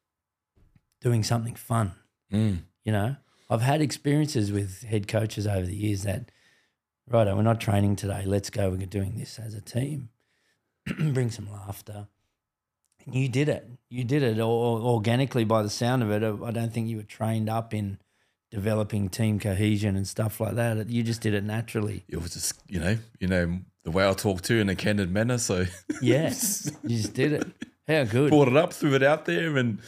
doing 1.01 1.23
something 1.23 1.55
fun 1.55 1.93
Mm. 2.33 2.59
you 2.85 2.93
know, 2.93 3.17
I've 3.49 3.63
had 3.63 3.81
experiences 3.81 4.53
with 4.53 4.83
head 4.83 5.09
coaches 5.09 5.47
over 5.47 5.65
the 5.65 5.75
years 5.75 6.03
that, 6.03 6.31
right, 7.09 7.27
we're 7.35 7.41
not 7.41 7.59
training 7.59 7.97
today. 7.97 8.25
Let's 8.27 8.51
go. 8.51 8.69
We're 8.69 8.85
doing 8.85 9.17
this 9.17 9.39
as 9.39 9.55
a 9.55 9.63
team. 9.63 10.11
Bring 10.99 11.31
some 11.31 11.51
laughter. 11.51 12.09
And 13.07 13.15
you 13.15 13.31
did 13.31 13.49
it. 13.49 13.67
You 13.89 14.05
did 14.05 14.23
it 14.23 14.39
or, 14.39 14.81
organically 14.81 15.45
by 15.45 15.63
the 15.63 15.71
sound 15.71 16.03
of 16.03 16.11
it. 16.11 16.23
I 16.23 16.51
don't 16.51 16.71
think 16.71 16.89
you 16.89 16.99
were 16.99 17.03
trained 17.03 17.49
up 17.49 17.73
in 17.73 17.99
developing 18.51 19.09
team 19.09 19.39
cohesion 19.39 19.97
and 19.97 20.07
stuff 20.07 20.41
like 20.41 20.55
that. 20.55 20.89
You 20.89 21.03
just 21.03 21.21
did 21.21 21.35
it 21.35 21.45
naturally. 21.45 22.05
It 22.09 22.23
was 22.23 22.33
just 22.33 22.61
you 22.69 22.81
know 22.81 22.97
you 23.21 23.29
know 23.29 23.59
the 23.85 23.91
way 23.91 24.09
I 24.09 24.13
talk 24.13 24.43
to 24.43 24.57
in 24.57 24.69
a 24.69 24.75
candid 24.75 25.11
manner, 25.13 25.39
so 25.39 25.67
Yeah, 26.03 26.29
you 26.83 26.97
just 26.97 27.15
did 27.15 27.33
it. 27.33 27.47
How 27.87 28.05
good. 28.05 28.31
brought 28.31 28.49
it 28.49 28.57
up, 28.57 28.73
threw 28.73 28.95
it 28.95 29.03
out 29.03 29.25
there, 29.25 29.57
and 29.57 29.79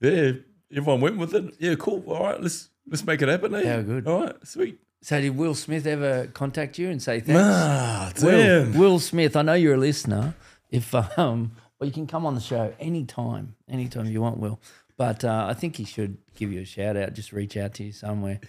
yeah, 0.00 0.32
everyone 0.70 1.00
went 1.00 1.16
with 1.16 1.34
it. 1.34 1.54
Yeah, 1.58 1.74
cool. 1.76 2.04
All 2.06 2.24
right, 2.24 2.40
let's 2.40 2.68
let's 2.88 3.04
make 3.04 3.22
it 3.22 3.28
happen. 3.28 3.54
Eh? 3.54 3.66
How 3.66 3.82
good. 3.82 4.06
All 4.06 4.24
right, 4.24 4.46
sweet. 4.46 4.78
So 5.02 5.20
did 5.20 5.36
Will 5.36 5.54
Smith 5.54 5.86
ever 5.86 6.26
contact 6.28 6.78
you 6.78 6.90
and 6.90 7.00
say 7.00 7.20
thanks? 7.20 7.40
Ah, 7.42 8.12
Will, 8.22 8.30
damn. 8.30 8.78
Will 8.78 8.98
Smith, 8.98 9.36
I 9.36 9.42
know 9.42 9.54
you're 9.54 9.74
a 9.74 9.78
listener. 9.78 10.34
If 10.70 10.94
um, 11.18 11.52
well, 11.78 11.86
you 11.86 11.92
can 11.92 12.06
come 12.06 12.26
on 12.26 12.34
the 12.34 12.40
show 12.40 12.74
anytime, 12.80 13.54
anytime 13.68 14.06
you 14.06 14.20
want, 14.20 14.38
Will. 14.38 14.58
But 14.96 15.24
uh, 15.24 15.46
I 15.48 15.54
think 15.54 15.76
he 15.76 15.84
should 15.84 16.18
give 16.34 16.52
you 16.52 16.62
a 16.62 16.64
shout 16.64 16.96
out. 16.96 17.12
Just 17.12 17.32
reach 17.32 17.56
out 17.56 17.74
to 17.74 17.84
you 17.84 17.92
somewhere, 17.92 18.40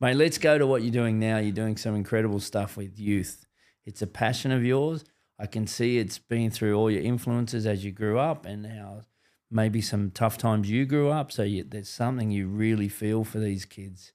mate. 0.00 0.14
Let's 0.14 0.38
go 0.38 0.56
to 0.56 0.66
what 0.66 0.82
you're 0.82 0.92
doing 0.92 1.18
now. 1.18 1.38
You're 1.38 1.52
doing 1.52 1.76
some 1.76 1.96
incredible 1.96 2.40
stuff 2.40 2.76
with 2.76 2.98
youth. 2.98 3.44
It's 3.84 4.02
a 4.02 4.06
passion 4.06 4.52
of 4.52 4.64
yours. 4.64 5.04
I 5.38 5.46
can 5.46 5.66
see 5.66 5.98
it's 5.98 6.18
been 6.18 6.50
through 6.50 6.74
all 6.76 6.90
your 6.90 7.02
influences 7.02 7.66
as 7.66 7.84
you 7.84 7.92
grew 7.92 8.18
up, 8.18 8.46
and 8.46 8.66
how 8.66 9.02
maybe 9.50 9.80
some 9.80 10.10
tough 10.10 10.38
times 10.38 10.70
you 10.70 10.86
grew 10.86 11.10
up. 11.10 11.32
So 11.32 11.42
you, 11.42 11.64
there's 11.64 11.88
something 11.88 12.30
you 12.30 12.46
really 12.46 12.88
feel 12.88 13.24
for 13.24 13.38
these 13.38 13.64
kids. 13.64 14.12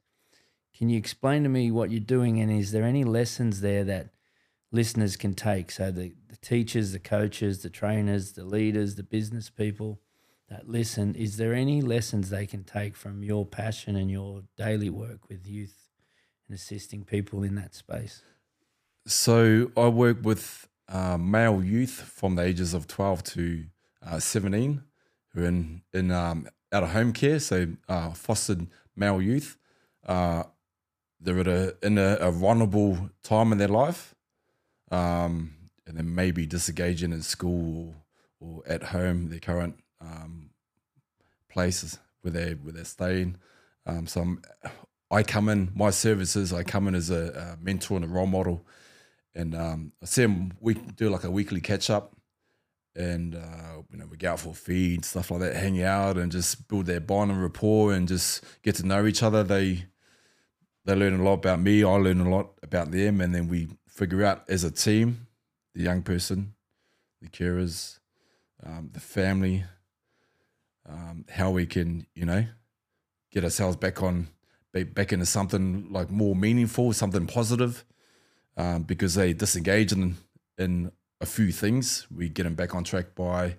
Can 0.75 0.89
you 0.89 0.97
explain 0.97 1.43
to 1.43 1.49
me 1.49 1.71
what 1.71 1.91
you're 1.91 1.99
doing, 1.99 2.39
and 2.39 2.51
is 2.51 2.71
there 2.71 2.85
any 2.85 3.03
lessons 3.03 3.61
there 3.61 3.83
that 3.83 4.09
listeners 4.71 5.15
can 5.17 5.33
take? 5.33 5.71
So 5.71 5.91
the, 5.91 6.13
the 6.29 6.37
teachers, 6.37 6.91
the 6.93 6.99
coaches, 6.99 7.61
the 7.61 7.69
trainers, 7.69 8.31
the 8.31 8.45
leaders, 8.45 8.95
the 8.95 9.03
business 9.03 9.49
people 9.49 9.99
that 10.52 10.68
listen, 10.68 11.16
is 11.16 11.38
there 11.38 11.54
any 11.54 11.82
lessons 11.82 12.30
they 12.30 12.45
can 12.45 12.66
take 12.66 12.97
from 12.97 13.24
your 13.24 13.45
passion 13.45 13.95
and 13.95 14.12
your 14.12 14.43
daily 14.58 14.89
work 14.89 15.30
with 15.30 15.47
youth 15.47 15.88
and 16.45 16.54
assisting 16.54 17.06
people 17.06 17.41
in 17.41 17.56
that 17.56 17.74
space? 17.74 18.22
So 19.08 19.72
I 19.78 19.88
work 19.88 20.18
with 20.24 20.68
uh, 20.89 21.18
male 21.18 21.64
youth 21.64 21.91
from 21.91 22.36
the 22.36 22.43
ages 22.43 22.74
of 22.74 22.86
12 22.86 23.24
to 23.24 23.64
uh, 24.06 24.20
17 24.20 24.84
who 25.34 25.41
are 25.41 25.45
in, 25.45 25.84
in 25.93 26.12
um, 26.12 26.49
out 26.74 26.84
of 26.84 26.89
home 26.89 27.14
care, 27.14 27.39
so 27.39 27.68
uh, 27.88 28.12
fostered 28.12 28.68
male 28.93 29.22
youth. 29.22 29.58
Uh, 30.06 30.43
they're 31.22 31.39
at 31.39 31.47
a, 31.47 31.78
in 31.82 31.97
a, 31.97 32.16
a 32.16 32.32
vulnerable 32.32 33.10
time 33.24 33.54
in 33.54 33.58
their 33.58 33.70
life 33.70 34.16
um, 34.91 35.54
and 35.88 35.95
then 35.95 36.14
maybe 36.14 36.45
disengaging 36.45 37.14
in 37.14 37.22
school 37.22 37.95
or, 38.41 38.58
or 38.58 38.64
at 38.68 38.84
home, 38.84 39.30
their 39.30 39.39
current 39.39 39.82
um, 40.02 40.49
places 41.49 41.99
where, 42.22 42.32
they, 42.32 42.54
where 42.54 42.74
they're 42.74 42.86
staying. 42.86 43.38
Um, 43.86 44.08
so 44.08 44.22
I'm, 44.22 44.41
I 45.10 45.24
come 45.24 45.49
in, 45.49 45.72
my 45.76 45.89
services, 45.89 46.54
I 46.54 46.64
come 46.64 46.88
in 46.88 46.95
as 46.95 47.10
a, 47.10 47.58
a 47.60 47.64
mentor 47.64 47.95
and 47.97 48.06
a 48.06 48.08
role 48.08 48.28
model 48.28 48.66
and 49.36 49.56
um, 49.56 49.93
I 50.02 50.06
see 50.06 50.24
them 50.24 50.54
we 50.60 50.74
do 50.74 51.10
like 51.10 51.24
a 51.24 51.32
weekly 51.32 51.62
catch 51.62 51.89
up, 51.89 52.16
and 52.95 53.36
uh, 53.36 53.82
you 53.89 53.97
know 53.97 54.06
we 54.10 54.18
go 54.18 54.32
out 54.32 54.39
for 54.39 54.54
feed 54.54 55.06
stuff 55.06 55.32
like 55.32 55.41
that, 55.41 55.56
hang 55.56 55.82
out 55.82 56.18
and 56.18 56.32
just 56.32 56.68
build 56.68 56.86
their 56.86 56.99
bond 56.99 57.32
and 57.32 57.41
rapport 57.41 57.93
and 57.93 58.08
just 58.08 58.43
get 58.64 58.76
to 58.76 58.86
know 58.86 59.06
each 59.06 59.24
other. 59.24 59.43
They 59.43 59.86
they 60.86 60.95
learn 60.95 61.20
a 61.20 61.24
lot 61.24 61.34
about 61.34 61.62
me, 61.62 61.84
I 61.84 61.89
learn 61.89 62.20
a 62.22 62.30
lot 62.30 62.54
about 62.64 62.91
them, 62.91 63.22
and 63.22 63.34
then 63.34 63.47
we 63.47 63.70
figure 63.88 64.24
out 64.24 64.43
as 64.49 64.64
a 64.64 64.72
team, 64.72 65.28
the 65.76 65.84
young 65.84 66.02
person, 66.02 66.54
the 67.22 67.30
carers, 67.30 67.99
um, 68.66 68.89
the 68.91 68.99
family, 68.99 69.64
um, 70.88 71.25
how 71.29 71.51
we 71.51 71.65
can 71.65 72.05
you 72.15 72.25
know 72.25 72.45
get 73.32 73.43
ourselves 73.43 73.77
back 73.77 74.01
on 74.03 74.27
back 74.73 74.93
back 74.93 75.13
into 75.13 75.25
something 75.25 75.88
like 75.91 76.09
more 76.09 76.36
meaningful, 76.36 76.93
something 76.93 77.27
positive 77.27 77.84
um, 78.57 78.84
because 78.84 79.15
they 79.15 79.34
disengage 79.34 79.91
in 79.91 80.17
in 80.57 80.91
a 81.19 81.25
few 81.25 81.51
things. 81.51 82.07
We 82.09 82.29
get 82.29 82.43
them 82.43 82.55
back 82.55 82.73
on 82.75 82.84
track 82.84 83.15
by 83.15 83.55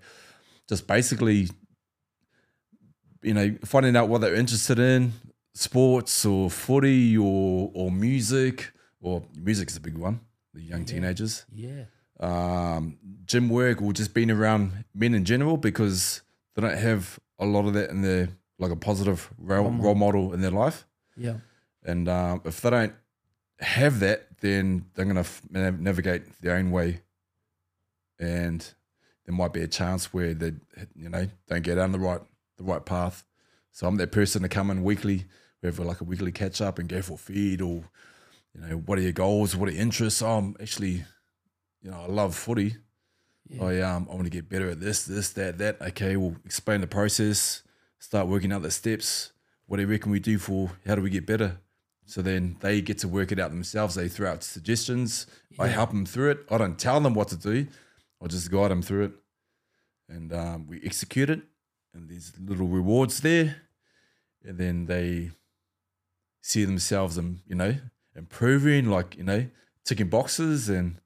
just 0.68 0.86
basically, 0.86 1.48
you 3.22 3.34
know, 3.34 3.56
finding 3.64 3.96
out 3.96 4.08
what 4.08 4.20
they're 4.20 4.34
interested 4.34 4.78
in, 4.78 5.12
sports 5.54 6.24
or 6.26 6.50
footy 6.50 7.16
or 7.16 7.70
or 7.74 7.90
music. 7.90 8.72
Or 9.00 9.24
music 9.36 9.68
is 9.68 9.76
a 9.76 9.80
big 9.80 9.98
one. 9.98 10.20
The 10.54 10.62
young 10.62 10.84
teenagers, 10.84 11.44
Yeah. 11.52 11.86
um, 12.20 12.98
gym 13.24 13.48
work, 13.48 13.82
or 13.82 13.92
just 13.92 14.14
being 14.14 14.30
around 14.30 14.84
men 14.94 15.12
in 15.14 15.24
general 15.24 15.56
because 15.56 16.22
they 16.54 16.62
don't 16.62 16.78
have 16.78 17.18
a 17.38 17.46
lot 17.46 17.66
of 17.66 17.74
that 17.74 17.90
in 17.90 18.02
their 18.02 18.28
like 18.58 18.70
a 18.70 18.76
positive 18.76 19.30
role, 19.38 19.70
Role 19.70 19.94
model 19.94 20.32
in 20.32 20.40
their 20.40 20.50
life. 20.50 20.86
Yeah. 21.16 21.38
And 21.84 22.08
um, 22.08 22.42
if 22.44 22.60
they 22.60 22.70
don't 22.70 22.94
have 23.60 24.00
that, 24.00 24.40
then 24.40 24.86
they're 24.94 25.04
going 25.04 25.16
to 25.16 25.20
f- 25.20 25.42
navigate 25.50 26.40
their 26.40 26.56
own 26.56 26.70
way. 26.70 27.00
And 28.20 28.60
there 29.26 29.34
might 29.34 29.52
be 29.52 29.62
a 29.62 29.68
chance 29.68 30.12
where 30.12 30.34
they, 30.34 30.52
you 30.94 31.08
know, 31.08 31.28
don't 31.48 31.62
get 31.62 31.78
on 31.78 31.92
the 31.92 31.98
right 31.98 32.20
the 32.56 32.64
right 32.64 32.84
path. 32.84 33.24
So 33.72 33.86
I'm 33.86 33.96
that 33.96 34.12
person 34.12 34.42
to 34.42 34.48
come 34.48 34.70
in 34.70 34.84
weekly, 34.84 35.24
we 35.62 35.66
have 35.66 35.78
like 35.78 36.00
a 36.00 36.04
weekly 36.04 36.32
catch 36.32 36.60
up 36.60 36.78
and 36.78 36.88
go 36.88 37.02
for 37.02 37.14
a 37.14 37.16
feed 37.16 37.62
or, 37.62 37.84
you 38.54 38.60
know, 38.60 38.76
what 38.76 38.98
are 38.98 39.02
your 39.02 39.12
goals? 39.12 39.56
What 39.56 39.68
are 39.68 39.72
your 39.72 39.80
interests? 39.80 40.22
Oh, 40.22 40.38
I'm 40.38 40.56
actually, 40.60 41.04
you 41.82 41.90
know, 41.90 42.02
I 42.02 42.06
love 42.06 42.34
footy. 42.34 42.76
Yeah. 43.48 43.64
I 43.64 43.80
um 43.80 44.08
I 44.10 44.14
want 44.14 44.24
to 44.24 44.30
get 44.30 44.48
better 44.48 44.70
at 44.70 44.80
this, 44.80 45.04
this, 45.04 45.30
that, 45.30 45.58
that. 45.58 45.80
Okay, 45.80 46.16
we'll 46.16 46.36
explain 46.44 46.80
the 46.80 46.86
process, 46.86 47.62
start 47.98 48.26
working 48.26 48.52
out 48.52 48.62
the 48.62 48.70
steps. 48.70 49.32
what 49.66 49.76
do 49.76 49.82
you 49.82 49.88
reckon 49.88 50.10
we 50.12 50.20
do 50.20 50.38
for 50.38 50.70
how 50.86 50.94
do 50.94 51.02
we 51.02 51.10
get 51.10 51.26
better? 51.26 51.58
So 52.04 52.20
then 52.20 52.56
they 52.60 52.80
get 52.80 52.98
to 52.98 53.08
work 53.08 53.32
it 53.32 53.38
out 53.38 53.50
themselves. 53.50 53.94
They 53.94 54.08
throw 54.08 54.30
out 54.30 54.42
suggestions. 54.42 55.26
I 55.58 55.68
help 55.68 55.90
them 55.90 56.04
through 56.04 56.30
it. 56.32 56.46
I 56.50 56.58
don't 56.58 56.78
tell 56.78 57.00
them 57.00 57.14
what 57.14 57.28
to 57.28 57.36
do. 57.36 57.66
I 58.22 58.26
just 58.26 58.50
guide 58.50 58.70
them 58.70 58.82
through 58.82 59.04
it, 59.04 59.12
and 60.08 60.32
um, 60.32 60.66
we 60.66 60.80
execute 60.84 61.30
it. 61.30 61.42
And 61.94 62.08
there's 62.08 62.32
little 62.38 62.66
rewards 62.66 63.20
there, 63.20 63.56
and 64.44 64.58
then 64.58 64.86
they 64.86 65.30
see 66.40 66.64
themselves, 66.64 67.18
and 67.18 67.40
you 67.46 67.54
know, 67.54 67.76
improving, 68.16 68.86
like 68.86 69.16
you 69.16 69.24
know, 69.24 69.46
ticking 69.84 70.08
boxes, 70.08 70.68
and 70.68 70.98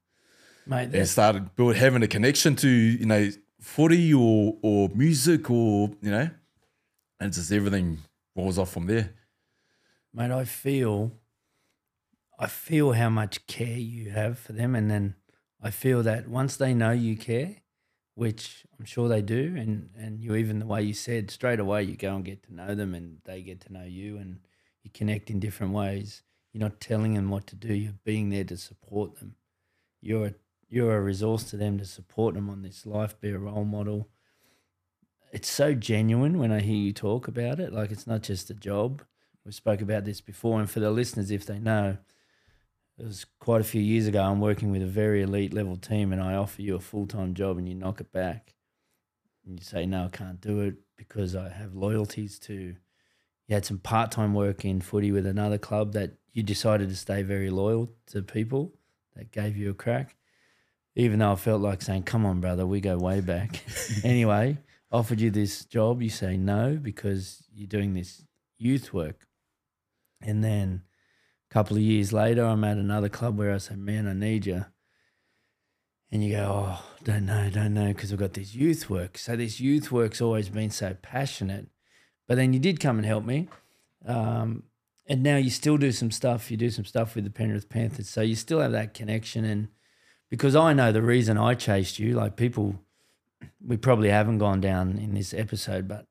Mate, 0.67 0.93
and 0.93 1.07
started 1.07 1.55
build 1.55 1.75
having 1.75 2.03
a 2.03 2.07
connection 2.07 2.55
to 2.57 2.67
you 2.69 3.05
know 3.05 3.29
footy 3.59 4.13
or 4.13 4.57
or 4.61 4.89
music 4.89 5.49
or 5.49 5.91
you 6.01 6.11
know, 6.11 6.29
and 7.19 7.33
just 7.33 7.51
everything 7.51 7.99
rolls 8.35 8.57
off 8.57 8.71
from 8.71 8.87
there. 8.87 9.13
mate, 10.13 10.31
I 10.31 10.43
feel, 10.43 11.13
I 12.37 12.47
feel 12.47 12.93
how 12.93 13.09
much 13.09 13.47
care 13.47 13.77
you 13.77 14.11
have 14.11 14.37
for 14.37 14.53
them, 14.53 14.75
and 14.75 14.91
then 14.91 15.15
I 15.61 15.71
feel 15.71 16.03
that 16.03 16.27
once 16.27 16.57
they 16.57 16.73
know 16.73 16.91
you 16.91 17.17
care, 17.17 17.57
which 18.15 18.65
I'm 18.77 18.85
sure 18.85 19.07
they 19.07 19.21
do, 19.21 19.55
and 19.57 19.89
and 19.97 20.19
you 20.19 20.35
even 20.35 20.59
the 20.59 20.65
way 20.65 20.83
you 20.83 20.93
said 20.93 21.31
straight 21.31 21.59
away, 21.59 21.83
you 21.83 21.95
go 21.95 22.15
and 22.15 22.25
get 22.25 22.43
to 22.43 22.53
know 22.53 22.75
them, 22.75 22.93
and 22.93 23.19
they 23.25 23.41
get 23.41 23.61
to 23.61 23.73
know 23.73 23.85
you, 23.85 24.17
and 24.17 24.39
you 24.83 24.91
connect 24.93 25.29
in 25.29 25.39
different 25.39 25.73
ways. 25.73 26.23
You're 26.51 26.61
not 26.61 26.81
telling 26.81 27.13
them 27.13 27.29
what 27.29 27.47
to 27.47 27.55
do; 27.55 27.73
you're 27.73 27.93
being 28.03 28.29
there 28.29 28.43
to 28.45 28.57
support 28.57 29.17
them. 29.19 29.35
You're 30.01 30.25
a, 30.27 30.33
you're 30.69 30.97
a 30.97 31.01
resource 31.01 31.43
to 31.45 31.57
them 31.57 31.77
to 31.77 31.85
support 31.85 32.35
them 32.35 32.49
on 32.49 32.61
this 32.61 32.85
life, 32.85 33.19
be 33.19 33.29
a 33.29 33.37
role 33.37 33.65
model. 33.65 34.09
It's 35.31 35.49
so 35.49 35.73
genuine 35.73 36.39
when 36.39 36.51
I 36.51 36.59
hear 36.59 36.75
you 36.75 36.93
talk 36.93 37.27
about 37.27 37.59
it. 37.59 37.73
Like 37.73 37.91
it's 37.91 38.07
not 38.07 38.23
just 38.23 38.49
a 38.49 38.53
job. 38.53 39.03
We 39.45 39.51
spoke 39.51 39.81
about 39.81 40.03
this 40.03 40.19
before, 40.19 40.59
and 40.59 40.69
for 40.69 40.81
the 40.81 40.91
listeners, 40.91 41.31
if 41.31 41.45
they 41.45 41.59
know, 41.59 41.97
it 42.97 43.05
was 43.05 43.25
quite 43.39 43.61
a 43.61 43.65
few 43.65 43.81
years 43.81 44.07
ago. 44.07 44.21
I'm 44.21 44.41
working 44.41 44.71
with 44.71 44.81
a 44.81 44.87
very 44.87 45.21
elite 45.21 45.53
level 45.53 45.77
team, 45.77 46.11
and 46.11 46.21
I 46.21 46.33
offer 46.33 46.61
you 46.61 46.75
a 46.75 46.81
full 46.81 47.07
time 47.07 47.33
job, 47.33 47.57
and 47.57 47.67
you 47.67 47.75
knock 47.75 48.01
it 48.01 48.11
back, 48.11 48.55
and 49.45 49.57
you 49.57 49.63
say, 49.63 49.85
"No, 49.85 50.05
I 50.05 50.09
can't 50.09 50.41
do 50.41 50.59
it 50.61 50.75
because 50.97 51.33
I 51.33 51.47
have 51.49 51.75
loyalties 51.75 52.39
to." 52.39 52.75
You 53.47 53.53
had 53.53 53.65
some 53.65 53.79
part 53.79 54.11
time 54.11 54.33
work 54.33 54.65
in 54.65 54.81
footy 54.81 55.13
with 55.13 55.25
another 55.25 55.57
club 55.57 55.93
that 55.93 56.17
you 56.33 56.43
decided 56.43 56.89
to 56.89 56.95
stay 56.95 57.23
very 57.23 57.49
loyal 57.49 57.93
to 58.07 58.21
people 58.21 58.73
that 59.15 59.31
gave 59.31 59.55
you 59.55 59.69
a 59.69 59.73
crack, 59.73 60.16
even 60.97 61.19
though 61.19 61.31
I 61.31 61.35
felt 61.35 61.61
like 61.61 61.81
saying, 61.81 62.03
"Come 62.03 62.25
on, 62.25 62.41
brother, 62.41 62.65
we 62.65 62.81
go 62.81 62.97
way 62.97 63.21
back." 63.21 63.63
anyway, 64.03 64.57
offered 64.91 65.21
you 65.21 65.29
this 65.29 65.63
job, 65.63 66.01
you 66.01 66.09
say 66.09 66.35
no 66.35 66.75
because 66.81 67.43
you're 67.53 67.67
doing 67.67 67.93
this 67.93 68.23
youth 68.57 68.93
work, 68.93 69.27
and 70.21 70.43
then 70.43 70.81
a 71.49 71.53
couple 71.53 71.77
of 71.77 71.83
years 71.83 72.11
later, 72.11 72.43
I'm 72.43 72.63
at 72.63 72.77
another 72.77 73.09
club 73.09 73.37
where 73.37 73.53
I 73.53 73.59
say, 73.59 73.75
"Man, 73.75 74.07
I 74.07 74.13
need 74.13 74.45
you." 74.45 74.65
And 76.11 76.23
you 76.23 76.31
go, 76.31 76.43
oh, 76.49 76.85
don't 77.03 77.25
know, 77.25 77.49
don't 77.49 77.73
know, 77.73 77.87
because 77.87 78.13
I've 78.13 78.19
got 78.19 78.33
this 78.33 78.55
youth 78.55 78.89
work. 78.89 79.17
So 79.17 79.35
this 79.35 79.59
youth 79.59 79.91
work's 79.91 80.21
always 80.21 80.47
been 80.47 80.69
so 80.69 80.95
passionate. 81.01 81.67
But 82.29 82.35
then 82.35 82.53
you 82.53 82.59
did 82.59 82.79
come 82.79 82.97
and 82.97 83.05
help 83.05 83.25
me. 83.25 83.49
Um, 84.05 84.63
and 85.05 85.21
now 85.21 85.35
you 85.35 85.49
still 85.49 85.77
do 85.77 85.91
some 85.91 86.11
stuff. 86.11 86.49
You 86.49 86.55
do 86.55 86.69
some 86.69 86.85
stuff 86.85 87.15
with 87.15 87.25
the 87.25 87.29
Penrith 87.29 87.67
Panthers. 87.67 88.09
So 88.09 88.21
you 88.21 88.35
still 88.35 88.61
have 88.61 88.71
that 88.71 88.93
connection. 88.93 89.43
And 89.43 89.67
because 90.29 90.55
I 90.55 90.73
know 90.73 90.91
the 90.91 91.01
reason 91.01 91.37
I 91.37 91.53
chased 91.53 91.99
you, 91.99 92.13
like 92.13 92.35
people, 92.35 92.75
we 93.65 93.77
probably 93.77 94.09
haven't 94.09 94.39
gone 94.39 94.61
down 94.61 94.97
in 94.97 95.13
this 95.13 95.33
episode, 95.33 95.87
but 95.87 96.07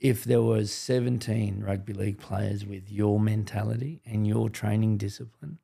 if 0.00 0.24
there 0.24 0.42
was 0.42 0.72
17 0.72 1.62
rugby 1.64 1.92
league 1.92 2.18
players 2.18 2.66
with 2.66 2.90
your 2.90 3.20
mentality 3.20 4.00
and 4.04 4.26
your 4.26 4.48
training 4.48 4.98
discipline, 4.98 5.58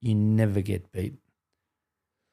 you 0.00 0.14
never 0.14 0.60
get 0.60 0.90
beat. 0.92 1.14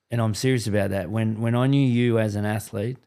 And 0.10 0.22
I'm 0.22 0.34
serious 0.34 0.68
about 0.68 0.92
that. 0.92 1.10
When 1.10 1.42
when 1.42 1.54
I 1.54 1.68
knew 1.68 1.86
you 1.86 2.18
as 2.18 2.36
an 2.36 2.46
athlete, 2.46 2.98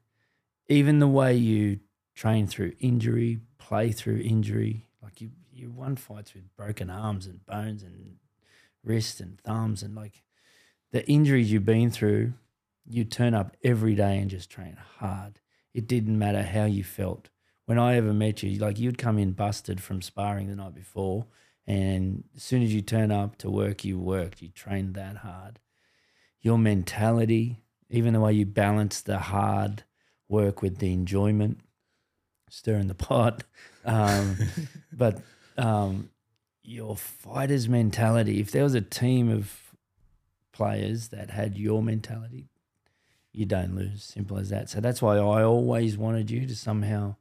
even 0.68 0.98
the 0.98 1.08
way 1.08 1.34
you 1.34 1.80
train 2.14 2.46
through 2.46 2.74
injury, 2.78 3.40
play 3.58 3.90
through 3.90 4.18
injury, 4.18 4.86
like 5.02 5.20
you 5.20 5.30
you 5.50 5.70
won 5.70 5.96
fights 5.96 6.34
with 6.34 6.54
broken 6.56 6.90
arms 6.90 7.26
and 7.26 7.44
bones 7.46 7.82
and 7.82 8.16
wrists 8.84 9.20
and 9.20 9.40
thumbs 9.40 9.82
and 9.82 9.94
like 9.94 10.22
the 10.92 11.06
injuries 11.08 11.52
you've 11.52 11.64
been 11.64 11.90
through, 11.90 12.32
you 12.86 13.04
turn 13.04 13.34
up 13.34 13.56
every 13.62 13.94
day 13.94 14.18
and 14.18 14.30
just 14.30 14.50
train 14.50 14.76
hard. 14.98 15.40
It 15.72 15.86
didn't 15.86 16.18
matter 16.18 16.42
how 16.42 16.64
you 16.64 16.82
felt. 16.82 17.28
When 17.66 17.78
I 17.78 17.96
ever 17.96 18.12
met 18.12 18.42
you, 18.42 18.58
like 18.58 18.78
you'd 18.78 18.98
come 18.98 19.18
in 19.18 19.32
busted 19.32 19.80
from 19.80 20.02
sparring 20.02 20.48
the 20.48 20.56
night 20.56 20.74
before, 20.74 21.26
and 21.66 22.24
as 22.34 22.42
soon 22.42 22.62
as 22.62 22.74
you 22.74 22.82
turn 22.82 23.12
up 23.12 23.36
to 23.38 23.50
work, 23.50 23.84
you 23.84 23.98
worked. 23.98 24.42
You 24.42 24.48
trained 24.48 24.94
that 24.94 25.18
hard. 25.18 25.60
Your 26.40 26.58
mentality, 26.58 27.62
even 27.88 28.14
the 28.14 28.20
way 28.20 28.32
you 28.32 28.46
balance 28.46 29.00
the 29.00 29.18
hard 29.18 29.84
work 30.28 30.62
with 30.62 30.78
the 30.78 30.92
enjoyment, 30.92 31.60
stirring 32.48 32.88
the 32.88 32.94
pot. 32.94 33.44
Um, 33.82 34.36
but 34.92 35.22
um, 35.56 36.10
your 36.62 36.94
fighter's 36.94 37.66
mentality, 37.66 38.40
if 38.40 38.50
there 38.50 38.62
was 38.62 38.74
a 38.74 38.82
team 38.82 39.30
of 39.30 39.69
players 40.60 41.08
that 41.08 41.30
had 41.30 41.56
your 41.56 41.82
mentality, 41.82 42.50
you 43.32 43.46
don't 43.46 43.74
lose. 43.74 44.04
Simple 44.04 44.36
as 44.36 44.50
that. 44.50 44.68
So 44.68 44.78
that's 44.78 45.00
why 45.00 45.16
I 45.16 45.42
always 45.42 45.96
wanted 45.96 46.30
you 46.30 46.46
to 46.46 46.54
somehow 46.54 47.16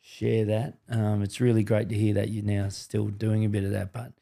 share 0.00 0.46
that. 0.46 0.78
Um, 0.88 1.22
it's 1.22 1.42
really 1.42 1.62
great 1.62 1.90
to 1.90 1.94
hear 1.94 2.14
that 2.14 2.30
you're 2.30 2.42
now 2.42 2.70
still 2.70 3.08
doing 3.08 3.44
a 3.44 3.50
bit 3.50 3.64
of 3.64 3.70
that, 3.72 3.92
but 3.92 4.12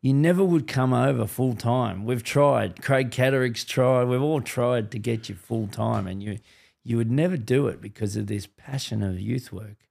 you 0.00 0.12
never 0.12 0.42
would 0.42 0.66
come 0.66 0.92
over 0.92 1.24
full 1.24 1.54
time. 1.54 2.04
We've 2.04 2.24
tried. 2.24 2.82
Craig 2.82 3.12
Catterick's 3.12 3.64
tried. 3.64 4.08
We've 4.08 4.20
all 4.20 4.40
tried 4.40 4.90
to 4.90 4.98
get 4.98 5.28
you 5.28 5.36
full 5.36 5.68
time, 5.68 6.08
and 6.08 6.20
you 6.20 6.40
you 6.82 6.96
would 6.96 7.12
never 7.12 7.36
do 7.36 7.68
it 7.68 7.80
because 7.80 8.16
of 8.16 8.26
this 8.26 8.48
passion 8.56 9.04
of 9.04 9.20
youth 9.20 9.52
work. 9.52 9.86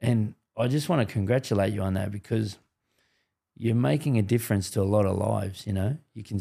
And 0.00 0.34
I 0.56 0.68
just 0.68 0.88
want 0.88 1.06
to 1.06 1.12
congratulate 1.12 1.72
you 1.72 1.82
on 1.82 1.94
that 1.94 2.12
because 2.12 2.58
you're 3.56 3.74
making 3.74 4.16
a 4.16 4.22
difference 4.22 4.70
to 4.70 4.80
a 4.80 4.84
lot 4.84 5.06
of 5.06 5.16
lives. 5.16 5.66
You 5.66 5.72
know, 5.72 5.96
you 6.14 6.22
can. 6.22 6.38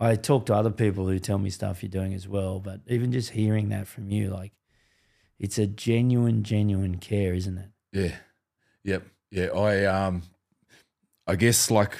I 0.00 0.16
talk 0.16 0.46
to 0.46 0.54
other 0.54 0.70
people 0.70 1.06
who 1.06 1.18
tell 1.18 1.38
me 1.38 1.50
stuff 1.50 1.82
you're 1.82 1.90
doing 1.90 2.14
as 2.14 2.26
well, 2.26 2.58
but 2.58 2.80
even 2.86 3.12
just 3.12 3.30
hearing 3.30 3.68
that 3.68 3.86
from 3.86 4.10
you, 4.10 4.30
like, 4.30 4.52
it's 5.38 5.58
a 5.58 5.66
genuine, 5.66 6.42
genuine 6.42 6.96
care, 6.96 7.34
isn't 7.34 7.58
it? 7.58 7.68
Yeah. 7.92 8.16
Yep. 8.84 9.02
Yeah. 9.30 9.46
I 9.46 9.84
um 9.84 10.22
I 11.26 11.36
guess 11.36 11.70
like 11.70 11.96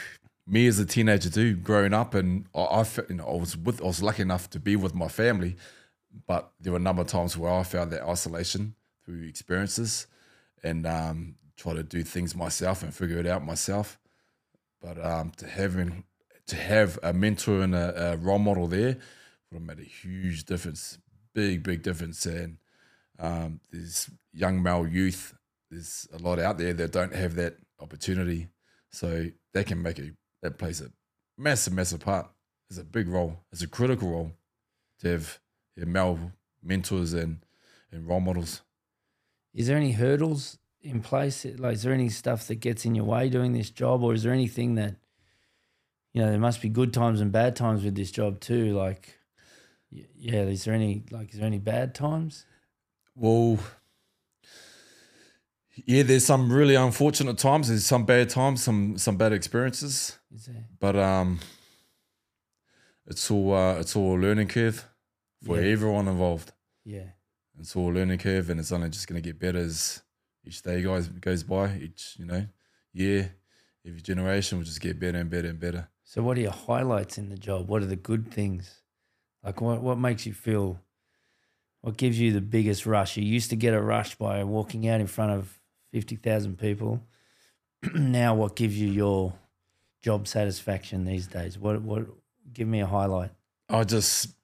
me 0.47 0.67
as 0.67 0.79
a 0.79 0.87
teenager 0.87 1.31
too, 1.31 1.55
growing 1.57 1.95
up 1.95 2.15
and 2.15 2.47
I, 2.55 2.61
I 2.61 2.87
you 3.09 3.17
know, 3.17 3.27
I 3.27 3.37
was 3.37 3.57
with 3.57 3.81
I 3.83 3.87
was 3.87 4.03
lucky 4.03 4.23
enough 4.23 4.51
to 4.51 4.61
be 4.61 4.77
with 4.77 4.95
my 4.95 5.09
family, 5.09 5.57
but 6.27 6.53
there 6.61 6.73
were 6.73 6.79
a 6.79 6.83
number 6.83 7.03
of 7.03 7.09
times 7.09 7.37
where 7.37 7.53
I 7.53 7.63
found 7.63 7.91
that 7.93 8.03
isolation 8.03 8.75
through 9.05 9.23
experiences 9.23 10.07
and 10.63 10.87
um 10.87 11.37
try 11.57 11.75
to 11.75 11.83
do 11.83 12.03
things 12.03 12.35
myself 12.35 12.83
and 12.83 12.95
figure 12.95 13.19
it 13.19 13.27
out 13.27 13.45
myself. 13.45 13.99
But 14.83 15.03
um 15.05 15.33
to 15.39 15.47
having 15.47 16.05
to 16.51 16.57
have 16.57 16.99
a 17.03 17.13
mentor 17.13 17.63
and 17.63 17.75
a, 17.75 18.13
a 18.13 18.17
role 18.17 18.39
model 18.39 18.67
there 18.67 18.97
would 19.51 19.59
have 19.59 19.63
made 19.63 19.81
a 19.81 19.89
huge 19.89 20.45
difference. 20.45 20.99
Big, 21.35 21.63
big 21.63 21.83
difference. 21.83 22.27
And 22.27 22.59
um, 23.19 23.61
there's 23.71 24.11
young 24.33 24.63
male 24.63 24.87
youth 24.87 25.35
there's 25.71 26.09
a 26.13 26.19
lot 26.19 26.39
out 26.39 26.59
there 26.59 26.73
that 26.73 26.93
don't 26.93 27.15
have 27.15 27.37
that 27.37 27.57
opportunity. 27.81 28.49
So 28.91 29.27
that 29.55 29.67
can 29.67 29.83
make 29.83 29.99
a 29.99 30.11
that 30.43 30.59
plays 30.59 30.81
a 30.81 30.91
massive, 31.39 31.73
massive 31.73 32.01
part. 32.01 32.29
It's 32.69 32.79
a 32.79 32.85
big 32.85 33.09
role. 33.09 33.39
It's 33.53 33.63
a 33.63 33.69
critical 33.69 34.11
role 34.11 34.33
to 35.01 35.09
have 35.09 35.39
male 35.77 36.33
mentors 36.63 37.13
and 37.13 37.45
and 37.93 38.07
role 38.07 38.21
models. 38.21 38.63
Is 39.55 39.67
there 39.67 39.77
any 39.77 39.93
hurdles 39.93 40.59
in 40.81 41.01
place? 41.01 41.45
Like, 41.45 41.75
is 41.75 41.83
there 41.83 41.93
any 41.93 42.09
stuff 42.09 42.47
that 42.49 42.57
gets 42.57 42.85
in 42.85 42.95
your 42.95 43.05
way 43.05 43.29
doing 43.29 43.53
this 43.53 43.71
job, 43.71 44.03
or 44.03 44.15
is 44.15 44.23
there 44.23 44.33
anything 44.33 44.77
that, 44.77 44.95
you 46.13 46.23
know, 46.23 46.31
there 46.31 46.39
must 46.41 46.61
be 46.63 46.69
good 46.69 46.93
times 46.93 47.21
and 47.21 47.31
bad 47.33 47.55
times 47.57 47.85
with 47.85 47.95
this 47.95 48.11
job 48.11 48.41
too? 48.41 48.77
Like, 48.77 49.19
yeah, 49.91 50.43
is 50.43 50.65
there 50.65 50.75
any 50.75 51.05
like, 51.11 51.33
is 51.33 51.39
there 51.39 51.47
any 51.47 51.59
bad 51.59 51.95
times? 51.95 52.47
Well, 53.15 53.59
yeah, 55.87 56.03
there's 56.03 56.25
some 56.27 56.53
really 56.53 56.75
unfortunate 56.75 57.39
times. 57.39 57.69
There's 57.69 57.87
some 57.87 58.05
bad 58.05 58.29
times, 58.31 58.63
some 58.63 58.99
some 58.99 59.17
bad 59.17 59.33
experiences, 59.33 60.19
but 60.79 60.97
um, 60.97 61.41
it's 63.07 63.31
all 63.31 63.55
uh, 63.55 63.79
it's 63.81 63.97
all 63.97 64.17
a 64.17 64.21
learning 64.21 64.49
curve 64.49 64.87
for 65.45 65.61
Yeah. 65.61 65.73
everyone 65.73 66.09
involved. 66.09 66.53
Yeah, 66.85 67.11
it's 67.59 67.75
all 67.77 67.91
a 67.91 67.95
learning 67.95 68.19
curve 68.19 68.51
and 68.51 68.61
it's 68.61 68.73
only 68.73 68.91
just 68.91 69.07
going 69.07 69.21
to 69.23 69.27
get 69.27 69.39
better 69.39 69.59
as 69.59 70.03
each 70.45 70.63
day 70.63 70.83
goes 70.83 71.09
goes 71.09 71.43
by 71.43 71.77
each 71.77 72.17
you 72.19 72.25
know 72.25 72.47
year 72.93 73.35
every 73.87 74.01
generation 74.01 74.57
will 74.59 74.65
just 74.65 74.81
get 74.81 74.99
better 74.99 75.19
and 75.19 75.29
better 75.31 75.49
and 75.49 75.61
better 75.61 75.89
So, 76.11 76.25
what 76.25 76.37
are 76.39 76.41
your 76.41 76.51
highlights 76.51 77.19
in 77.19 77.29
the 77.29 77.37
job? 77.37 77.69
What 77.69 77.83
are 77.83 77.87
the 77.87 77.95
good 77.95 78.33
things? 78.33 78.83
Like, 79.45 79.61
what 79.61 79.81
what 79.81 79.97
makes 79.97 80.27
you 80.27 80.33
feel? 80.33 80.81
What 81.83 81.97
gives 81.97 82.19
you 82.19 82.33
the 82.33 82.41
biggest 82.41 82.85
rush? 82.85 83.17
You 83.17 83.23
used 83.23 83.51
to 83.51 83.57
get 83.57 83.75
a 83.75 83.81
rush 83.81 84.17
by 84.17 84.43
walking 84.43 84.89
out 84.89 85.01
in 85.01 85.07
front 85.07 85.31
of 85.31 85.61
fifty 85.93 86.17
thousand 86.17 86.59
people. 86.59 87.01
now, 87.95 88.35
what 88.35 88.57
gives 88.57 88.77
you 88.77 88.89
your 88.89 89.35
job 90.03 90.27
satisfaction 90.27 91.05
these 91.05 91.29
days? 91.29 91.57
What 91.57 91.81
what 91.83 92.07
give 92.53 92.67
me 92.67 92.81
a 92.81 92.87
highlight? 92.87 93.31
I 93.69 93.85
just 93.85 94.35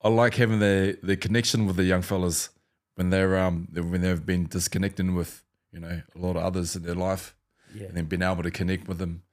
I 0.00 0.08
like 0.08 0.34
having 0.36 0.60
the 0.60 0.98
the 1.02 1.18
connection 1.18 1.66
with 1.66 1.76
the 1.76 1.84
young 1.84 2.00
fellas 2.00 2.48
when 2.94 3.10
they're 3.10 3.36
um 3.36 3.68
when 3.74 4.00
they've 4.00 4.24
been 4.24 4.46
disconnecting 4.46 5.14
with 5.14 5.44
you 5.72 5.80
know 5.80 6.00
a 6.16 6.18
lot 6.18 6.36
of 6.36 6.42
others 6.42 6.74
in 6.74 6.84
their 6.84 6.94
life, 6.94 7.36
Yeah, 7.74 7.88
and 7.88 7.98
then 7.98 8.06
being 8.06 8.22
able 8.22 8.44
to 8.44 8.50
connect 8.50 8.88
with 8.88 8.96
them, 8.96 9.24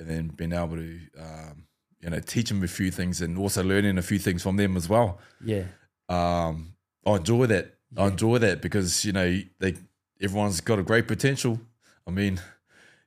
and 0.00 0.08
then 0.08 0.28
being 0.28 0.52
able 0.52 0.76
to 0.76 0.98
um, 1.18 1.66
you 2.00 2.10
know 2.10 2.18
teach 2.18 2.48
them 2.48 2.62
a 2.64 2.66
few 2.66 2.90
things 2.90 3.20
and 3.20 3.38
also 3.38 3.62
learning 3.62 3.98
a 3.98 4.02
few 4.02 4.18
things 4.18 4.42
from 4.42 4.56
them 4.56 4.76
as 4.76 4.88
well. 4.88 5.18
yeah, 5.44 5.64
Um, 6.08 6.74
I 7.06 7.12
enjoy 7.16 7.46
that. 7.46 7.76
I 7.96 8.06
enjoy 8.06 8.38
that 8.38 8.60
because 8.62 9.04
you 9.04 9.12
know 9.12 9.40
they 9.60 9.74
everyone's 10.20 10.60
got 10.60 10.78
a 10.78 10.82
great 10.82 11.06
potential. 11.06 11.60
I 12.06 12.10
mean, 12.10 12.40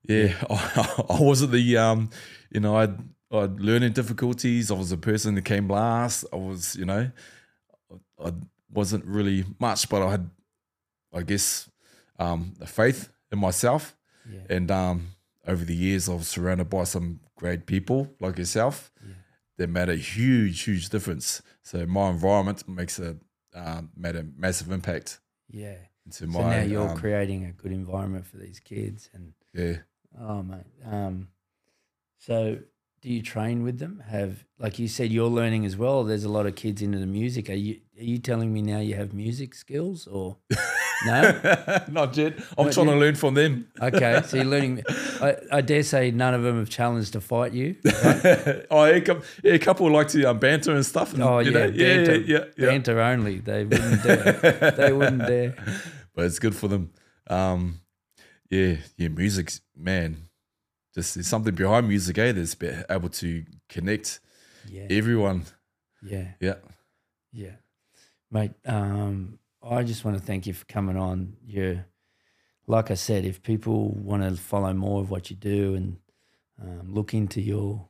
yeah, 0.04 0.34
I, 0.50 1.04
I 1.10 1.22
wasn't 1.22 1.52
the 1.52 1.78
um, 1.78 2.10
you 2.52 2.60
know, 2.62 2.78
I 2.78 2.90
I 3.32 3.42
had 3.42 3.60
learning 3.60 3.94
difficulties. 3.94 4.70
I 4.72 4.76
was 4.76 4.92
a 4.92 4.98
person 4.98 5.36
that 5.36 5.46
came 5.46 5.68
last. 5.68 6.26
I 6.32 6.36
was, 6.36 6.76
you 6.76 6.86
know, 6.86 7.10
I 8.24 8.32
wasn't 8.72 9.06
really 9.06 9.46
much, 9.60 9.90
but 9.90 10.02
I 10.04 10.12
had, 10.12 10.30
I 11.14 11.22
guess, 11.24 11.70
um, 12.20 12.54
faith 12.66 13.10
in 13.32 13.40
myself. 13.40 13.96
yeah, 14.30 14.42
And 14.56 14.70
um, 14.70 15.08
over 15.48 15.66
the 15.66 15.76
years, 15.76 16.08
I 16.10 16.14
was 16.14 16.28
surrounded 16.28 16.70
by 16.70 16.84
some 16.86 17.20
great 17.36 17.66
people 17.66 18.14
like 18.20 18.38
yourself 18.38 18.92
Yeah. 19.06 19.14
that 19.58 19.70
made 19.70 19.90
a 19.90 19.96
huge, 19.96 20.62
huge 20.64 20.90
difference. 20.90 21.42
So 21.64 21.86
my 21.86 22.10
environment 22.10 22.68
makes 22.68 23.00
a 23.00 23.18
um, 23.56 23.92
made 23.96 24.16
a 24.16 24.24
massive 24.36 24.72
impact 24.72 25.20
yeah. 25.48 25.76
into 26.06 26.18
So 26.18 26.28
my. 26.28 26.58
now 26.58 26.64
you're 26.64 26.90
um, 26.90 26.98
creating 26.98 27.46
a 27.46 27.52
good 27.52 27.72
environment 27.72 28.26
for 28.26 28.38
these 28.38 28.60
kids, 28.60 29.10
and 29.14 29.34
yeah, 29.54 29.78
oh 30.20 30.42
mate. 30.42 30.66
Um, 30.84 31.28
so 32.18 32.58
do 33.04 33.10
you 33.12 33.22
train 33.22 33.64
with 33.64 33.80
them? 33.80 34.02
Have 34.08 34.46
like 34.58 34.80
you 34.80 34.88
said, 34.88 35.12
you're 35.12 35.28
learning 35.28 35.66
as 35.66 35.76
well. 35.76 36.06
There's 36.06 36.24
a 36.24 36.30
lot 36.30 36.46
of 36.46 36.56
kids 36.56 36.82
into 36.82 36.98
the 36.98 37.06
music. 37.06 37.50
Are 37.50 37.54
you 37.54 37.82
are 38.00 38.04
you 38.04 38.18
telling 38.18 38.54
me 38.54 38.62
now 38.62 38.80
you 38.80 38.96
have 38.96 39.14
music 39.14 39.54
skills 39.56 40.08
or 40.08 40.38
no? 41.06 41.22
not 41.92 42.16
yet. 42.16 42.40
I'm 42.58 42.66
Not 42.66 42.74
trying 42.74 42.88
yet. 42.88 42.94
to 42.94 43.00
learn 43.00 43.16
from 43.16 43.34
them. 43.34 43.68
Okay, 43.82 44.22
so 44.26 44.38
you're 44.38 44.46
learning. 44.46 44.84
I, 45.22 45.36
I 45.52 45.60
dare 45.60 45.84
say 45.84 46.12
none 46.12 46.34
of 46.34 46.44
them 46.44 46.58
have 46.60 46.70
challenged 46.70 47.12
to 47.14 47.20
fight 47.22 47.52
you. 47.52 47.76
oh, 48.72 48.86
yeah, 48.86 48.96
a 48.96 49.02
couple, 49.02 49.24
yeah, 49.44 49.54
a 49.54 49.60
couple 49.60 49.92
like 49.92 50.08
to 50.10 50.24
um, 50.24 50.40
banter 50.40 50.74
and 50.74 50.86
stuff. 50.86 51.14
And, 51.14 51.24
Oh 51.24 51.40
you 51.40 51.52
yeah, 51.52 51.60
know, 51.60 51.72
banter, 51.72 52.16
yeah, 52.20 52.38
yeah, 52.38 52.46
yeah. 52.58 52.66
banter 52.68 53.02
only. 53.02 53.40
They 53.40 53.66
wouldn't 53.66 54.02
dare. 54.04 54.72
they 54.78 54.94
wouldn't 54.94 55.28
dare. 55.28 55.56
But 56.16 56.26
it's 56.26 56.40
good 56.40 56.56
for 56.56 56.70
them. 56.70 56.92
Um, 57.28 57.82
yeah, 58.50 58.78
yeah, 58.96 59.10
music's 59.10 59.60
man. 59.76 60.30
Just 60.94 61.16
there's 61.16 61.28
something 61.28 61.56
behind 61.56 61.88
music, 61.88 62.18
eh? 62.18 62.32
That's 62.32 62.56
able 62.90 63.10
to 63.10 63.44
connect 63.68 64.20
Yeah, 64.70 64.88
everyone. 64.90 65.46
yeah, 66.04 66.34
Yeah, 66.40 66.56
yeah, 67.32 67.56
mate. 68.30 68.52
Um, 68.66 69.40
I 69.64 69.84
just 69.84 70.06
want 70.06 70.18
to 70.18 70.24
thank 70.24 70.46
you 70.46 70.54
for 70.54 70.66
coming 70.66 70.98
on. 70.98 71.38
You're, 71.46 71.86
like 72.68 72.92
I 72.92 72.96
said, 72.96 73.26
if 73.26 73.42
people 73.42 73.90
want 73.90 74.24
to 74.24 74.36
follow 74.40 74.74
more 74.74 75.02
of 75.02 75.10
what 75.10 75.30
you 75.30 75.36
do 75.36 75.74
and 75.76 75.98
um, 76.62 76.94
look 76.94 77.14
into 77.14 77.42
your 77.42 77.90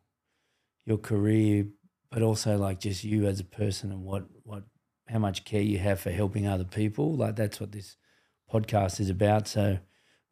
your 0.86 0.98
career, 0.98 1.66
but 2.10 2.22
also 2.22 2.58
like 2.58 2.80
just 2.80 3.04
you 3.04 3.28
as 3.28 3.40
a 3.40 3.46
person 3.46 3.92
and 3.92 4.04
what 4.04 4.24
what 4.44 4.64
how 5.10 5.20
much 5.20 5.44
care 5.44 5.62
you 5.62 5.78
have 5.80 6.00
for 6.00 6.12
helping 6.12 6.48
other 6.48 6.64
people. 6.64 7.16
Like 7.16 7.36
that's 7.36 7.60
what 7.60 7.74
this 7.74 7.98
podcast 8.52 9.00
is 9.02 9.10
about. 9.10 9.48
So 9.48 9.80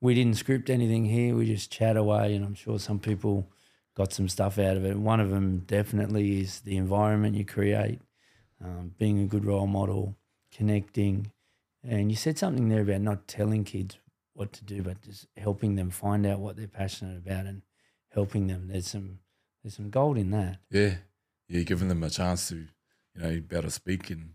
we 0.01 0.15
didn't 0.15 0.37
script 0.37 0.69
anything 0.69 1.05
here. 1.05 1.35
We 1.35 1.45
just 1.45 1.71
chat 1.71 1.95
away, 1.95 2.35
and 2.35 2.43
I'm 2.43 2.55
sure 2.55 2.79
some 2.79 2.99
people 2.99 3.47
got 3.95 4.11
some 4.11 4.27
stuff 4.27 4.57
out 4.57 4.77
of 4.77 4.85
it. 4.85 4.97
One 4.97 5.19
of 5.19 5.29
them 5.29 5.59
definitely 5.67 6.41
is 6.41 6.61
the 6.61 6.77
environment 6.77 7.35
you 7.35 7.45
create, 7.45 7.99
um, 8.63 8.93
being 8.97 9.19
a 9.19 9.27
good 9.27 9.45
role 9.45 9.67
model, 9.67 10.15
connecting. 10.55 11.31
And 11.83 12.09
you 12.11 12.17
said 12.17 12.37
something 12.37 12.69
there 12.69 12.81
about 12.81 13.01
not 13.01 13.27
telling 13.27 13.63
kids 13.63 13.97
what 14.33 14.53
to 14.53 14.63
do, 14.63 14.81
but 14.81 15.01
just 15.01 15.27
helping 15.37 15.75
them 15.75 15.89
find 15.91 16.25
out 16.25 16.39
what 16.39 16.55
they're 16.55 16.67
passionate 16.67 17.17
about 17.17 17.45
and 17.45 17.61
helping 18.09 18.47
them. 18.47 18.69
There's 18.69 18.87
some 18.87 19.19
there's 19.63 19.75
some 19.75 19.89
gold 19.91 20.17
in 20.17 20.31
that. 20.31 20.57
yeah, 20.71 20.95
yeah. 21.47 21.61
Giving 21.61 21.87
them 21.89 22.01
a 22.03 22.09
chance 22.09 22.49
to, 22.49 22.55
you 22.55 23.21
know, 23.21 23.29
be 23.29 23.55
able 23.55 23.63
to 23.63 23.69
speak 23.69 24.09
and 24.09 24.33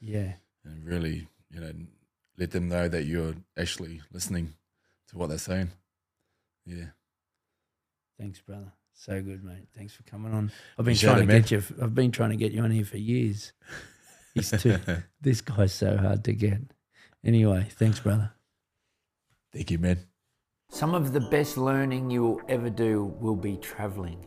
Yeah. 0.00 0.34
and 0.64 0.84
really, 0.84 1.28
you 1.50 1.60
know, 1.60 1.72
let 2.36 2.52
them 2.52 2.68
know 2.68 2.88
that 2.88 3.04
you're 3.04 3.34
actually 3.56 4.02
listening 4.12 4.54
to 5.08 5.18
what 5.18 5.28
they're 5.28 5.38
saying. 5.38 5.70
Yeah, 6.66 6.86
Thanks, 8.18 8.40
brother. 8.40 8.72
So 8.92 9.22
good, 9.22 9.44
mate. 9.44 9.68
Thanks 9.76 9.94
for 9.94 10.02
coming 10.02 10.34
on. 10.34 10.50
I've 10.76 10.84
been 10.84 10.94
Appreciate 10.94 11.08
trying 11.10 11.18
it, 11.22 11.26
to 11.26 11.32
man. 11.32 11.40
get 11.42 11.50
you. 11.52 11.62
I've 11.80 11.94
been 11.94 12.10
trying 12.10 12.30
to 12.30 12.36
get 12.36 12.52
you 12.52 12.62
on 12.62 12.70
here 12.72 12.84
for 12.84 12.98
years. 12.98 13.52
He's 14.34 14.50
too. 14.50 14.76
this 15.20 15.40
guy's 15.40 15.72
so 15.72 15.96
hard 15.96 16.24
to 16.24 16.32
get. 16.32 16.60
Anyway, 17.24 17.68
thanks, 17.70 18.00
brother. 18.00 18.32
Thank 19.52 19.70
you, 19.70 19.78
man. 19.78 19.98
Some 20.70 20.94
of 20.94 21.12
the 21.12 21.20
best 21.20 21.56
learning 21.56 22.10
you 22.10 22.22
will 22.22 22.40
ever 22.48 22.68
do 22.68 23.04
will 23.20 23.36
be 23.36 23.56
traveling. 23.56 24.26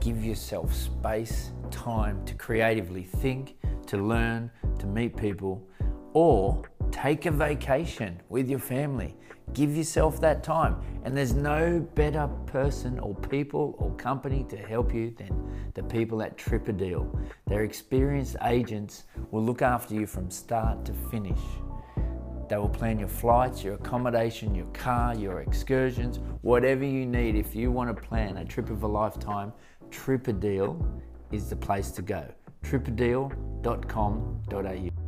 Give 0.00 0.24
yourself 0.24 0.72
space, 0.72 1.50
time 1.70 2.24
to 2.24 2.34
creatively 2.34 3.02
think, 3.02 3.56
to 3.88 3.98
learn, 3.98 4.50
to 4.78 4.86
meet 4.86 5.16
people, 5.16 5.68
or 6.14 6.62
take 6.90 7.26
a 7.26 7.30
vacation 7.30 8.20
with 8.28 8.48
your 8.48 8.58
family. 8.58 9.16
Give 9.52 9.76
yourself 9.76 10.20
that 10.20 10.44
time. 10.44 10.76
And 11.04 11.16
there's 11.16 11.34
no 11.34 11.80
better 11.94 12.28
person 12.46 12.98
or 12.98 13.14
people 13.14 13.74
or 13.78 13.94
company 13.96 14.44
to 14.48 14.56
help 14.56 14.94
you 14.94 15.14
than 15.16 15.70
the 15.74 15.82
people 15.82 16.22
at 16.22 16.36
Tripadeal. 16.36 17.18
Their 17.46 17.64
experienced 17.64 18.36
agents 18.42 19.04
will 19.30 19.42
look 19.42 19.62
after 19.62 19.94
you 19.94 20.06
from 20.06 20.30
start 20.30 20.84
to 20.84 20.92
finish. 21.10 21.40
They 22.48 22.56
will 22.56 22.68
plan 22.68 22.98
your 22.98 23.08
flights, 23.08 23.62
your 23.62 23.74
accommodation, 23.74 24.54
your 24.54 24.66
car, 24.66 25.14
your 25.14 25.40
excursions, 25.40 26.18
whatever 26.42 26.84
you 26.84 27.06
need. 27.06 27.36
If 27.36 27.54
you 27.54 27.70
want 27.70 27.96
to 27.96 28.02
plan 28.02 28.38
a 28.38 28.44
trip 28.44 28.70
of 28.70 28.82
a 28.82 28.88
lifetime, 28.88 29.52
Tripadeal 29.90 31.00
is 31.30 31.48
the 31.48 31.56
place 31.56 31.92
to 31.92 32.02
go. 32.02 32.24
tripadeal.com.au. 32.64 34.99